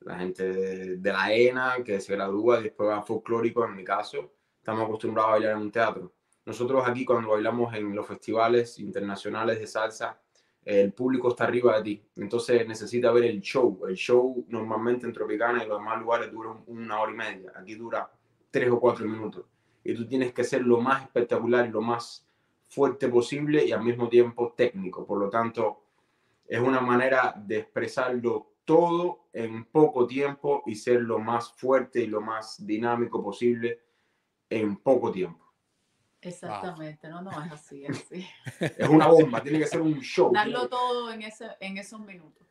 la 0.00 0.18
gente 0.18 0.96
de, 0.96 1.12
la 1.12 1.32
ENA 1.32 1.82
que 1.84 2.00
se 2.00 2.14
gradúa 2.14 2.60
y 2.60 2.64
después 2.64 2.88
va 2.88 2.98
a 2.98 3.02
folclórico, 3.02 3.64
en 3.64 3.74
mi 3.74 3.84
caso, 3.84 4.32
estamos 4.58 4.84
acostumbrados 4.84 5.30
a 5.30 5.32
bailar 5.32 5.52
en 5.52 5.58
un 5.58 5.70
teatro. 5.70 6.12
Nosotros 6.44 6.82
aquí 6.86 7.04
cuando 7.04 7.30
bailamos 7.30 7.74
en 7.74 7.94
los 7.94 8.06
festivales 8.06 8.78
internacionales 8.78 9.58
de 9.58 9.66
salsa, 9.66 10.20
el 10.64 10.92
público 10.92 11.30
está 11.30 11.44
arriba 11.44 11.76
de 11.78 11.82
ti, 11.82 12.02
entonces 12.16 12.66
necesita 12.66 13.10
ver 13.10 13.24
el 13.24 13.40
show. 13.40 13.80
El 13.88 13.96
show 13.96 14.44
normalmente 14.48 15.06
en 15.06 15.12
Tropicana 15.12 15.64
y 15.64 15.66
los 15.66 15.78
demás 15.78 16.00
lugares 16.00 16.30
dura 16.30 16.54
una 16.66 17.00
hora 17.00 17.12
y 17.12 17.16
media, 17.16 17.52
aquí 17.56 17.74
dura 17.74 18.10
tres 18.50 18.70
o 18.70 18.78
cuatro 18.78 19.06
minutos. 19.06 19.46
Y 19.84 19.94
tú 19.94 20.06
tienes 20.06 20.32
que 20.32 20.44
ser 20.44 20.62
lo 20.62 20.80
más 20.80 21.02
espectacular 21.02 21.66
y 21.66 21.70
lo 21.70 21.80
más 21.80 22.26
fuerte 22.68 23.08
posible 23.08 23.64
y 23.64 23.72
al 23.72 23.82
mismo 23.82 24.08
tiempo 24.08 24.54
técnico. 24.56 25.06
Por 25.06 25.18
lo 25.18 25.30
tanto, 25.30 25.84
es 26.46 26.60
una 26.60 26.80
manera 26.80 27.34
de 27.36 27.58
expresarlo 27.58 28.47
todo 28.68 29.30
en 29.32 29.64
poco 29.64 30.06
tiempo 30.06 30.62
y 30.66 30.74
ser 30.74 31.00
lo 31.00 31.18
más 31.18 31.54
fuerte 31.54 32.02
y 32.02 32.06
lo 32.06 32.20
más 32.20 32.66
dinámico 32.66 33.24
posible 33.24 33.80
en 34.50 34.76
poco 34.76 35.10
tiempo. 35.10 35.42
Exactamente, 36.20 37.08
no, 37.08 37.22
no 37.22 37.30
es 37.30 37.50
así, 37.50 37.86
es 37.86 38.02
así. 38.02 38.28
es 38.60 38.88
una 38.90 39.06
bomba, 39.06 39.42
tiene 39.42 39.60
que 39.60 39.66
ser 39.66 39.80
un 39.80 39.98
show. 40.00 40.30
Darlo 40.34 40.68
todo 40.68 41.10
en, 41.10 41.22
ese, 41.22 41.46
en 41.60 41.78
esos 41.78 41.98
minutos. 42.00 42.46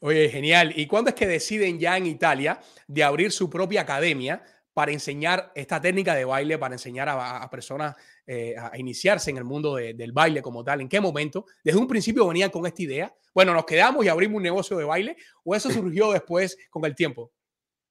Oye, 0.00 0.30
genial. 0.30 0.72
¿Y 0.74 0.86
cuándo 0.86 1.10
es 1.10 1.14
que 1.14 1.26
deciden 1.26 1.78
ya 1.78 1.98
en 1.98 2.06
Italia 2.06 2.58
de 2.86 3.04
abrir 3.04 3.32
su 3.32 3.50
propia 3.50 3.82
academia 3.82 4.42
para 4.72 4.92
enseñar 4.92 5.52
esta 5.54 5.78
técnica 5.78 6.14
de 6.14 6.24
baile, 6.24 6.56
para 6.56 6.74
enseñar 6.74 7.10
a, 7.10 7.50
personas 7.50 7.96
eh, 8.26 8.54
a 8.58 8.76
iniciarse 8.78 9.30
en 9.30 9.36
el 9.36 9.44
mundo 9.44 9.76
del 9.76 10.12
baile 10.12 10.42
como 10.42 10.64
tal? 10.64 10.80
¿En 10.80 10.88
qué 10.88 11.00
momento? 11.00 11.46
¿Desde 11.62 11.78
un 11.78 11.88
principio 11.88 12.26
venían 12.26 12.50
con 12.50 12.66
esta 12.66 12.82
idea? 12.82 13.14
Bueno, 13.34 13.52
nos 13.52 13.64
quedamos 13.64 14.04
y 14.04 14.08
abrimos 14.08 14.36
un 14.36 14.42
negocio 14.42 14.76
de 14.76 14.84
baile, 14.84 15.16
o 15.42 15.54
eso 15.54 15.70
surgió 15.70 16.12
después 16.12 16.56
con 16.70 16.84
el 16.84 16.94
tiempo? 16.94 17.32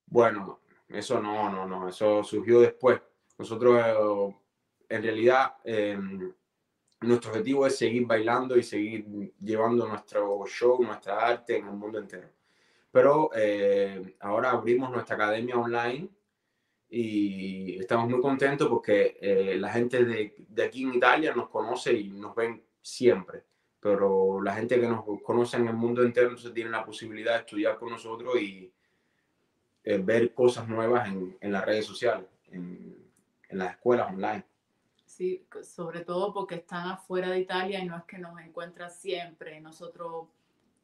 Bueno, 0.06 0.60
eso 0.88 1.20
no, 1.20 1.50
no, 1.50 1.66
no, 1.66 1.88
eso 1.88 2.22
surgió 2.24 2.60
después. 2.60 3.00
Nosotros, 3.38 4.34
en 4.88 5.02
realidad, 5.02 5.54
em, 5.64 6.32
nuestro 7.00 7.30
objetivo 7.30 7.66
es 7.66 7.76
seguir 7.76 8.06
bailando 8.06 8.56
y 8.56 8.62
seguir 8.62 9.06
llevando 9.40 9.86
nuestro 9.86 10.44
show, 10.46 10.82
nuestra 10.82 11.26
arte 11.26 11.58
en 11.58 11.66
el 11.66 11.74
mundo 11.74 11.98
entero. 11.98 12.28
Pero 12.90 13.30
eh, 13.34 14.16
ahora 14.20 14.50
abrimos 14.52 14.90
nuestra 14.90 15.16
academia 15.16 15.56
online 15.56 16.08
y 16.88 17.78
estamos 17.78 18.08
muy 18.08 18.20
contentos 18.20 18.68
porque 18.68 19.18
eh, 19.20 19.56
la 19.58 19.70
gente 19.70 20.04
de, 20.04 20.34
de, 20.48 20.64
aquí 20.64 20.84
en 20.84 20.94
Italia 20.94 21.34
nos 21.34 21.48
conoce 21.48 21.92
y 21.92 22.10
nos 22.10 22.34
ven 22.34 22.62
siempre, 22.80 23.44
pero 23.80 24.40
la 24.40 24.54
gente 24.54 24.80
que 24.80 24.86
nos 24.86 25.04
conoce 25.22 25.56
en 25.56 25.68
el 25.68 25.74
mundo 25.74 26.02
entero 26.02 26.36
se 26.36 26.50
tiene 26.50 26.70
la 26.70 26.84
posibilidad 26.84 27.32
de 27.32 27.40
estudiar 27.40 27.78
con 27.78 27.90
nosotros 27.90 28.40
y 28.40 28.72
eh, 29.82 29.98
ver 29.98 30.32
cosas 30.34 30.68
nuevas 30.68 31.08
en, 31.08 31.36
en, 31.40 31.52
las 31.52 31.64
redes 31.64 31.86
sociales, 31.86 32.26
en, 32.50 32.96
en 33.48 33.58
las 33.58 33.72
escuelas 33.72 34.10
online. 34.10 34.44
Sí, 35.04 35.46
sobre 35.62 36.00
todo 36.00 36.32
porque 36.32 36.56
están 36.56 36.88
afuera 36.88 37.30
de 37.30 37.38
Italia 37.38 37.78
y 37.78 37.86
no 37.86 37.96
es 37.96 38.04
que 38.04 38.18
nos 38.18 38.40
encuentran 38.40 38.90
siempre. 38.90 39.60
Nosotros 39.60 40.26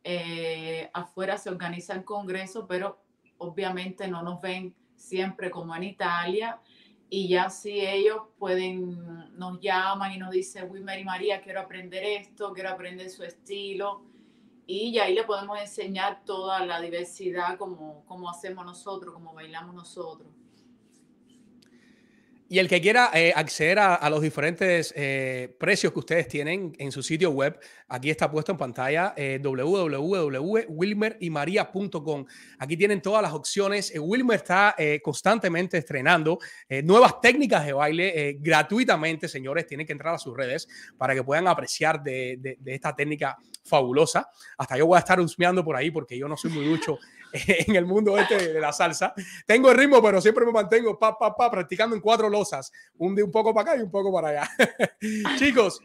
eh, 0.05 0.89
afuera 0.93 1.37
se 1.37 1.51
organizan 1.51 2.03
congresos, 2.03 2.65
pero 2.69 3.03
obviamente 3.39 4.07
no 4.09 4.23
nos 4.23 4.41
ven 4.41 4.75
siempre 5.01 5.51
como 5.51 5.75
en 5.75 5.85
Italia. 5.85 6.61
Y 7.09 7.29
ya 7.29 7.51
si 7.51 7.81
ellos 7.81 8.23
pueden, 8.39 9.37
nos 9.37 9.61
llaman 9.61 10.13
y 10.13 10.19
nos 10.19 10.31
dicen, 10.31 10.71
Wilmer 10.71 10.99
y 10.99 11.05
María, 11.05 11.41
quiero 11.41 11.61
aprender 11.61 12.05
esto, 12.05 12.53
quiero 12.53 12.71
aprender 12.71 13.11
su 13.11 13.25
estilo. 13.25 14.03
Y 14.67 14.97
ahí 14.99 15.15
le 15.15 15.25
podemos 15.25 15.59
enseñar 15.59 16.25
toda 16.25 16.65
la 16.65 16.81
diversidad 16.81 17.59
como, 17.59 18.05
como 18.05 18.31
hacemos 18.31 18.65
nosotros, 18.65 19.13
como 19.13 19.35
bailamos 19.35 19.75
nosotros. 19.75 20.31
Y 22.53 22.59
el 22.59 22.67
que 22.67 22.81
quiera 22.81 23.13
eh, 23.15 23.33
acceder 23.33 23.79
a, 23.79 24.11
los 24.11 24.21
diferentes 24.21 24.93
eh, 24.97 25.55
precios 25.57 25.93
que 25.93 26.01
ustedes 26.01 26.27
tienen 26.27 26.75
en 26.81 26.91
su 26.91 27.01
sitio 27.01 27.31
web, 27.31 27.57
aquí 27.87 28.11
está 28.11 28.29
puesto 28.29 28.51
en 28.51 28.59
pantalla 28.59 29.15
eh, 29.17 29.39
www.wilmerymaria.com. 29.41 32.27
Aquí 32.59 32.77
tienen 32.77 33.01
todas 33.03 33.23
las 33.23 33.33
opciones. 33.35 33.95
Eh, 33.95 34.01
Wilmer 34.01 34.39
está 34.39 34.75
constantemente 35.01 35.79
estrenando 35.79 36.41
nuevas 36.83 37.21
técnicas 37.21 37.65
de 37.65 37.73
baile 37.73 38.39
gratuitamente, 38.41 39.29
señores. 39.29 39.69
Tienen 39.69 39.87
que 39.87 39.93
entrar 39.93 40.17
a 40.17 40.19
sus 40.19 40.37
redes 40.37 40.67
para 40.99 41.15
que 41.15 41.23
puedan 41.23 41.47
apreciar 41.47 42.03
de, 42.03 42.57
de 42.59 42.75
esta 42.75 42.97
técnica 42.97 43.39
fabulosa. 43.63 44.29
Hasta 44.59 44.77
yo 44.77 44.87
voy 44.87 44.97
a 44.97 44.99
estar 44.99 45.21
husmeando 45.21 45.65
por 45.65 45.77
ahí 45.77 45.93
porque 45.93 46.19
yo 46.19 46.27
no 46.27 46.37
soy 46.37 46.51
muy 46.51 46.65
ducho 46.65 46.99
en 47.66 47.76
el 47.76 47.87
mundo 47.87 48.16
este 48.18 48.53
de 48.53 48.61
la 48.61 48.72
salsa. 48.72 49.14
Tengo 49.47 49.70
el 49.70 49.78
ritmo, 49.78 50.03
pero 50.03 50.20
siempre 50.20 50.45
me 50.45 50.53
mantengo 50.53 50.99
pa, 50.99 51.18
pa, 51.18 51.35
pa, 51.35 51.51
practicando 51.51 51.95
en 51.95 52.03
cuatro 52.03 52.28
losas, 52.28 52.72
un 52.99 53.20
un 53.20 53.31
poco 53.31 53.53
para 53.53 53.72
acá 53.72 53.81
y 53.81 53.85
un 53.85 53.91
poco 53.91 54.12
para 54.12 54.28
allá. 54.28 54.51
Chicos, 55.39 55.83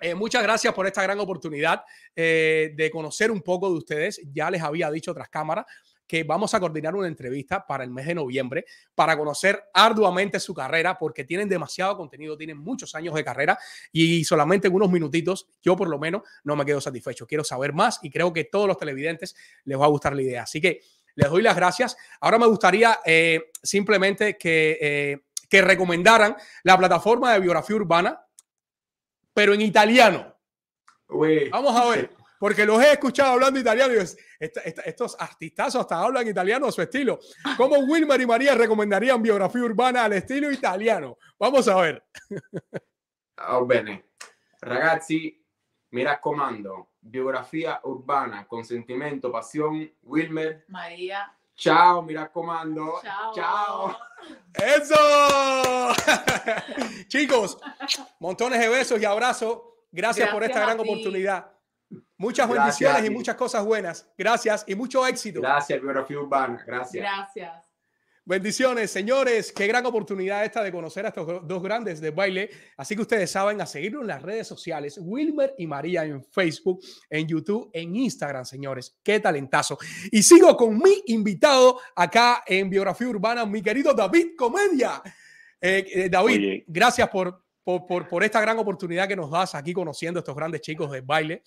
eh, 0.00 0.14
muchas 0.14 0.42
gracias 0.42 0.72
por 0.74 0.86
esta 0.86 1.02
gran 1.02 1.18
oportunidad 1.18 1.82
eh, 2.14 2.72
de 2.76 2.90
conocer 2.90 3.30
un 3.30 3.42
poco 3.42 3.68
de 3.70 3.78
ustedes. 3.78 4.20
Ya 4.32 4.50
les 4.50 4.62
había 4.62 4.90
dicho 4.90 5.12
tras 5.12 5.28
cámara 5.28 5.66
que 6.08 6.24
vamos 6.24 6.54
a 6.54 6.60
coordinar 6.60 6.96
una 6.96 7.06
entrevista 7.06 7.66
para 7.66 7.84
el 7.84 7.90
mes 7.90 8.06
de 8.06 8.14
noviembre 8.14 8.64
para 8.94 9.16
conocer 9.16 9.62
arduamente 9.74 10.40
su 10.40 10.54
carrera, 10.54 10.98
porque 10.98 11.22
tienen 11.24 11.48
demasiado 11.48 11.96
contenido, 11.96 12.36
tienen 12.36 12.58
muchos 12.58 12.94
años 12.94 13.14
de 13.14 13.22
carrera 13.22 13.58
y 13.92 14.24
solamente 14.24 14.68
en 14.68 14.74
unos 14.74 14.90
minutitos, 14.90 15.46
yo 15.62 15.76
por 15.76 15.88
lo 15.88 15.98
menos 15.98 16.22
no 16.44 16.56
me 16.56 16.64
quedo 16.64 16.80
satisfecho. 16.80 17.26
Quiero 17.26 17.44
saber 17.44 17.74
más 17.74 18.00
y 18.02 18.10
creo 18.10 18.32
que 18.32 18.44
todos 18.44 18.66
los 18.66 18.78
televidentes 18.78 19.36
les 19.64 19.78
va 19.78 19.84
a 19.84 19.88
gustar 19.88 20.16
la 20.16 20.22
idea. 20.22 20.42
Así 20.42 20.60
que 20.60 20.80
Les 21.14 21.28
doy 21.28 21.42
las 21.42 21.56
gracias. 21.56 21.96
Ahora 22.20 22.38
me 22.38 22.46
gustaría 22.46 23.00
eh, 23.04 23.50
simplemente 23.60 24.38
que, 24.38 24.78
eh, 24.80 25.18
que 25.48 25.62
recomendaran 25.62 26.36
la 26.62 26.78
plataforma 26.78 27.32
de 27.32 27.40
biografía 27.40 27.74
urbana, 27.74 28.24
pero 29.34 29.52
en 29.52 29.60
italiano. 29.60 30.36
Vamos 31.50 31.74
a 31.74 31.88
ver, 31.88 32.10
porque 32.38 32.64
los 32.64 32.82
he 32.82 32.92
escuchado 32.92 33.32
hablando 33.32 33.58
italiano 33.60 33.94
y 33.94 33.98
estos 34.38 35.16
artistas 35.18 35.76
hasta 35.76 36.00
hablan 36.00 36.28
italiano 36.28 36.66
a 36.66 36.72
su 36.72 36.82
estilo. 36.82 37.18
¿Cómo 37.56 37.78
Wilmer 37.78 38.20
y 38.20 38.26
María 38.26 38.54
recomendarían 38.54 39.22
biografía 39.22 39.62
urbana 39.62 40.04
al 40.04 40.12
estilo 40.14 40.50
italiano? 40.50 41.18
Vamos 41.38 41.68
a 41.68 41.76
ver. 41.76 42.04
Oh, 43.48 43.66
bene. 43.66 44.04
Ragazzi, 44.60 45.44
mi 45.90 46.04
raccomando, 46.04 46.90
biografia 47.00 47.80
urbana, 47.84 48.46
consentimento, 48.46 49.30
pasión, 49.30 49.90
Wilmer. 50.02 50.64
María. 50.68 51.32
Ciao, 51.56 52.02
mi 52.02 52.14
raccomando. 52.14 53.00
Ciao. 53.02 53.34
Ciao. 53.34 53.98
¡Eso! 54.54 55.94
Chicos, 57.08 57.58
montones 58.20 58.60
de 58.60 58.68
besos 58.68 59.00
y 59.00 59.04
abrazos. 59.04 59.60
Gracias, 59.90 60.28
por 60.30 60.44
esta 60.44 60.60
gran 60.60 60.78
oportunidad. 60.78 61.57
Muchas 62.18 62.48
bendiciones 62.48 63.04
y 63.04 63.10
muchas 63.10 63.36
cosas 63.36 63.64
buenas. 63.64 64.06
Gracias 64.18 64.64
y 64.66 64.74
mucho 64.74 65.06
éxito. 65.06 65.40
Gracias, 65.40 65.80
biografía 65.80 66.18
urbana. 66.18 66.62
Gracias. 66.66 67.02
Gracias. 67.02 67.68
Bendiciones, 68.24 68.90
señores. 68.90 69.52
Qué 69.52 69.66
gran 69.68 69.86
oportunidad 69.86 70.44
esta 70.44 70.62
de 70.62 70.70
conocer 70.70 71.06
a 71.06 71.08
estos 71.08 71.46
dos 71.46 71.62
grandes 71.62 71.98
de 72.00 72.10
baile. 72.10 72.50
Así 72.76 72.94
que 72.94 73.00
ustedes 73.00 73.30
saben 73.30 73.58
a 73.62 73.66
seguirnos 73.66 74.02
en 74.02 74.08
las 74.08 74.20
redes 74.20 74.46
sociales, 74.46 74.98
Wilmer 75.00 75.54
y 75.56 75.66
María 75.66 76.04
en 76.04 76.22
Facebook, 76.22 76.80
en 77.08 77.26
YouTube, 77.26 77.70
en 77.72 77.96
Instagram, 77.96 78.44
señores. 78.44 78.98
Qué 79.02 79.20
talentazo. 79.20 79.78
Y 80.10 80.22
sigo 80.22 80.54
con 80.58 80.76
mi 80.76 81.02
invitado 81.06 81.80
acá 81.96 82.42
en 82.46 82.68
Biografía 82.68 83.08
Urbana, 83.08 83.46
mi 83.46 83.62
querido 83.62 83.94
David 83.94 84.32
Comedia. 84.36 85.00
Eh, 85.58 85.86
eh, 85.90 86.08
David, 86.10 86.64
gracias 86.66 87.08
por, 87.08 87.42
por, 87.64 88.06
por, 88.08 88.24
esta 88.24 88.42
gran 88.42 88.58
oportunidad 88.58 89.08
que 89.08 89.16
nos 89.16 89.30
das 89.30 89.54
aquí 89.54 89.72
conociendo 89.72 90.18
a 90.18 90.20
estos 90.20 90.36
grandes 90.36 90.60
chicos 90.60 90.90
de 90.90 91.00
baile. 91.00 91.42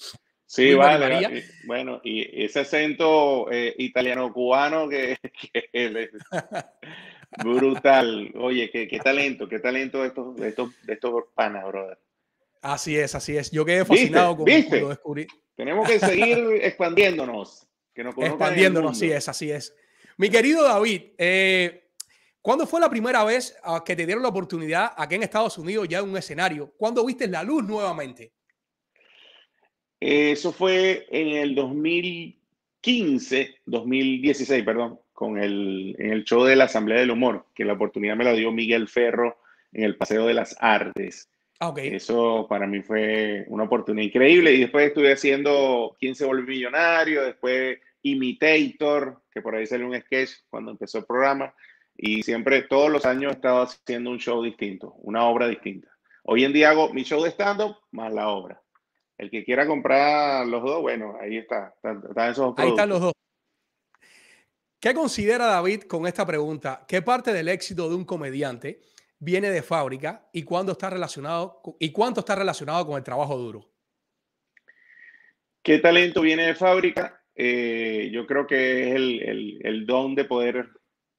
Sí, 0.51 0.73
vale. 0.73 1.45
bueno, 1.63 2.01
y 2.03 2.43
ese 2.43 2.59
acento 2.59 3.49
eh, 3.49 3.73
italiano-cubano 3.77 4.89
que, 4.89 5.17
es 5.71 6.09
brutal. 7.41 8.33
Oye, 8.35 8.69
qué, 8.69 8.85
qué, 8.85 8.99
talento, 8.99 9.47
qué 9.47 9.59
talento 9.59 10.01
de 10.01 10.09
estos, 10.09 10.35
de 10.35 10.49
estos, 10.49 10.71
de 10.85 10.91
estos 10.91 11.23
panas, 11.33 11.65
brother. 11.67 11.97
Así 12.61 12.97
es, 12.97 13.15
así 13.15 13.37
es. 13.37 13.49
Yo 13.51 13.63
quedé 13.63 13.85
fascinado 13.85 14.35
con, 14.35 14.45
lo 14.45 14.89
descubrí. 14.89 15.25
Tenemos 15.55 15.87
que 15.87 15.99
seguir 15.99 16.37
expandiéndonos. 16.63 17.65
Que 17.95 18.03
nos 18.03 18.17
expandiéndonos, 18.17 18.99
sí 18.99 19.09
es, 19.09 19.29
así 19.29 19.49
es. 19.49 19.73
Mi 20.17 20.29
querido 20.29 20.63
David, 20.63 21.13
eh, 21.17 21.91
¿cuándo 22.41 22.67
fue 22.67 22.81
la 22.81 22.89
primera 22.89 23.23
vez 23.23 23.55
ah, 23.63 23.81
que 23.85 23.95
te 23.95 24.05
dieron 24.05 24.21
la 24.21 24.29
oportunidad 24.29 24.91
aquí 24.97 25.15
en 25.15 25.23
Estados 25.23 25.57
Unidos 25.57 25.87
ya 25.87 25.99
en 25.99 26.09
un 26.09 26.17
escenario? 26.17 26.73
¿Cuándo 26.75 27.05
viste 27.05 27.25
la 27.29 27.41
luz 27.41 27.63
nuevamente? 27.63 28.33
Eso 30.01 30.51
fue 30.51 31.05
en 31.11 31.27
el 31.27 31.53
2015, 31.53 33.55
2016, 33.65 34.63
perdón, 34.63 34.99
con 35.13 35.37
el, 35.37 35.95
en 35.99 36.11
el 36.11 36.23
show 36.23 36.43
de 36.43 36.55
la 36.55 36.63
Asamblea 36.63 36.99
del 36.99 37.11
Humor, 37.11 37.45
que 37.53 37.63
la 37.63 37.73
oportunidad 37.73 38.15
me 38.15 38.23
la 38.23 38.33
dio 38.33 38.51
Miguel 38.51 38.87
Ferro 38.87 39.37
en 39.71 39.83
el 39.83 39.95
Paseo 39.95 40.25
de 40.25 40.33
las 40.33 40.55
Artes. 40.59 41.29
Ah, 41.59 41.69
okay. 41.69 41.93
Eso 41.93 42.47
para 42.49 42.65
mí 42.65 42.81
fue 42.81 43.45
una 43.47 43.65
oportunidad 43.65 44.07
increíble. 44.07 44.53
Y 44.53 44.61
después 44.61 44.87
estuve 44.87 45.13
haciendo 45.13 45.95
¿Quién 45.99 46.15
se 46.15 46.25
volvió 46.25 46.47
millonario? 46.47 47.21
Después 47.21 47.77
Imitator, 48.01 49.21
que 49.31 49.43
por 49.43 49.53
ahí 49.53 49.67
salió 49.67 49.85
un 49.85 50.01
sketch 50.01 50.31
cuando 50.49 50.71
empezó 50.71 50.97
el 50.97 51.05
programa. 51.05 51.53
Y 51.95 52.23
siempre, 52.23 52.63
todos 52.63 52.89
los 52.89 53.05
años, 53.05 53.33
he 53.33 53.35
estado 53.35 53.61
haciendo 53.61 54.09
un 54.09 54.17
show 54.17 54.41
distinto, 54.41 54.95
una 55.03 55.25
obra 55.25 55.47
distinta. 55.47 55.89
Hoy 56.23 56.43
en 56.43 56.53
día 56.53 56.71
hago 56.71 56.91
mi 56.91 57.03
show 57.03 57.21
de 57.21 57.29
stand-up 57.29 57.75
más 57.91 58.11
la 58.11 58.29
obra. 58.29 58.60
El 59.21 59.29
que 59.29 59.43
quiera 59.43 59.67
comprar 59.67 60.47
los 60.47 60.63
dos, 60.63 60.81
bueno, 60.81 61.15
ahí 61.21 61.37
está. 61.37 61.75
Están, 61.75 62.01
esos 62.31 62.55
ahí 62.57 62.69
están 62.69 62.89
los 62.89 63.01
dos. 63.01 63.13
¿Qué 64.79 64.95
considera 64.95 65.45
David 65.45 65.83
con 65.83 66.07
esta 66.07 66.25
pregunta? 66.25 66.83
¿Qué 66.87 67.03
parte 67.03 67.31
del 67.31 67.47
éxito 67.47 67.87
de 67.87 67.93
un 67.93 68.03
comediante 68.03 68.81
viene 69.19 69.51
de 69.51 69.61
fábrica 69.61 70.27
y 70.33 70.41
cuándo 70.41 70.71
está 70.71 70.89
relacionado 70.89 71.61
y 71.79 71.91
cuánto 71.91 72.21
está 72.21 72.33
relacionado 72.33 72.83
con 72.87 72.97
el 72.97 73.03
trabajo 73.03 73.37
duro? 73.37 73.69
¿Qué 75.61 75.77
talento 75.77 76.21
viene 76.21 76.47
de 76.47 76.55
fábrica? 76.55 77.23
Eh, 77.35 78.09
yo 78.11 78.25
creo 78.25 78.47
que 78.47 78.89
es 78.89 78.95
el, 78.95 79.59
el, 79.63 79.85
don 79.85 80.15
de 80.15 80.25
poder 80.25 80.67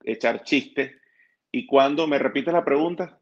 echar 0.02 0.42
chistes. 0.42 0.90
¿Y 1.52 1.66
cuándo? 1.66 2.08
¿Me 2.08 2.18
repites 2.18 2.52
la 2.52 2.64
pregunta? 2.64 3.20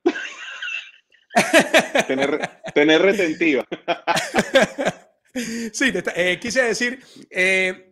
tener, 2.07 2.41
tener 2.75 3.03
retentiva. 3.03 3.67
sí, 5.73 5.93
eh, 6.15 6.39
quise 6.41 6.63
decir, 6.63 7.01
eh, 7.31 7.91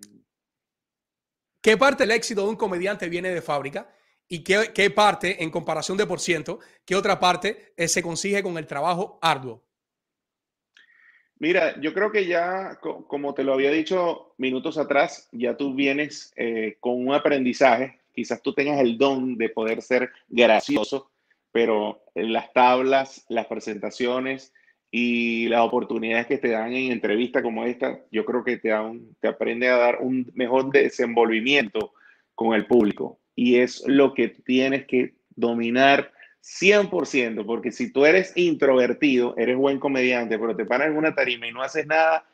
¿qué 1.60 1.76
parte 1.76 2.04
del 2.04 2.12
éxito 2.12 2.42
de 2.42 2.50
un 2.50 2.56
comediante 2.56 3.08
viene 3.08 3.30
de 3.30 3.42
fábrica? 3.42 3.90
¿Y 4.28 4.44
qué, 4.44 4.72
qué 4.74 4.90
parte, 4.90 5.42
en 5.42 5.50
comparación 5.50 5.96
de 5.96 6.06
por 6.06 6.20
ciento, 6.20 6.58
qué 6.84 6.94
otra 6.94 7.18
parte 7.18 7.72
eh, 7.76 7.88
se 7.88 8.02
consigue 8.02 8.42
con 8.42 8.58
el 8.58 8.66
trabajo 8.66 9.18
arduo? 9.22 9.64
Mira, 11.40 11.80
yo 11.80 11.94
creo 11.94 12.10
que 12.10 12.26
ya, 12.26 12.80
como 12.80 13.32
te 13.32 13.44
lo 13.44 13.54
había 13.54 13.70
dicho 13.70 14.34
minutos 14.38 14.76
atrás, 14.76 15.28
ya 15.30 15.56
tú 15.56 15.72
vienes 15.72 16.34
con 16.80 16.94
un 16.94 17.14
aprendizaje. 17.14 18.00
Quizás 18.12 18.42
tú 18.42 18.52
tengas 18.52 18.80
el 18.80 18.98
don 18.98 19.38
de 19.38 19.48
poder 19.48 19.80
ser 19.80 20.10
gracioso, 20.28 21.12
pero 21.52 22.04
las 22.14 22.52
tablas, 22.52 23.24
las 23.28 23.46
presentaciones 23.46 24.52
y 24.90 25.48
las 25.48 25.60
oportunidades 25.60 26.26
que 26.26 26.38
te 26.38 26.48
dan 26.48 26.72
en 26.72 26.92
entrevistas 26.92 27.42
como 27.42 27.64
esta, 27.64 28.00
yo 28.10 28.24
creo 28.24 28.44
que 28.44 28.56
te, 28.56 28.68
dan, 28.70 29.16
te 29.20 29.28
aprende 29.28 29.68
a 29.68 29.76
dar 29.76 29.98
un 30.00 30.30
mejor 30.34 30.70
desenvolvimiento 30.70 31.92
con 32.34 32.54
el 32.54 32.66
público. 32.66 33.18
Y 33.34 33.56
es 33.56 33.82
lo 33.86 34.14
que 34.14 34.28
tienes 34.28 34.86
que 34.86 35.14
dominar 35.36 36.12
100%, 36.42 37.44
porque 37.44 37.72
si 37.72 37.92
tú 37.92 38.06
eres 38.06 38.32
introvertido, 38.36 39.34
eres 39.36 39.56
buen 39.56 39.78
comediante, 39.78 40.38
pero 40.38 40.56
te 40.56 40.64
paras 40.64 40.88
en 40.88 40.96
una 40.96 41.14
tarima 41.14 41.46
y 41.46 41.52
no 41.52 41.62
haces 41.62 41.86
nada, 41.86 42.24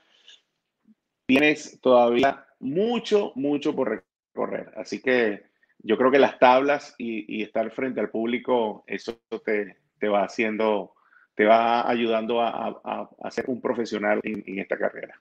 tienes 1.27 1.81
todavía 1.81 2.47
mucho, 2.61 3.33
mucho 3.35 3.75
por 3.75 4.05
recorrer. 4.35 4.73
Así 4.77 5.01
que 5.01 5.43
yo 5.85 5.99
creo 5.99 6.11
que 6.11 6.18
las 6.18 6.39
tablas 6.39 6.95
y, 6.97 7.43
estar 7.43 7.70
frente 7.70 8.01
al 8.01 8.09
público, 8.09 8.85
eso 8.87 9.20
te, 9.45 9.76
te, 9.99 10.09
va 10.09 10.24
haciendo, 10.24 10.95
te 11.35 11.45
va 11.45 11.89
ayudando 11.89 12.41
a, 12.41 13.09
a, 13.22 13.30
ser 13.30 13.45
un 13.49 13.61
profesional 13.61 14.18
en, 14.22 14.59
esta 14.59 14.78
carrera. 14.78 15.20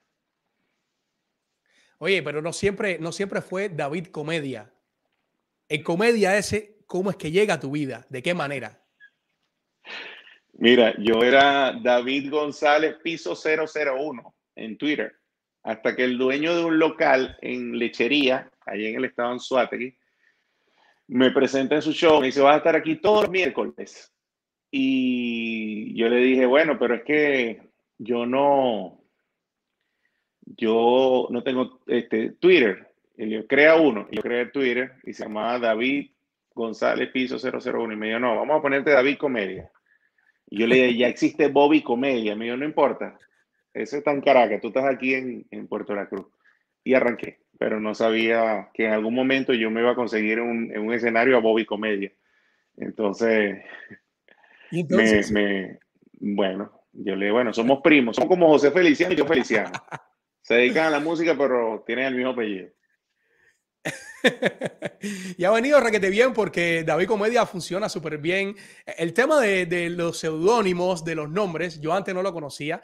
Oye, 1.97 2.23
pero 2.23 2.41
no 2.41 2.53
siempre, 2.53 2.97
no 2.97 3.11
siempre 3.11 3.41
fue 3.41 3.69
David 3.69 4.07
Comedia. 4.07 4.73
En 5.67 5.83
comedia 5.83 6.37
ese, 6.37 6.77
¿cómo 6.87 7.09
es 7.09 7.17
que 7.17 7.31
llega 7.31 7.55
a 7.55 7.59
tu 7.59 7.71
vida? 7.71 8.05
¿De 8.09 8.23
qué 8.23 8.33
manera? 8.33 8.81
Mira, 10.53 10.93
yo 10.97 11.23
era 11.23 11.73
David 11.73 12.31
González 12.31 12.95
Piso 13.03 13.35
001 13.35 14.33
en 14.55 14.77
Twitter, 14.77 15.13
hasta 15.63 15.93
que 15.93 16.05
el 16.05 16.17
dueño 16.17 16.55
de 16.55 16.63
un 16.63 16.79
local 16.79 17.37
en 17.41 17.77
lechería, 17.77 18.49
allá 18.65 18.87
en 18.87 18.95
el 18.95 19.05
estado 19.05 19.29
de 19.29 19.33
Anzuategui, 19.33 19.97
me 21.07 21.31
presenta 21.31 21.75
en 21.75 21.81
su 21.81 21.91
show, 21.91 22.19
me 22.19 22.27
dice, 22.27 22.41
vas 22.41 22.55
a 22.55 22.57
estar 22.57 22.75
aquí 22.75 22.95
todos 22.95 23.23
los 23.23 23.31
miércoles. 23.31 24.11
Y 24.71 25.95
yo 25.95 26.09
le 26.09 26.17
dije, 26.17 26.45
bueno, 26.45 26.79
pero 26.79 26.95
es 26.95 27.03
que 27.03 27.61
yo 27.97 28.25
no, 28.25 29.03
yo 30.41 31.27
no 31.29 31.43
tengo 31.43 31.81
este, 31.87 32.31
Twitter. 32.31 32.89
Y 33.15 33.29
yo 33.29 33.45
crea 33.45 33.75
uno, 33.75 34.07
yo 34.09 34.21
creé 34.21 34.47
Twitter 34.47 34.93
y 35.03 35.13
se 35.13 35.23
llamaba 35.23 35.59
David 35.59 36.11
González 36.55 37.09
Piso 37.11 37.37
001. 37.37 37.93
Y 37.93 37.95
me 37.95 38.07
dijo, 38.07 38.19
no, 38.19 38.35
vamos 38.35 38.57
a 38.57 38.61
ponerte 38.61 38.91
David 38.91 39.17
Comedia. 39.17 39.69
Y 40.49 40.59
yo 40.59 40.67
le 40.67 40.75
dije, 40.75 40.97
ya 40.97 41.07
existe 41.07 41.47
Bobby 41.49 41.83
Comedia. 41.83 42.35
Me 42.35 42.45
dijo, 42.45 42.57
no 42.57 42.65
importa. 42.65 43.17
Eso 43.73 43.97
está 43.97 44.11
en 44.11 44.21
Caracas, 44.21 44.61
tú 44.61 44.67
estás 44.67 44.85
aquí 44.85 45.13
en, 45.13 45.45
en 45.51 45.67
Puerto 45.67 45.93
La 45.93 46.07
Cruz. 46.07 46.27
Y 46.83 46.93
arranqué 46.93 47.42
pero 47.63 47.79
no 47.79 47.95
sabía 47.95 48.69
que 48.73 48.83
en 48.87 48.91
algún 48.91 49.15
momento 49.15 49.53
yo 49.53 49.71
me 49.71 49.79
iba 49.79 49.91
a 49.91 49.95
conseguir 49.95 50.41
un, 50.41 50.69
en 50.75 50.81
un 50.81 50.93
escenario 50.93 51.37
a 51.37 51.39
Bobby 51.39 51.65
Comedia. 51.65 52.11
Entonces, 52.75 53.63
Me, 55.31 55.79
bueno, 56.19 56.83
yo 56.91 57.15
le 57.15 57.27
digo, 57.27 57.37
bueno, 57.37 57.53
somos 57.53 57.79
primos, 57.81 58.17
somos 58.17 58.27
como 58.27 58.49
José 58.49 58.69
Feliciano 58.71 59.13
y 59.13 59.15
yo 59.15 59.25
Feliciano. 59.25 59.71
Se 60.41 60.55
dedican 60.55 60.87
a 60.87 60.89
la 60.89 60.99
música, 60.99 61.37
pero 61.37 61.85
tienen 61.87 62.07
el 62.07 62.15
mismo 62.15 62.31
apellido. 62.31 62.67
y 65.37 65.45
ha 65.45 65.51
venido 65.51 65.79
requete 65.79 66.09
bien 66.09 66.33
porque 66.33 66.83
David 66.83 67.07
Comedia 67.07 67.45
funciona 67.45 67.87
súper 67.87 68.17
bien. 68.17 68.57
El 68.97 69.13
tema 69.13 69.39
de, 69.39 69.67
de 69.67 69.89
los 69.89 70.17
seudónimos, 70.17 71.05
de 71.05 71.15
los 71.15 71.29
nombres, 71.29 71.79
yo 71.79 71.93
antes 71.93 72.13
no 72.13 72.23
lo 72.23 72.33
conocía. 72.33 72.81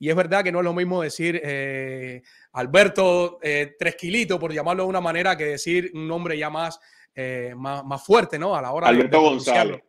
Y 0.00 0.08
es 0.08 0.16
verdad 0.16 0.42
que 0.42 0.50
no 0.50 0.60
es 0.60 0.64
lo 0.64 0.72
mismo 0.72 1.02
decir 1.02 1.38
eh, 1.44 2.22
Alberto 2.54 3.38
eh, 3.42 3.76
Tresquilito, 3.78 4.38
por 4.40 4.50
llamarlo 4.50 4.84
de 4.84 4.88
una 4.88 5.02
manera, 5.02 5.36
que 5.36 5.44
decir 5.44 5.90
un 5.92 6.08
nombre 6.08 6.38
ya 6.38 6.48
más, 6.48 6.80
eh, 7.14 7.52
más, 7.54 8.02
fuerte, 8.02 8.38
¿no? 8.38 8.56
A 8.56 8.62
la 8.62 8.72
hora 8.72 8.88
Alberto 8.88 9.18
de, 9.18 9.28
González. 9.28 9.82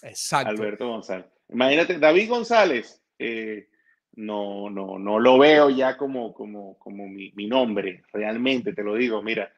Exacto. 0.00 0.50
Alberto 0.50 0.88
González. 0.88 1.26
Imagínate, 1.48 1.98
David 1.98 2.28
González, 2.28 3.02
no, 4.12 4.70
no, 4.70 4.96
no 4.96 5.18
lo 5.18 5.38
veo 5.38 5.70
ya 5.70 5.96
como, 5.96 6.32
como, 6.32 6.78
como 6.78 7.08
mi, 7.08 7.32
mi, 7.32 7.48
nombre, 7.48 8.04
realmente 8.12 8.74
te 8.74 8.84
lo 8.84 8.94
digo. 8.94 9.24
Mira, 9.24 9.52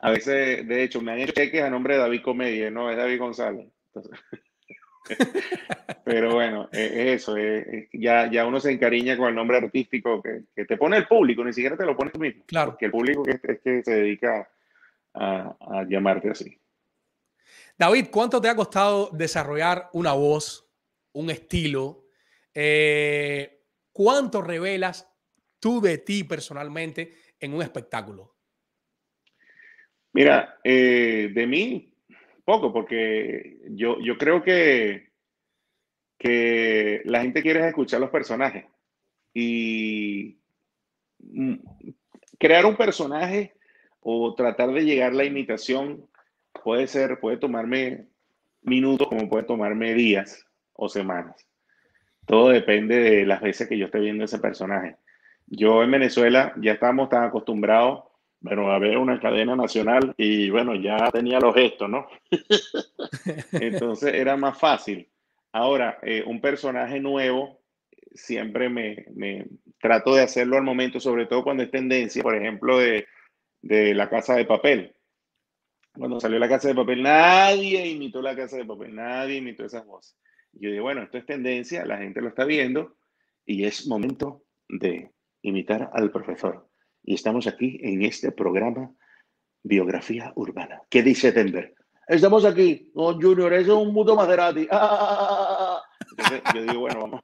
a 0.00 0.10
veces, 0.10 0.68
de 0.68 0.82
hecho, 0.82 1.00
me 1.00 1.12
han 1.12 1.20
hecho 1.20 1.32
cheques 1.32 1.62
a 1.62 1.70
nombre 1.70 1.94
de 1.94 2.00
David 2.00 2.20
Comedia, 2.20 2.70
no 2.70 2.90
es 2.90 2.98
David 2.98 3.18
González. 3.18 3.68
pero 6.04 6.34
bueno, 6.34 6.68
es 6.70 7.22
eso, 7.22 7.36
ya, 7.92 8.30
ya 8.30 8.46
uno 8.46 8.60
se 8.60 8.72
encariña 8.72 9.16
con 9.16 9.28
el 9.28 9.34
nombre 9.34 9.56
artístico 9.56 10.22
que, 10.22 10.64
te 10.64 10.76
pone 10.76 10.98
el 10.98 11.06
público, 11.06 11.44
ni 11.44 11.52
siquiera 11.52 11.76
te 11.76 11.86
lo 11.86 11.96
pone 11.96 12.10
tú 12.10 12.20
mismo. 12.20 12.44
Claro. 12.46 12.76
Que 12.78 12.86
el 12.86 12.90
público 12.90 13.24
es, 13.26 13.40
que 13.60 13.82
se 13.82 13.94
dedica 13.94 14.48
a, 15.14 15.56
a 15.60 15.84
llamarte 15.88 16.30
así. 16.30 16.58
David, 17.76 18.06
¿cuánto 18.10 18.40
te 18.40 18.48
ha 18.48 18.54
costado 18.54 19.10
desarrollar 19.12 19.88
una 19.92 20.12
voz, 20.12 20.70
un 21.12 21.30
estilo? 21.30 22.04
Eh, 22.54 23.62
¿Cuánto 23.92 24.42
revelas 24.42 25.10
tú 25.58 25.80
de 25.80 25.98
ti 25.98 26.24
personalmente 26.24 27.12
en 27.40 27.54
un 27.54 27.62
espectáculo? 27.62 28.36
Mira, 30.12 30.60
eh, 30.62 31.30
de 31.34 31.46
mí, 31.46 31.92
poco, 32.44 32.72
porque 32.72 33.58
yo, 33.70 33.98
yo 34.00 34.16
creo 34.16 34.42
que, 34.42 35.13
que 36.18 37.02
la 37.04 37.22
gente 37.22 37.42
quiere 37.42 37.66
escuchar 37.66 38.00
los 38.00 38.10
personajes. 38.10 38.64
Y 39.32 40.38
mm, 41.18 41.54
crear 42.38 42.66
un 42.66 42.76
personaje 42.76 43.54
o 44.00 44.34
tratar 44.34 44.72
de 44.72 44.84
llegar 44.84 45.12
a 45.12 45.14
la 45.14 45.24
imitación 45.24 46.06
puede 46.62 46.86
ser, 46.86 47.18
puede 47.20 47.38
tomarme 47.38 48.06
minutos 48.62 49.08
como 49.08 49.28
puede 49.28 49.44
tomarme 49.44 49.94
días 49.94 50.46
o 50.72 50.88
semanas. 50.88 51.46
Todo 52.26 52.48
depende 52.48 52.98
de 52.98 53.26
las 53.26 53.40
veces 53.40 53.68
que 53.68 53.76
yo 53.76 53.86
esté 53.86 54.00
viendo 54.00 54.24
ese 54.24 54.38
personaje. 54.38 54.96
Yo 55.46 55.82
en 55.82 55.90
Venezuela 55.90 56.54
ya 56.56 56.72
estamos 56.72 57.10
tan 57.10 57.24
acostumbrados, 57.24 58.04
bueno, 58.40 58.70
a 58.70 58.78
ver 58.78 58.96
una 58.98 59.20
cadena 59.20 59.56
nacional 59.56 60.14
y 60.16 60.50
bueno, 60.50 60.74
ya 60.74 61.10
tenía 61.10 61.38
los 61.40 61.54
gestos, 61.54 61.88
¿no? 61.88 62.06
Entonces 63.52 64.14
era 64.14 64.36
más 64.36 64.58
fácil. 64.58 65.08
Ahora, 65.54 65.98
eh, 66.02 66.22
un 66.26 66.40
personaje 66.40 67.00
nuevo, 67.00 67.62
siempre 68.12 68.68
me, 68.68 69.46
trato 69.80 70.14
de 70.14 70.22
hacerlo 70.22 70.56
al 70.56 70.64
momento, 70.64 71.00
sobre 71.00 71.26
todo 71.26 71.42
cuando 71.42 71.62
es 71.62 71.70
tendencia, 71.70 72.22
por 72.22 72.36
ejemplo, 72.36 72.78
de, 72.78 73.06
de 73.62 73.94
La 73.94 74.10
Casa 74.10 74.34
de 74.34 74.44
Papel. 74.44 74.94
Cuando 75.96 76.20
salió 76.20 76.38
La 76.38 76.48
Casa 76.48 76.68
de 76.68 76.74
Papel, 76.74 77.02
nadie 77.02 77.86
imitó 77.86 78.20
La 78.20 78.36
Casa 78.36 78.56
de 78.56 78.64
Papel, 78.64 78.94
nadie 78.94 79.36
imitó 79.36 79.64
esas 79.64 79.86
voces 79.86 80.16
yo 80.60 80.70
digo, 80.70 80.84
bueno, 80.84 81.02
esto 81.02 81.18
es 81.18 81.26
tendencia, 81.26 81.84
la 81.84 81.98
gente 81.98 82.20
lo 82.20 82.28
está 82.28 82.44
viendo 82.44 82.96
y 83.44 83.64
es 83.64 83.86
momento 83.86 84.44
de 84.68 85.10
imitar 85.42 85.90
al 85.92 86.10
profesor. 86.10 86.68
Y 87.02 87.14
estamos 87.14 87.46
aquí 87.46 87.78
en 87.82 88.02
este 88.02 88.32
programa 88.32 88.94
Biografía 89.62 90.32
Urbana. 90.36 90.82
¿Qué 90.88 91.02
dice 91.02 91.32
Denver? 91.32 91.74
Estamos 92.06 92.44
aquí 92.44 92.90
con 92.94 93.20
Junior, 93.20 93.52
eso 93.54 93.80
es 93.80 93.86
un 93.86 93.94
mundo 93.94 94.14
Maserati. 94.14 94.68
¡Ah! 94.70 95.82
Entonces, 96.10 96.42
yo 96.54 96.62
digo, 96.62 96.80
bueno, 96.80 97.22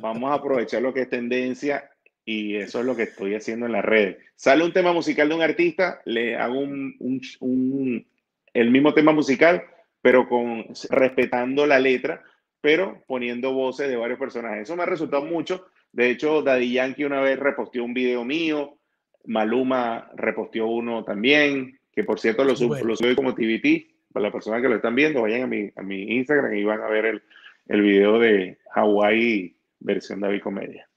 vamos, 0.00 0.30
a 0.30 0.34
aprovechar 0.34 0.82
lo 0.82 0.94
que 0.94 1.02
es 1.02 1.10
tendencia 1.10 1.90
y 2.24 2.56
eso 2.56 2.80
es 2.80 2.86
lo 2.86 2.96
que 2.96 3.04
estoy 3.04 3.34
haciendo 3.34 3.66
en 3.66 3.72
las 3.72 3.84
redes. 3.84 4.18
Sale 4.34 4.64
un 4.64 4.72
tema 4.72 4.92
musical 4.92 5.28
de 5.28 5.34
un 5.34 5.42
artista, 5.42 6.00
le 6.04 6.36
hago 6.36 6.58
un, 6.58 8.06
el 8.54 8.70
mismo 8.70 8.94
tema 8.94 9.12
musical, 9.12 9.64
pero 10.00 10.28
con 10.28 10.66
respetando 10.90 11.66
la 11.66 11.78
letra 11.78 12.22
pero 12.62 13.02
poniendo 13.06 13.52
voces 13.52 13.88
de 13.88 13.96
varios 13.96 14.18
personajes. 14.18 14.62
Eso 14.62 14.76
me 14.76 14.84
ha 14.84 14.86
resultado 14.86 15.24
mucho. 15.24 15.66
De 15.90 16.08
hecho, 16.08 16.42
Daddy 16.42 16.72
Yankee 16.72 17.04
una 17.04 17.20
vez 17.20 17.38
reposteó 17.38 17.84
un 17.84 17.92
video 17.92 18.24
mío, 18.24 18.78
Maluma 19.24 20.10
reposteó 20.14 20.68
uno 20.68 21.04
también, 21.04 21.80
que 21.92 22.04
por 22.04 22.18
cierto 22.18 22.44
lo, 22.44 22.56
subo 22.56 22.76
como 23.14 23.34
TVT. 23.34 23.90
Para 24.12 24.24
las 24.24 24.32
personas 24.32 24.60
que 24.60 24.68
lo 24.68 24.76
están 24.76 24.94
viendo, 24.94 25.22
vayan 25.22 25.42
a 25.42 25.46
mi, 25.46 25.70
a 25.74 25.82
mi 25.82 26.02
Instagram 26.16 26.54
y 26.54 26.64
van 26.64 26.82
a 26.82 26.88
ver 26.88 27.06
el, 27.06 27.22
el 27.68 27.80
video 27.80 28.18
de 28.18 28.58
Hawaii 28.74 29.56
versión 29.80 30.20
David 30.20 30.42
Comedia. 30.42 30.88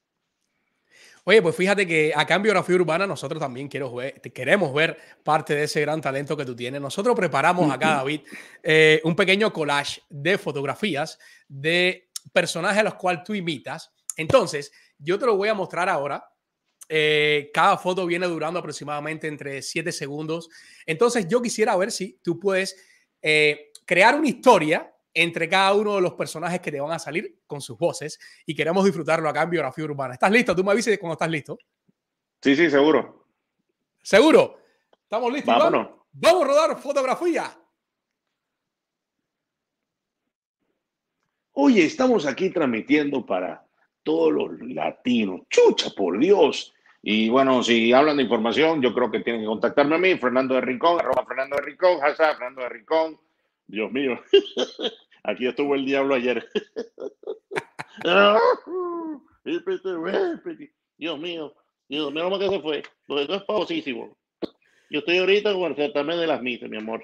Oye, 1.28 1.42
pues 1.42 1.56
fíjate 1.56 1.88
que 1.88 2.14
acá 2.16 2.36
en 2.36 2.44
Biografía 2.44 2.76
Urbana 2.76 3.08
nosotros 3.08 3.40
también 3.40 3.68
queremos 3.68 4.74
ver 4.74 4.98
parte 5.24 5.56
de 5.56 5.64
ese 5.64 5.82
gran 5.82 6.00
talento 6.00 6.38
que 6.38 6.46
tú 6.46 6.56
tienes. 6.56 6.80
Nosotros 6.80 7.16
preparamos 7.16 7.72
acá, 7.72 7.88
David, 7.96 8.22
eh, 8.62 9.02
un 9.04 9.16
pequeño 9.16 9.52
collage 9.52 10.02
de 10.08 10.38
fotografías 10.38 11.18
de 11.48 12.10
personajes 12.32 12.80
a 12.80 12.84
los 12.84 12.94
cuales 12.94 13.24
tú 13.24 13.34
imitas. 13.34 13.92
Entonces, 14.16 14.72
yo 15.00 15.18
te 15.18 15.26
lo 15.26 15.36
voy 15.36 15.50
a 15.50 15.56
mostrar 15.56 15.90
ahora. 15.90 16.24
Eh, 16.88 17.50
cada 17.54 17.78
foto 17.78 18.06
viene 18.06 18.28
durando 18.28 18.60
aproximadamente 18.60 19.28
entre 19.28 19.62
7 19.62 19.92
segundos. 19.92 20.50
Entonces, 20.86 21.28
yo 21.28 21.42
quisiera 21.42 21.76
ver 21.76 21.92
si 21.92 22.20
tú 22.22 22.40
puedes 22.40 22.76
eh, 23.22 23.72
crear 23.86 24.16
una 24.18 24.28
historia 24.28 24.92
entre 25.14 25.48
cada 25.48 25.74
uno 25.74 25.96
de 25.96 26.02
los 26.02 26.14
personajes 26.14 26.60
que 26.60 26.72
te 26.72 26.80
van 26.80 26.92
a 26.92 27.00
salir 27.00 27.40
con 27.48 27.62
sus 27.62 27.78
voces 27.78 28.20
y 28.46 28.54
queremos 28.54 28.84
disfrutarlo 28.84 29.30
acá 29.30 29.44
en 29.44 29.50
Biografía 29.50 29.86
Urbana. 29.86 30.14
¿Estás 30.14 30.32
listo? 30.32 30.56
Tú 30.56 30.64
me 30.64 30.72
avises 30.72 31.00
cuando 31.00 31.14
estás 31.14 31.30
listo. 31.30 31.58
Sí, 32.42 32.56
sí, 32.56 32.70
seguro. 32.70 33.26
¿Seguro? 34.02 34.60
¿Estamos 35.02 35.32
listos? 35.32 35.58
Vámonos. 35.58 35.90
Vamos 36.12 36.44
a 36.44 36.48
rodar 36.48 36.80
fotografía. 36.80 37.58
Oye, 41.54 41.86
estamos 41.86 42.26
aquí 42.26 42.50
transmitiendo 42.50 43.26
para 43.26 43.66
todos 44.04 44.34
los 44.34 44.70
latinos. 44.70 45.42
Chucha, 45.50 45.90
por 45.96 46.20
Dios. 46.20 46.75
Y 47.08 47.30
bueno, 47.30 47.62
si 47.62 47.94
hablan 47.94 48.18
de 48.18 48.24
información, 48.24 48.82
yo 48.82 48.92
creo 48.92 49.12
que 49.12 49.20
tienen 49.20 49.44
que 49.44 49.48
contactarme 49.48 49.94
a 49.94 50.00
mí, 50.00 50.18
Fernando 50.18 50.56
de 50.56 50.62
Rincón, 50.62 51.00
arroba 51.00 51.24
Fernando 51.24 51.56
de 51.58 51.62
Rincón, 51.62 52.00
hashtag 52.00 52.36
Fernando 52.36 52.64
de 52.64 52.70
Rincón. 52.70 53.20
Dios 53.68 53.92
mío. 53.92 54.20
Aquí 55.24 55.46
estuvo 55.46 55.76
el 55.76 55.86
diablo 55.86 56.16
ayer. 56.16 56.44
Dios 60.98 61.20
mío. 61.20 61.54
Dios 61.88 62.12
mío, 62.12 62.24
¿cómo 62.24 62.40
que 62.40 62.50
se 62.50 62.60
fue? 62.60 62.82
Porque 63.06 63.22
esto 63.22 63.36
es 63.36 63.46
famosísimo. 63.46 64.18
Yo 64.90 65.00
estoy 65.00 65.20
ahorita 65.20 65.54
con 65.54 65.66
el 65.66 65.76
certamen 65.76 66.20
de 66.20 66.26
las 66.26 66.42
misas, 66.42 66.72
mi 66.72 66.78
amor. 66.78 67.04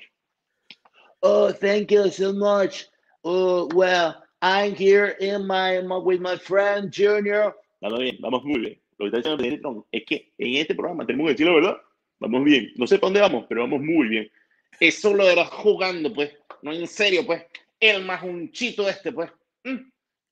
Oh, 1.19 1.53
thank 1.53 1.91
you 1.91 2.09
so 2.09 2.33
much. 2.33 2.87
Oh, 3.23 3.69
well, 3.75 4.15
I'm 4.41 4.73
here 4.73 5.15
in 5.19 5.45
my, 5.45 5.79
with 5.79 6.21
my 6.21 6.37
friend 6.37 6.91
Junior. 6.91 7.55
Vamos 7.81 7.99
bien, 7.99 8.17
vamos 8.19 8.43
muy 8.43 8.59
bien. 8.59 8.80
Lo 9.01 9.11
que 9.11 9.17
está 9.17 9.35
diciendo 9.35 9.87
es 9.91 10.03
que 10.05 10.31
en 10.37 10.55
este 10.55 10.75
programa 10.75 11.05
tenemos 11.05 11.27
que 11.27 11.33
decir 11.33 11.53
verdad. 11.53 11.77
Vamos 12.19 12.43
bien. 12.43 12.71
No 12.75 12.85
sé 12.85 12.99
para 12.99 13.07
dónde 13.07 13.21
vamos, 13.21 13.45
pero 13.49 13.61
vamos 13.61 13.81
muy 13.81 14.07
bien. 14.07 14.31
Eso 14.79 15.13
lo 15.13 15.27
era 15.27 15.45
jugando, 15.45 16.13
pues. 16.13 16.37
No 16.61 16.71
en 16.71 16.87
serio, 16.87 17.25
pues 17.25 17.43
el 17.79 18.05
majunchito 18.05 18.87
este, 18.87 19.11
pues, 19.11 19.31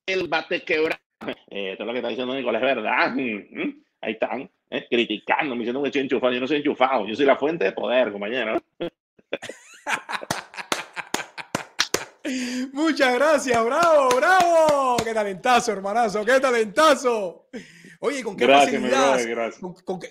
el 0.05 0.27
bate 0.27 0.61
quebrado. 0.61 1.01
Eh, 1.49 1.73
es 1.73 1.79
lo 1.79 1.91
que 1.91 1.97
está 1.97 2.09
diciendo 2.09 2.35
Nicolás, 2.35 2.61
es 2.61 2.75
verdad. 2.75 3.15
Ahí 4.01 4.13
están, 4.13 4.49
eh, 4.69 4.85
criticando, 4.89 5.55
me 5.55 5.59
diciendo 5.59 5.81
que 5.81 5.87
estoy 5.87 6.03
enchufado. 6.03 6.31
Yo 6.31 6.39
no 6.39 6.47
soy 6.47 6.57
enchufado, 6.57 7.07
yo 7.07 7.15
soy 7.15 7.25
la 7.25 7.35
fuente 7.35 7.65
de 7.65 7.71
poder, 7.71 8.11
compañero. 8.11 8.61
Muchas 12.73 13.15
gracias, 13.15 13.65
bravo, 13.65 14.09
bravo. 14.15 14.97
Qué 15.03 15.13
talentazo, 15.13 15.73
hermanazo, 15.73 16.23
qué 16.23 16.39
talentazo. 16.39 17.47
Oye, 17.99 18.23
¿con 18.23 18.35
qué 18.37 18.47
facilidad? 18.47 19.19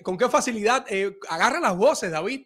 con, 0.03 0.17
qué 0.17 0.29
facilidad 0.29 0.85
eh, 0.89 1.17
agarran 1.27 1.63
las 1.63 1.75
voces, 1.75 2.11
David, 2.11 2.45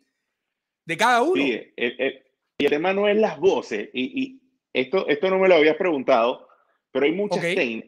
de 0.85 0.97
cada 0.97 1.21
uno? 1.21 1.35
Sí, 1.35 1.73
el, 1.75 2.23
y 2.57 2.65
el 2.65 2.69
tema 2.69 2.93
no 2.93 3.07
es 3.07 3.17
las 3.17 3.39
voces, 3.39 3.89
y, 3.93 4.39
esto, 4.73 5.07
esto 5.07 5.29
no 5.29 5.37
me 5.37 5.47
lo 5.47 5.55
habías 5.55 5.75
preguntado, 5.75 6.47
pero 6.91 7.05
hay 7.05 7.11
muchas 7.11 7.43
hay, 7.43 7.83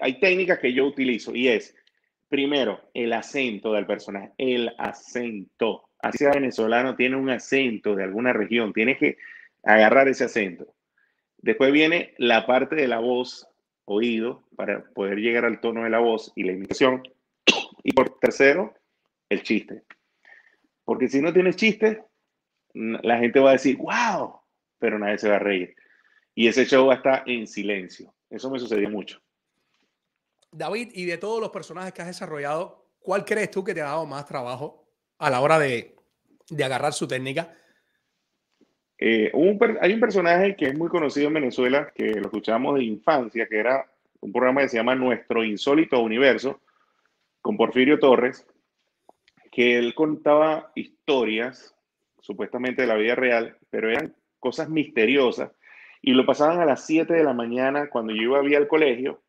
hay, 0.00 0.20
técnicas 0.20 0.58
que 0.58 0.72
yo 0.72 0.84
utilizo 0.84 1.34
y 1.34 1.48
es, 1.48 1.74
primero, 2.28 2.80
el 2.92 3.12
acento 3.12 3.72
del 3.72 3.86
personaje, 3.86 4.32
el 4.36 4.74
acento. 4.76 5.88
Así 5.98 6.18
sea 6.18 6.32
venezolano, 6.32 6.94
tiene 6.94 7.16
un 7.16 7.30
acento 7.30 7.94
de 7.94 8.04
alguna 8.04 8.32
región, 8.32 8.72
tienes 8.72 8.98
que 8.98 9.16
agarrar 9.62 10.08
ese 10.08 10.24
acento. 10.24 10.74
Después 11.38 11.72
viene 11.72 12.14
la 12.18 12.46
parte 12.46 12.76
de 12.76 12.88
la 12.88 12.98
voz, 12.98 13.48
oído, 13.86 14.44
para 14.54 14.84
poder 14.84 15.18
llegar 15.18 15.44
al 15.44 15.60
tono 15.60 15.84
de 15.84 15.90
la 15.90 15.98
voz 15.98 16.32
y 16.36 16.44
la 16.44 16.52
imitación. 16.52 17.02
Y 17.82 17.92
por 17.92 18.18
tercero, 18.18 18.74
el 19.30 19.42
chiste. 19.42 19.82
Porque 20.84 21.08
si 21.08 21.20
no 21.20 21.32
tienes 21.32 21.56
chiste, 21.56 22.04
la 22.74 23.18
gente 23.18 23.40
va 23.40 23.50
a 23.50 23.54
decir, 23.54 23.78
wow, 23.78 24.40
pero 24.78 24.98
nadie 24.98 25.18
se 25.18 25.30
va 25.30 25.36
a 25.36 25.40
reír 25.40 25.74
y 26.36 26.46
ese 26.46 26.66
show 26.66 26.86
va 26.86 26.92
a 26.92 26.96
estar 26.96 27.24
en 27.26 27.48
silencio. 27.48 28.14
Eso 28.30 28.50
me 28.50 28.60
sucedió 28.60 28.88
mucho. 28.90 29.20
David, 30.52 30.90
y 30.92 31.06
de 31.06 31.18
todos 31.18 31.40
los 31.40 31.50
personajes 31.50 31.92
que 31.92 32.02
has 32.02 32.08
desarrollado, 32.08 32.86
¿cuál 33.00 33.24
crees 33.24 33.50
tú 33.50 33.64
que 33.64 33.74
te 33.74 33.80
ha 33.80 33.86
dado 33.86 34.06
más 34.06 34.26
trabajo 34.26 34.86
a 35.18 35.30
la 35.30 35.40
hora 35.40 35.58
de, 35.58 35.96
de 36.50 36.64
agarrar 36.64 36.92
su 36.92 37.08
técnica? 37.08 37.56
Eh, 38.98 39.30
hay 39.80 39.92
un 39.92 40.00
personaje 40.00 40.56
que 40.56 40.66
es 40.66 40.78
muy 40.78 40.88
conocido 40.88 41.28
en 41.28 41.34
Venezuela, 41.34 41.92
que 41.94 42.14
lo 42.14 42.22
escuchamos 42.22 42.76
de 42.76 42.84
infancia, 42.84 43.46
que 43.46 43.58
era 43.58 43.86
un 44.20 44.32
programa 44.32 44.62
que 44.62 44.68
se 44.68 44.78
llama 44.78 44.94
Nuestro 44.94 45.44
Insólito 45.44 46.00
Universo, 46.00 46.60
con 47.42 47.56
Porfirio 47.56 47.98
Torres, 47.98 48.46
que 49.52 49.78
él 49.78 49.94
contaba 49.94 50.72
historias, 50.74 51.74
supuestamente 52.20 52.82
de 52.82 52.88
la 52.88 52.96
vida 52.96 53.14
real, 53.14 53.56
pero 53.70 53.90
eran 53.90 54.14
cosas 54.40 54.68
misteriosas, 54.68 55.52
y 56.02 56.12
lo 56.12 56.24
pasaban 56.24 56.60
a 56.60 56.64
las 56.64 56.86
7 56.86 57.12
de 57.12 57.24
la 57.24 57.34
mañana 57.34 57.88
cuando 57.88 58.14
yo 58.14 58.22
iba 58.22 58.58
al 58.58 58.68
colegio, 58.68 59.22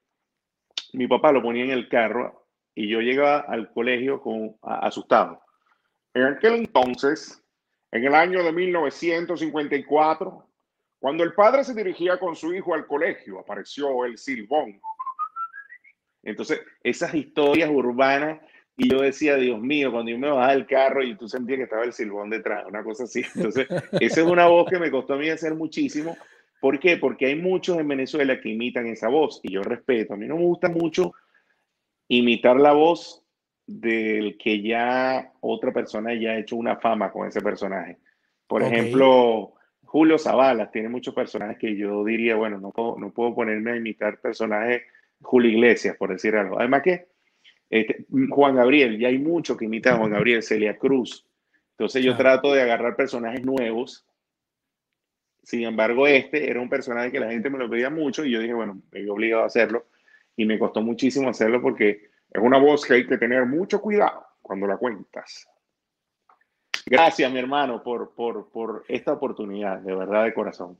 mi 0.93 1.07
papá 1.07 1.31
lo 1.31 1.41
ponía 1.41 1.63
en 1.63 1.71
el 1.71 1.89
carro 1.89 2.47
y 2.73 2.87
yo 2.87 3.01
llegaba 3.01 3.39
al 3.39 3.71
colegio 3.71 4.21
con, 4.21 4.55
asustado. 4.61 5.41
En 6.13 6.23
aquel 6.23 6.53
entonces, 6.55 7.43
en 7.91 8.05
el 8.05 8.15
año 8.15 8.43
de 8.43 8.51
1954, 8.51 10.47
cuando 10.99 11.23
el 11.23 11.33
padre 11.33 11.63
se 11.63 11.73
dirigía 11.73 12.19
con 12.19 12.35
su 12.35 12.53
hijo 12.53 12.73
al 12.73 12.85
colegio, 12.85 13.39
apareció 13.39 14.05
el 14.05 14.17
silbón. 14.17 14.81
Entonces, 16.23 16.61
esas 16.83 17.13
historias 17.13 17.69
urbanas, 17.69 18.41
y 18.75 18.89
yo 18.89 19.01
decía, 19.01 19.37
Dios 19.37 19.59
mío, 19.59 19.91
cuando 19.91 20.11
yo 20.11 20.19
me 20.19 20.29
bajaba 20.29 20.53
del 20.53 20.67
carro 20.67 21.03
y 21.03 21.15
tú 21.15 21.27
sentías 21.27 21.57
que 21.57 21.63
estaba 21.63 21.83
el 21.83 21.93
silbón 21.93 22.29
detrás, 22.29 22.65
una 22.67 22.83
cosa 22.83 23.05
así. 23.05 23.23
Entonces, 23.35 23.67
esa 23.99 24.21
es 24.21 24.27
una 24.27 24.47
voz 24.47 24.69
que 24.69 24.79
me 24.79 24.91
costó 24.91 25.13
a 25.13 25.17
mí 25.17 25.29
hacer 25.29 25.55
muchísimo. 25.55 26.17
¿Por 26.59 26.79
qué? 26.79 26.97
Porque 26.97 27.27
hay 27.27 27.35
muchos 27.35 27.77
en 27.77 27.87
Venezuela 27.87 28.39
que 28.39 28.49
imitan 28.49 28.87
esa 28.87 29.07
voz 29.07 29.39
y 29.43 29.53
yo 29.53 29.63
respeto. 29.63 30.13
A 30.13 30.17
mí 30.17 30.27
no 30.27 30.35
me 30.35 30.43
gusta 30.43 30.69
mucho 30.69 31.13
imitar 32.07 32.57
la 32.57 32.73
voz 32.73 33.23
del 33.67 34.37
que 34.37 34.61
ya 34.61 35.33
otra 35.41 35.73
persona 35.73 36.13
ya 36.13 36.31
ha 36.31 36.37
hecho 36.39 36.55
una 36.55 36.77
fama 36.77 37.11
con 37.11 37.27
ese 37.27 37.41
personaje. 37.41 37.97
Por 38.47 38.63
ejemplo, 38.63 39.53
Julio 39.83 40.17
Zavala 40.17 40.71
tiene 40.71 40.87
muchos 40.87 41.13
personajes 41.13 41.57
que 41.57 41.75
yo 41.75 42.03
diría, 42.05 42.35
bueno, 42.35 42.59
no 42.59 42.71
puedo, 42.71 42.97
no 42.97 43.11
puedo 43.11 43.35
ponerme 43.35 43.71
a 43.71 43.75
imitar 43.75 44.19
personajes 44.19 44.83
Julio 45.21 45.51
Iglesias, 45.51 45.97
por 45.97 46.11
decir 46.11 46.35
algo. 46.35 46.59
Además 46.59 46.81
que 46.81 47.07
este, 47.69 48.05
Juan 48.29 48.55
Gabriel, 48.55 48.97
ya 48.97 49.09
hay 49.09 49.17
mucho 49.17 49.57
que 49.57 49.65
imita 49.65 49.93
a 49.93 49.97
Juan 49.97 50.11
Gabriel, 50.11 50.43
Celia 50.43 50.77
Cruz. 50.77 51.27
Entonces 51.71 52.03
yo 52.03 52.15
trato 52.15 52.53
de 52.53 52.61
agarrar 52.61 52.95
personajes 52.95 53.43
nuevos. 53.45 54.05
Sin 55.43 55.63
embargo, 55.63 56.07
este 56.07 56.49
era 56.49 56.61
un 56.61 56.69
personaje 56.69 57.11
que 57.11 57.19
la 57.19 57.31
gente 57.31 57.49
me 57.49 57.57
lo 57.57 57.69
pedía 57.69 57.89
mucho 57.89 58.25
y 58.25 58.31
yo 58.31 58.39
dije, 58.39 58.53
bueno, 58.53 58.81
me 58.91 59.01
he 59.01 59.09
obligado 59.09 59.43
a 59.43 59.47
hacerlo. 59.47 59.87
Y 60.35 60.45
me 60.45 60.57
costó 60.57 60.81
muchísimo 60.81 61.29
hacerlo 61.29 61.61
porque 61.61 62.09
es 62.37 62.43
una 62.43 62.59
voz 62.59 62.85
que 62.85 62.93
hay 62.93 63.07
que 63.07 63.17
tener 63.17 63.45
mucho 63.45 63.81
cuidado 63.81 64.25
cuando 64.41 64.67
la 64.67 64.77
cuentas. 64.77 65.47
Gracias, 66.85 67.31
mi 67.31 67.39
hermano, 67.39 67.83
por, 67.83 68.13
por, 68.13 68.49
por 68.51 68.85
esta 68.87 69.13
oportunidad, 69.13 69.79
de 69.79 69.95
verdad, 69.95 70.23
de 70.23 70.33
corazón. 70.33 70.77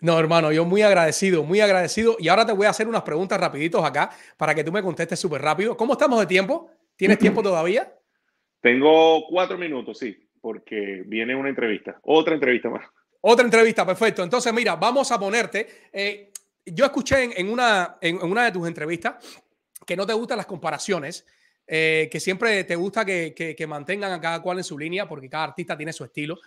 No, 0.00 0.18
hermano, 0.18 0.52
yo 0.52 0.66
muy 0.66 0.82
agradecido, 0.82 1.42
muy 1.42 1.60
agradecido. 1.60 2.16
Y 2.18 2.28
ahora 2.28 2.44
te 2.44 2.52
voy 2.52 2.66
a 2.66 2.70
hacer 2.70 2.86
unas 2.86 3.02
preguntas 3.02 3.40
rapiditos 3.40 3.82
acá 3.82 4.10
para 4.36 4.54
que 4.54 4.62
tú 4.62 4.70
me 4.70 4.82
contestes 4.82 5.18
súper 5.18 5.40
rápido. 5.40 5.76
¿Cómo 5.76 5.94
estamos 5.94 6.20
de 6.20 6.26
tiempo? 6.26 6.70
¿Tienes 6.94 7.18
tiempo 7.18 7.42
todavía? 7.42 7.90
Tengo 8.60 9.26
cuatro 9.28 9.56
minutos, 9.56 9.98
sí, 9.98 10.28
porque 10.40 11.02
viene 11.06 11.34
una 11.34 11.48
entrevista, 11.48 11.98
otra 12.02 12.34
entrevista 12.34 12.68
más. 12.68 12.86
Otra 13.22 13.44
entrevista, 13.44 13.86
perfecto. 13.86 14.22
Entonces, 14.22 14.52
mira, 14.52 14.76
vamos 14.76 15.10
a 15.10 15.18
ponerte. 15.18 15.88
Eh, 15.92 16.30
yo 16.66 16.84
escuché 16.84 17.40
en, 17.40 17.48
una, 17.48 17.96
en 18.00 18.22
una 18.22 18.44
de 18.44 18.52
tus 18.52 18.68
entrevistas 18.68 19.42
que 19.84 19.96
no 19.96 20.06
te 20.06 20.12
gustan 20.12 20.38
las 20.38 20.46
comparaciones, 20.46 21.26
eh, 21.66 22.08
que 22.10 22.20
siempre 22.20 22.62
te 22.64 22.76
gusta 22.76 23.04
que, 23.04 23.34
que, 23.34 23.66
mantengan 23.66 24.12
a 24.12 24.20
cada 24.20 24.40
cual 24.40 24.58
en 24.58 24.64
su 24.64 24.78
línea, 24.78 25.08
porque 25.08 25.28
cada 25.28 25.44
artista 25.44 25.76
tiene 25.76 25.92
su 25.92 26.04
estilo. 26.04 26.38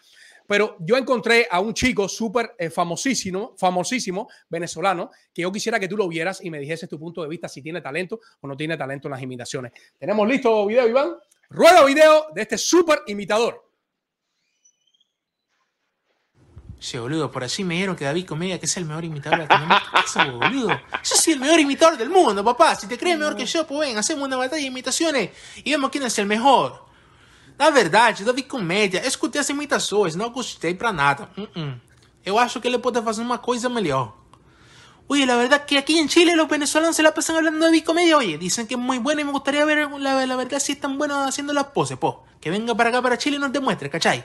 Pero 0.48 0.78
yo 0.80 0.98
encontré 0.98 1.48
a 1.52 1.60
un 1.60 1.74
chico 1.74 2.08
súper 2.08 2.56
eh, 2.58 2.70
famosísimo, 2.70 3.54
famosísimo, 3.58 4.30
venezolano, 4.50 5.12
que 5.34 5.44
yo 5.44 5.52
quisiera 5.52 5.80
que 5.80 5.88
tú 5.88 5.96
lo 5.96 6.08
vieras 6.08 6.44
y 6.44 6.50
me 6.50 6.60
dijese 6.60 6.88
tu 6.88 6.98
punto 6.98 7.22
de 7.22 7.28
vista 7.28 7.48
si 7.48 7.62
tiene 7.62 7.82
talento 7.82 8.20
o 8.42 8.48
no 8.48 8.58
tiene 8.58 8.78
talento 8.78 9.08
en 9.08 9.12
las 9.12 9.22
imitaciones. 9.22 9.74
¿Tenemos 9.98 10.28
listo 10.28 10.66
video, 10.66 10.88
Iván? 10.88 11.16
Rueda 11.50 11.86
video 11.86 12.28
de 12.34 12.42
este 12.42 12.58
súper 12.58 13.02
imitador. 13.08 13.69
Sí, 16.80 16.98
boludo, 16.98 17.30
por 17.30 17.44
así 17.44 17.64
me 17.66 17.76
dieron 17.76 17.96
que 17.96 18.06
David 18.06 18.26
Comedia, 18.26 18.58
que 18.58 18.66
es 18.66 18.78
el 18.78 18.86
mejor 18.86 19.04
imitador 19.04 19.40
de 19.40 19.48
Latinoamérica. 19.48 20.32
boludo? 20.32 20.70
Yo 20.70 21.16
soy 21.16 21.34
el 21.34 21.40
mejor 21.40 21.60
imitador 21.60 21.98
del 21.98 22.10
mundo, 22.10 22.44
papá. 22.44 22.74
Si 22.76 22.88
te 22.88 22.98
crees 22.98 23.18
mejor 23.18 23.36
que 23.36 23.46
yo, 23.46 23.68
pues 23.68 23.82
ven, 23.90 23.98
hacemos 23.98 24.26
una 24.26 24.38
batalla 24.38 24.62
de 24.62 24.68
imitaciones 24.68 25.32
y 25.58 25.72
vemos 25.72 25.90
quién 25.92 26.06
es 26.06 26.18
el 26.20 26.26
mejor. 26.26 26.86
Na 27.58 27.70
verdade, 27.70 28.24
David 28.24 28.46
Comédia, 28.48 29.06
escutei 29.06 29.42
as 29.42 29.50
imitações, 29.50 30.16
não 30.16 30.30
gostei 30.30 30.74
pra 30.74 30.94
nada. 30.94 31.30
Uh 31.38 31.42
-uh. 31.42 31.80
Eu 32.24 32.40
acho 32.40 32.62
que 32.62 32.68
ele 32.70 32.80
pode 32.80 33.02
fazer 33.02 33.22
uma 33.22 33.38
coisa 33.40 33.68
melhor. 33.68 34.14
Oye, 35.10 35.26
la 35.26 35.36
verdad 35.36 35.66
que 35.66 35.78
aquí 35.78 35.98
en 35.98 36.08
Chile 36.08 36.36
los 36.36 36.48
venezolanos 36.48 36.96
se 36.96 37.04
la 37.04 37.12
pasan 37.14 37.36
hablando 37.36 37.60
de 37.60 37.66
David 37.66 37.84
Comedia. 37.84 38.16
Oye, 38.16 38.38
dicen 38.38 38.66
que 38.68 38.76
es 38.76 38.80
muy 38.80 39.00
bueno 39.00 39.20
y 39.20 39.26
me 39.26 39.32
gustaría 39.32 39.66
ver 39.66 39.90
la, 40.00 40.26
la 40.26 40.36
verdad 40.38 40.60
si 40.60 40.74
es 40.74 40.80
tan 40.80 40.98
bueno 40.98 41.24
haciendo 41.24 41.52
las 41.52 41.66
poses. 41.74 41.98
Po, 41.98 42.24
que 42.40 42.50
venga 42.50 42.74
para 42.76 42.90
acá, 42.90 43.02
para 43.02 43.18
Chile 43.18 43.36
y 43.36 43.40
nos 43.40 43.52
demuestre, 43.52 43.90
¿cachai? 43.90 44.24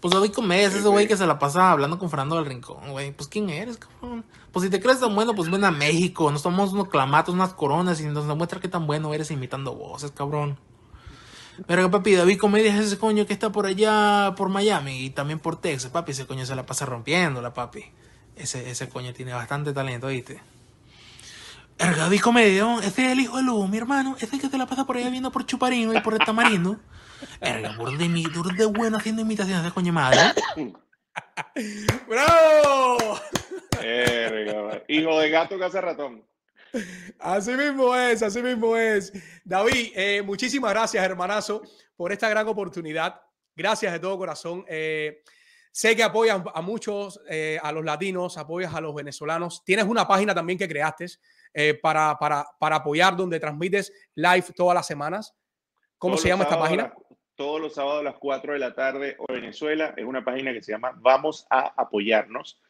Pues 0.00 0.12
David 0.12 0.32
Comedia 0.32 0.66
es 0.66 0.74
ese 0.74 0.88
güey 0.88 1.06
que 1.06 1.16
se 1.16 1.26
la 1.26 1.38
pasa 1.38 1.70
hablando 1.70 1.98
con 1.98 2.10
Fernando 2.10 2.36
del 2.36 2.46
Rincón, 2.46 2.90
güey. 2.90 3.12
Pues 3.12 3.28
¿quién 3.28 3.50
eres, 3.50 3.78
cabrón? 3.78 4.24
Pues 4.52 4.64
si 4.64 4.70
te 4.70 4.80
crees 4.80 5.00
tan 5.00 5.14
bueno, 5.14 5.34
pues 5.34 5.50
ven 5.50 5.64
a 5.64 5.70
México. 5.70 6.30
Nos 6.30 6.42
tomamos 6.42 6.72
unos 6.72 6.88
clamatos, 6.88 7.34
unas 7.34 7.52
coronas 7.54 8.00
y 8.00 8.06
nos 8.06 8.26
demuestra 8.26 8.60
que 8.60 8.68
tan 8.68 8.86
bueno 8.86 9.12
eres 9.12 9.30
imitando 9.30 9.74
voces, 9.74 10.12
cabrón. 10.12 10.58
Pero 11.66 11.90
papi, 11.90 12.14
David 12.14 12.38
Comedia 12.38 12.74
es 12.74 12.86
ese 12.86 12.98
coño 12.98 13.26
que 13.26 13.32
está 13.32 13.50
por 13.50 13.66
allá, 13.66 14.34
por 14.36 14.48
Miami 14.48 15.04
y 15.04 15.10
también 15.10 15.38
por 15.38 15.56
Texas, 15.56 15.90
papi. 15.90 16.12
Ese 16.12 16.26
coño 16.26 16.44
se 16.44 16.54
la 16.54 16.66
pasa 16.66 16.84
rompiéndola, 16.84 17.54
papi. 17.54 17.84
Ese, 18.36 18.70
ese 18.70 18.88
coño 18.88 19.12
tiene 19.14 19.32
bastante 19.32 19.72
talento, 19.72 20.08
¿viste? 20.08 20.42
El 21.78 21.94
David 21.94 22.20
Comedia, 22.20 22.78
ese 22.78 23.06
es 23.06 23.12
el 23.12 23.20
hijo 23.20 23.36
de 23.36 23.42
Lugo, 23.42 23.68
mi 23.68 23.76
hermano. 23.76 24.16
Ese 24.18 24.38
que 24.38 24.48
se 24.48 24.58
la 24.58 24.66
pasa 24.66 24.86
por 24.86 24.96
allá 24.96 25.10
viendo 25.10 25.30
por 25.30 25.44
Chuparino 25.44 25.94
y 25.94 26.00
por 26.00 26.14
el 26.14 26.20
Tamarindo. 26.20 26.78
Erga, 27.40 27.76
de, 27.98 28.08
mi, 28.08 28.24
de 28.56 28.66
bueno 28.66 28.98
haciendo 28.98 29.22
imitaciones 29.22 29.64
de 29.64 29.70
coño 29.70 29.92
madre. 29.92 30.20
¡Bravo! 32.08 33.18
hijo 34.88 35.20
de 35.20 35.30
gato 35.30 35.58
que 35.58 35.64
hace 35.64 35.80
ratón. 35.80 36.24
Así 37.18 37.52
mismo 37.52 37.94
es, 37.94 38.22
así 38.22 38.42
mismo 38.42 38.76
es. 38.76 39.12
David, 39.44 39.92
eh, 39.94 40.22
muchísimas 40.22 40.72
gracias, 40.72 41.04
hermanazo, 41.04 41.62
por 41.96 42.12
esta 42.12 42.28
gran 42.28 42.46
oportunidad. 42.48 43.20
Gracias 43.54 43.92
de 43.92 44.00
todo 44.00 44.18
corazón. 44.18 44.64
Eh, 44.68 45.22
sé 45.70 45.96
que 45.96 46.02
apoyas 46.02 46.42
a 46.54 46.60
muchos, 46.60 47.20
eh, 47.28 47.58
a 47.62 47.72
los 47.72 47.84
latinos, 47.84 48.36
apoyas 48.36 48.74
a 48.74 48.80
los 48.80 48.94
venezolanos. 48.94 49.64
Tienes 49.64 49.86
una 49.86 50.06
página 50.06 50.34
también 50.34 50.58
que 50.58 50.68
creaste 50.68 51.06
para, 51.80 52.18
para, 52.18 52.46
para 52.58 52.76
apoyar, 52.76 53.16
donde 53.16 53.40
transmites 53.40 53.90
live 54.14 54.44
todas 54.54 54.74
las 54.74 54.86
semanas. 54.86 55.34
¿Cómo 55.96 56.18
se 56.18 56.28
llama 56.28 56.44
esta 56.44 56.58
página? 56.58 56.92
Todos 57.36 57.60
los 57.60 57.74
sábados 57.74 58.00
a 58.00 58.04
las 58.04 58.16
4 58.16 58.54
de 58.54 58.58
la 58.58 58.74
tarde 58.74 59.14
o 59.18 59.32
Venezuela. 59.32 59.94
Es 59.96 60.04
una 60.04 60.24
página 60.24 60.52
que 60.52 60.62
se 60.62 60.72
llama 60.72 60.92
Vamos 60.96 61.46
a 61.50 61.72
apoyarnos. 61.76 62.60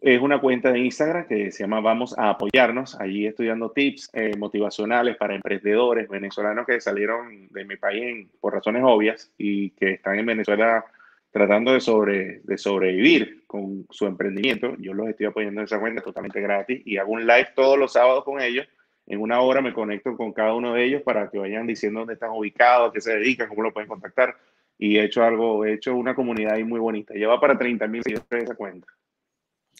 Es 0.00 0.20
una 0.20 0.40
cuenta 0.40 0.70
de 0.70 0.80
Instagram 0.80 1.26
que 1.26 1.50
se 1.50 1.64
llama 1.64 1.80
Vamos 1.80 2.16
a 2.16 2.30
apoyarnos. 2.30 2.98
Allí 3.00 3.26
estoy 3.26 3.48
dando 3.48 3.70
tips 3.70 4.10
eh, 4.12 4.36
motivacionales 4.36 5.16
para 5.16 5.34
emprendedores 5.34 6.08
venezolanos 6.08 6.66
que 6.66 6.80
salieron 6.80 7.48
de 7.48 7.64
mi 7.64 7.76
país 7.76 8.28
por 8.40 8.54
razones 8.54 8.82
obvias 8.84 9.32
y 9.38 9.70
que 9.70 9.92
están 9.92 10.18
en 10.18 10.26
Venezuela 10.26 10.84
tratando 11.32 11.72
de, 11.72 12.40
de 12.44 12.58
sobrevivir 12.58 13.44
con 13.46 13.86
su 13.90 14.06
emprendimiento. 14.06 14.76
Yo 14.78 14.94
los 14.94 15.08
estoy 15.08 15.26
apoyando 15.26 15.60
en 15.60 15.64
esa 15.64 15.80
cuenta 15.80 16.00
totalmente 16.00 16.40
gratis 16.40 16.82
y 16.84 16.96
hago 16.96 17.12
un 17.12 17.26
live 17.26 17.48
todos 17.56 17.76
los 17.76 17.92
sábados 17.92 18.24
con 18.24 18.40
ellos. 18.40 18.68
En 19.06 19.20
una 19.20 19.40
hora 19.40 19.60
me 19.60 19.74
conecto 19.74 20.16
con 20.16 20.32
cada 20.32 20.54
uno 20.54 20.74
de 20.74 20.84
ellos 20.84 21.02
para 21.02 21.30
que 21.30 21.38
vayan 21.38 21.66
diciendo 21.66 22.00
dónde 22.00 22.14
están 22.14 22.30
ubicados, 22.30 22.92
qué 22.92 23.00
se 23.00 23.16
dedican, 23.16 23.48
cómo 23.48 23.62
lo 23.62 23.72
pueden 23.72 23.88
contactar. 23.88 24.36
Y 24.78 24.98
he 24.98 25.04
hecho 25.04 25.22
algo, 25.22 25.64
he 25.64 25.74
hecho 25.74 25.94
una 25.94 26.14
comunidad 26.14 26.54
ahí 26.54 26.64
muy 26.64 26.80
bonita. 26.80 27.14
Lleva 27.14 27.38
para 27.40 27.56
30 27.56 27.86
mil 27.86 28.02
seguidores 28.02 28.44
esa 28.44 28.54
cuenta. 28.54 28.86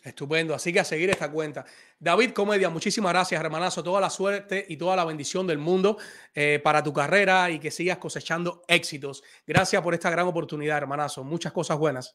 Estupendo, 0.05 0.55
así 0.55 0.73
que 0.73 0.81
a 0.81 0.85
seguir 0.85 1.09
esta 1.09 1.31
cuenta. 1.31 1.65
David 1.99 2.33
Comedia, 2.33 2.69
muchísimas 2.69 3.13
gracias, 3.13 3.41
hermanazo. 3.41 3.83
Toda 3.83 4.03
la 4.03 4.11
suerte 4.11 4.67
y 4.69 4.77
toda 4.77 4.97
la 4.97 5.05
bendición 5.05 5.47
del 5.47 5.59
mundo 5.59 5.97
eh, 6.35 6.61
para 6.63 6.83
tu 6.83 6.93
carrera 6.93 7.51
y 7.51 7.59
que 7.59 7.71
sigas 7.71 7.97
cosechando 7.97 8.63
éxitos. 8.69 9.25
Gracias 9.47 9.81
por 9.81 9.95
esta 9.95 10.11
gran 10.11 10.27
oportunidad, 10.27 10.77
hermanazo. 10.77 11.25
Muchas 11.25 11.53
cosas 11.53 11.79
buenas. 11.79 12.15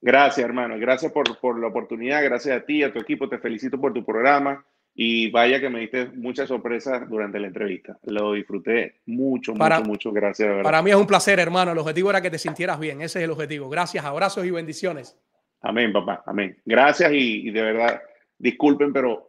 Gracias, 0.00 0.44
hermano. 0.44 0.76
Gracias 0.78 1.12
por, 1.12 1.38
por 1.38 1.60
la 1.60 1.68
oportunidad. 1.68 2.24
Gracias 2.24 2.60
a 2.60 2.64
ti, 2.64 2.82
a 2.82 2.92
tu 2.92 2.98
equipo. 2.98 3.28
Te 3.28 3.38
felicito 3.38 3.80
por 3.80 3.92
tu 3.92 4.04
programa. 4.04 4.64
Y 5.00 5.30
vaya 5.30 5.60
que 5.60 5.70
me 5.70 5.78
diste 5.78 6.06
muchas 6.06 6.48
sorpresas 6.48 7.08
durante 7.08 7.38
la 7.38 7.46
entrevista. 7.46 7.96
Lo 8.02 8.32
disfruté 8.32 8.96
mucho, 9.06 9.54
mucho, 9.54 9.82
mucho. 9.84 10.12
Gracias. 10.12 10.60
Para 10.64 10.82
mí 10.82 10.90
es 10.90 10.96
un 10.96 11.06
placer, 11.06 11.38
hermano. 11.38 11.70
El 11.70 11.78
objetivo 11.78 12.10
era 12.10 12.20
que 12.20 12.32
te 12.32 12.38
sintieras 12.38 12.80
bien. 12.80 13.00
Ese 13.00 13.20
es 13.20 13.24
el 13.26 13.30
objetivo. 13.30 13.68
Gracias, 13.68 14.04
abrazos 14.04 14.44
y 14.44 14.50
bendiciones. 14.50 15.16
Amén, 15.60 15.92
papá. 15.92 16.24
Amén. 16.26 16.58
Gracias 16.64 17.12
y, 17.12 17.48
de 17.48 17.62
verdad, 17.62 18.02
disculpen, 18.38 18.92
pero 18.92 19.27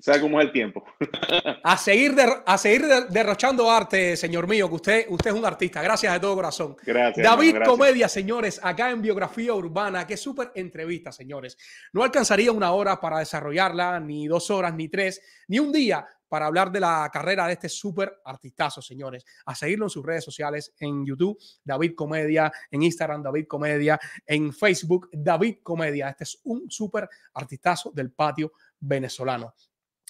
¿Sabe 0.00 0.20
cómo 0.20 0.40
es 0.40 0.46
el 0.46 0.52
tiempo? 0.52 0.84
a 1.64 1.76
seguir, 1.76 2.14
a 2.46 2.58
seguir 2.58 2.86
derrochando 3.10 3.70
arte, 3.70 4.16
señor 4.16 4.48
mío, 4.48 4.68
que 4.68 4.74
usted, 4.74 5.06
usted 5.10 5.30
es 5.30 5.36
un 5.36 5.44
artista. 5.44 5.82
Gracias 5.82 6.12
de 6.12 6.20
todo 6.20 6.34
corazón. 6.34 6.76
Gracias. 6.84 7.24
David 7.24 7.56
Comedia, 7.64 8.08
señores, 8.08 8.60
acá 8.62 8.90
en 8.90 9.02
Biografía 9.02 9.52
Urbana. 9.52 10.06
Qué 10.06 10.16
súper 10.16 10.52
entrevista, 10.54 11.12
señores. 11.12 11.58
No 11.92 12.02
alcanzaría 12.02 12.50
una 12.50 12.72
hora 12.72 12.98
para 12.98 13.18
desarrollarla, 13.18 14.00
ni 14.00 14.26
dos 14.26 14.50
horas, 14.50 14.74
ni 14.74 14.88
tres, 14.88 15.20
ni 15.48 15.58
un 15.58 15.70
día 15.70 16.06
para 16.30 16.46
hablar 16.46 16.70
de 16.70 16.78
la 16.78 17.10
carrera 17.12 17.48
de 17.48 17.54
este 17.54 17.68
súper 17.68 18.20
artistazo, 18.24 18.80
señores. 18.80 19.24
A 19.44 19.54
seguirlo 19.54 19.86
en 19.86 19.90
sus 19.90 20.06
redes 20.06 20.24
sociales, 20.24 20.72
en 20.78 21.04
YouTube, 21.04 21.36
David 21.64 21.94
Comedia, 21.96 22.50
en 22.70 22.84
Instagram, 22.84 23.22
David 23.22 23.46
Comedia, 23.48 23.98
en 24.24 24.52
Facebook, 24.52 25.10
David 25.12 25.56
Comedia. 25.62 26.08
Este 26.08 26.24
es 26.24 26.40
un 26.44 26.70
súper 26.70 27.08
artistazo 27.34 27.90
del 27.92 28.12
patio 28.12 28.52
venezolano. 28.78 29.54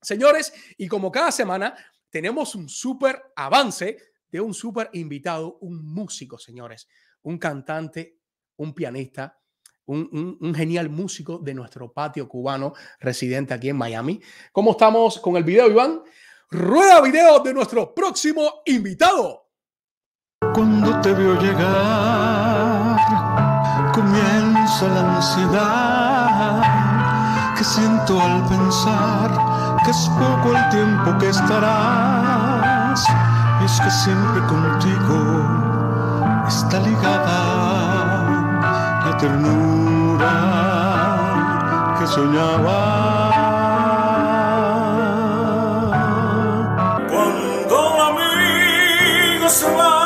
Señores, 0.00 0.52
y 0.76 0.88
como 0.88 1.10
cada 1.10 1.32
semana 1.32 1.74
tenemos 2.10 2.54
un 2.54 2.68
súper 2.68 3.32
avance 3.34 3.96
de 4.30 4.40
un 4.40 4.54
súper 4.54 4.90
invitado, 4.92 5.58
un 5.60 5.84
músico, 5.84 6.38
señores, 6.38 6.88
un 7.22 7.38
cantante, 7.38 8.18
un 8.56 8.74
pianista, 8.74 9.40
un, 9.86 10.54
genial 10.54 10.90
músico 10.90 11.38
de 11.38 11.54
nuestro 11.54 11.92
patio 11.92 12.28
cubano 12.28 12.74
residente 13.00 13.54
aquí 13.54 13.68
en 13.68 13.76
Miami. 13.76 14.20
¿Cómo 14.52 14.72
estamos 14.72 15.18
con 15.18 15.36
el 15.36 15.44
video, 15.44 15.70
Iván? 15.70 16.02
Rueda 16.50 17.00
video 17.00 17.40
de 17.40 17.54
nuestro 17.54 17.94
próximo 17.94 18.62
invitado. 18.66 19.46
Cuando 20.54 21.00
te 21.00 21.12
veo 21.12 21.40
llegar, 21.40 22.96
comienza 23.92 24.88
la 24.88 25.16
ansiedad 25.16 26.62
que 27.56 27.64
siento 27.64 28.20
al 28.20 28.46
pensar 28.48 29.30
que 29.84 29.90
es 29.90 30.08
poco 30.18 30.56
el 30.56 30.68
tiempo 30.70 31.18
que 31.18 31.28
estarás. 31.30 33.04
Y 33.60 33.64
es 33.64 33.80
que 33.80 33.90
siempre 33.90 34.40
contigo 34.46 35.48
está 36.46 36.78
ligada 36.80 37.75
ternura 39.18 40.34
que 41.98 42.06
soñaba. 42.06 42.80
Cuando 47.10 47.74
un 47.92 48.00
amigo 48.10 49.48
se 49.48 49.66
va, 49.76 49.96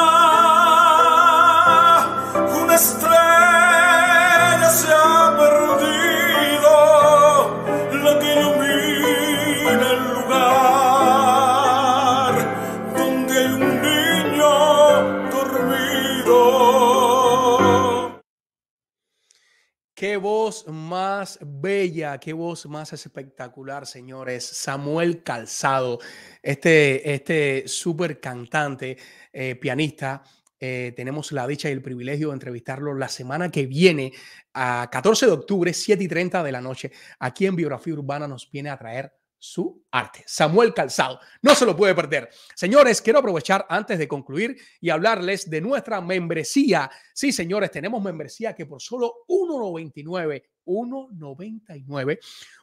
Qué 20.11 20.17
voz 20.17 20.67
más 20.67 21.39
bella, 21.41 22.19
qué 22.19 22.33
voz 22.33 22.67
más 22.67 22.93
espectacular, 22.93 23.87
señores. 23.87 24.45
Samuel 24.45 25.23
Calzado, 25.23 26.01
este, 26.43 27.15
este 27.15 27.69
súper 27.69 28.19
cantante, 28.19 28.97
eh, 29.33 29.55
pianista. 29.55 30.25
Eh, 30.59 30.93
tenemos 30.97 31.31
la 31.31 31.47
dicha 31.47 31.69
y 31.69 31.73
el 31.75 31.81
privilegio 31.81 32.31
de 32.31 32.35
entrevistarlo 32.35 32.93
la 32.93 33.07
semana 33.07 33.53
que 33.53 33.67
viene, 33.67 34.13
a 34.53 34.89
14 34.91 35.27
de 35.27 35.33
octubre, 35.33 35.73
7 35.73 36.03
y 36.03 36.09
30 36.09 36.43
de 36.43 36.51
la 36.51 36.61
noche. 36.61 36.91
Aquí 37.21 37.47
en 37.47 37.55
Biografía 37.55 37.95
Urbana 37.95 38.27
nos 38.27 38.51
viene 38.51 38.71
a 38.71 38.77
traer 38.77 39.13
su 39.41 39.83
arte. 39.91 40.23
Samuel 40.27 40.75
Calzado, 40.75 41.19
no 41.41 41.55
se 41.55 41.65
lo 41.65 41.75
puede 41.75 41.95
perder. 41.95 42.29
Señores, 42.55 43.01
quiero 43.01 43.21
aprovechar 43.21 43.67
antes 43.71 43.99
de 43.99 44.07
concluir 44.07 44.55
y 44.81 44.91
hablarles 44.91 45.49
de 45.49 45.63
nuestra 45.63 46.03
membresía. 46.03 46.91
Sí, 47.15 47.33
señores, 47.33 47.71
tenemos 47.71 48.03
membresía 48.03 48.55
que 48.55 48.67
por 48.67 48.83
solo 48.83 49.25
1.99, 49.29 50.43
1.99, 50.67 52.19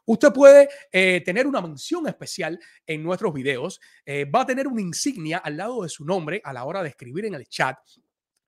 usted 0.05 0.31
puede 0.31 0.69
eh, 0.91 1.21
tener 1.25 1.47
una 1.47 1.61
mención 1.61 2.07
especial 2.07 2.59
en 2.85 3.01
nuestros 3.01 3.33
videos. 3.33 3.81
Eh, 4.05 4.25
va 4.25 4.41
a 4.41 4.45
tener 4.45 4.67
una 4.67 4.81
insignia 4.81 5.39
al 5.39 5.57
lado 5.57 5.81
de 5.81 5.89
su 5.89 6.05
nombre 6.05 6.39
a 6.43 6.53
la 6.53 6.63
hora 6.63 6.83
de 6.83 6.89
escribir 6.89 7.25
en 7.25 7.33
el 7.33 7.47
chat. 7.47 7.75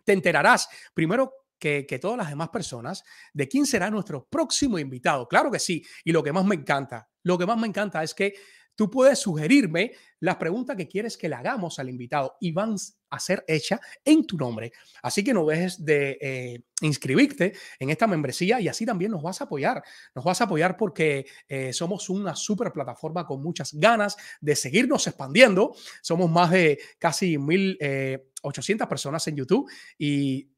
Te 0.03 0.13
enterarás 0.13 0.69
primero 0.93 1.34
que, 1.60 1.99
todas 2.01 2.18
las 2.18 2.30
demás 2.30 2.49
personas 2.49 3.03
de 3.34 3.47
quién 3.47 3.66
será 3.66 3.89
nuestro 3.89 4.26
próximo 4.26 4.80
invitado. 4.80 5.28
Claro 5.28 5.51
que 5.51 5.60
sí. 5.60 5.84
Y 6.03 6.12
lo 6.12 6.24
que 6.24 6.32
más 6.32 6.45
me 6.45 6.55
encanta, 6.55 7.10
lo 7.24 7.38
que 7.38 7.45
más 7.45 7.57
me 7.57 7.68
encanta 7.68 8.01
es 8.01 8.14
que 8.14 8.34
tú 8.80 8.89
puedes 8.89 9.20
sugerirme 9.20 9.91
las 10.22 10.38
preguntas 10.38 10.78
que 10.78 10.88
quieres 10.88 11.18
que 11.18 11.28
le 11.28 11.36
hagamos 11.36 11.80
al 11.80 11.89
invitado 11.89 12.38
y 12.39 12.53
van 12.53 12.76
a 13.10 13.20
ser 13.20 13.43
hechas 13.45 13.82
en 14.05 14.26
tu 14.26 14.38
nombre. 14.38 14.72
Así 15.03 15.22
que 15.22 15.34
no 15.34 15.45
dejes 15.45 15.84
de 15.84 16.18
eh, 16.22 16.64
inscribirte 16.80 17.51
en 17.78 17.89
esta 17.89 18.07
membresía 18.07 18.62
y 18.62 18.70
así 18.70 18.86
también 18.86 19.12
nos 19.12 19.22
vas 19.22 19.41
a 19.41 19.43
apoyar. 19.43 19.84
Nos 20.16 20.24
vas 20.24 20.39
a 20.39 20.45
apoyar 20.45 20.78
porque 20.78 21.26
eh, 21.49 21.74
somos 21.74 22.10
una 22.10 22.38
super 22.38 22.72
plataforma 22.72 23.26
con 23.26 23.43
muchas 23.43 23.74
ganas 23.74 24.16
de 24.39 24.55
seguirnos 24.55 25.05
expandiendo. 25.07 25.76
Somos 26.01 26.32
más 26.32 26.51
de 26.51 26.80
casi 26.99 27.36
1.800 27.36 27.80
eh, 27.82 28.88
personas 28.88 29.28
en 29.28 29.36
YouTube 29.36 29.70
y 29.97 30.49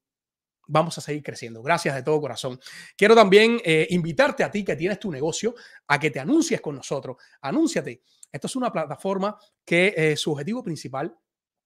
vamos 0.72 0.98
a 0.98 1.02
seguir 1.02 1.22
creciendo. 1.22 1.62
Gracias 1.62 1.94
de 1.94 2.04
todo 2.04 2.20
corazón. 2.22 2.60
Quiero 2.96 3.14
también 3.14 3.62
eh, 3.64 3.88
invitarte 3.92 4.44
a 4.44 4.50
ti 4.50 4.64
que 4.64 4.76
tienes 4.76 5.00
tu 5.00 5.12
negocio 5.12 5.54
a 5.88 6.00
que 6.00 6.10
te 6.10 6.20
anuncies 6.20 6.62
con 6.62 6.76
nosotros. 6.76 7.18
Anúnciate. 7.42 8.02
Esto 8.32 8.48
es 8.48 8.56
una 8.56 8.72
plataforma 8.72 9.38
que 9.66 9.94
eh, 9.96 10.16
su 10.16 10.32
objetivo 10.32 10.64
principal 10.64 11.14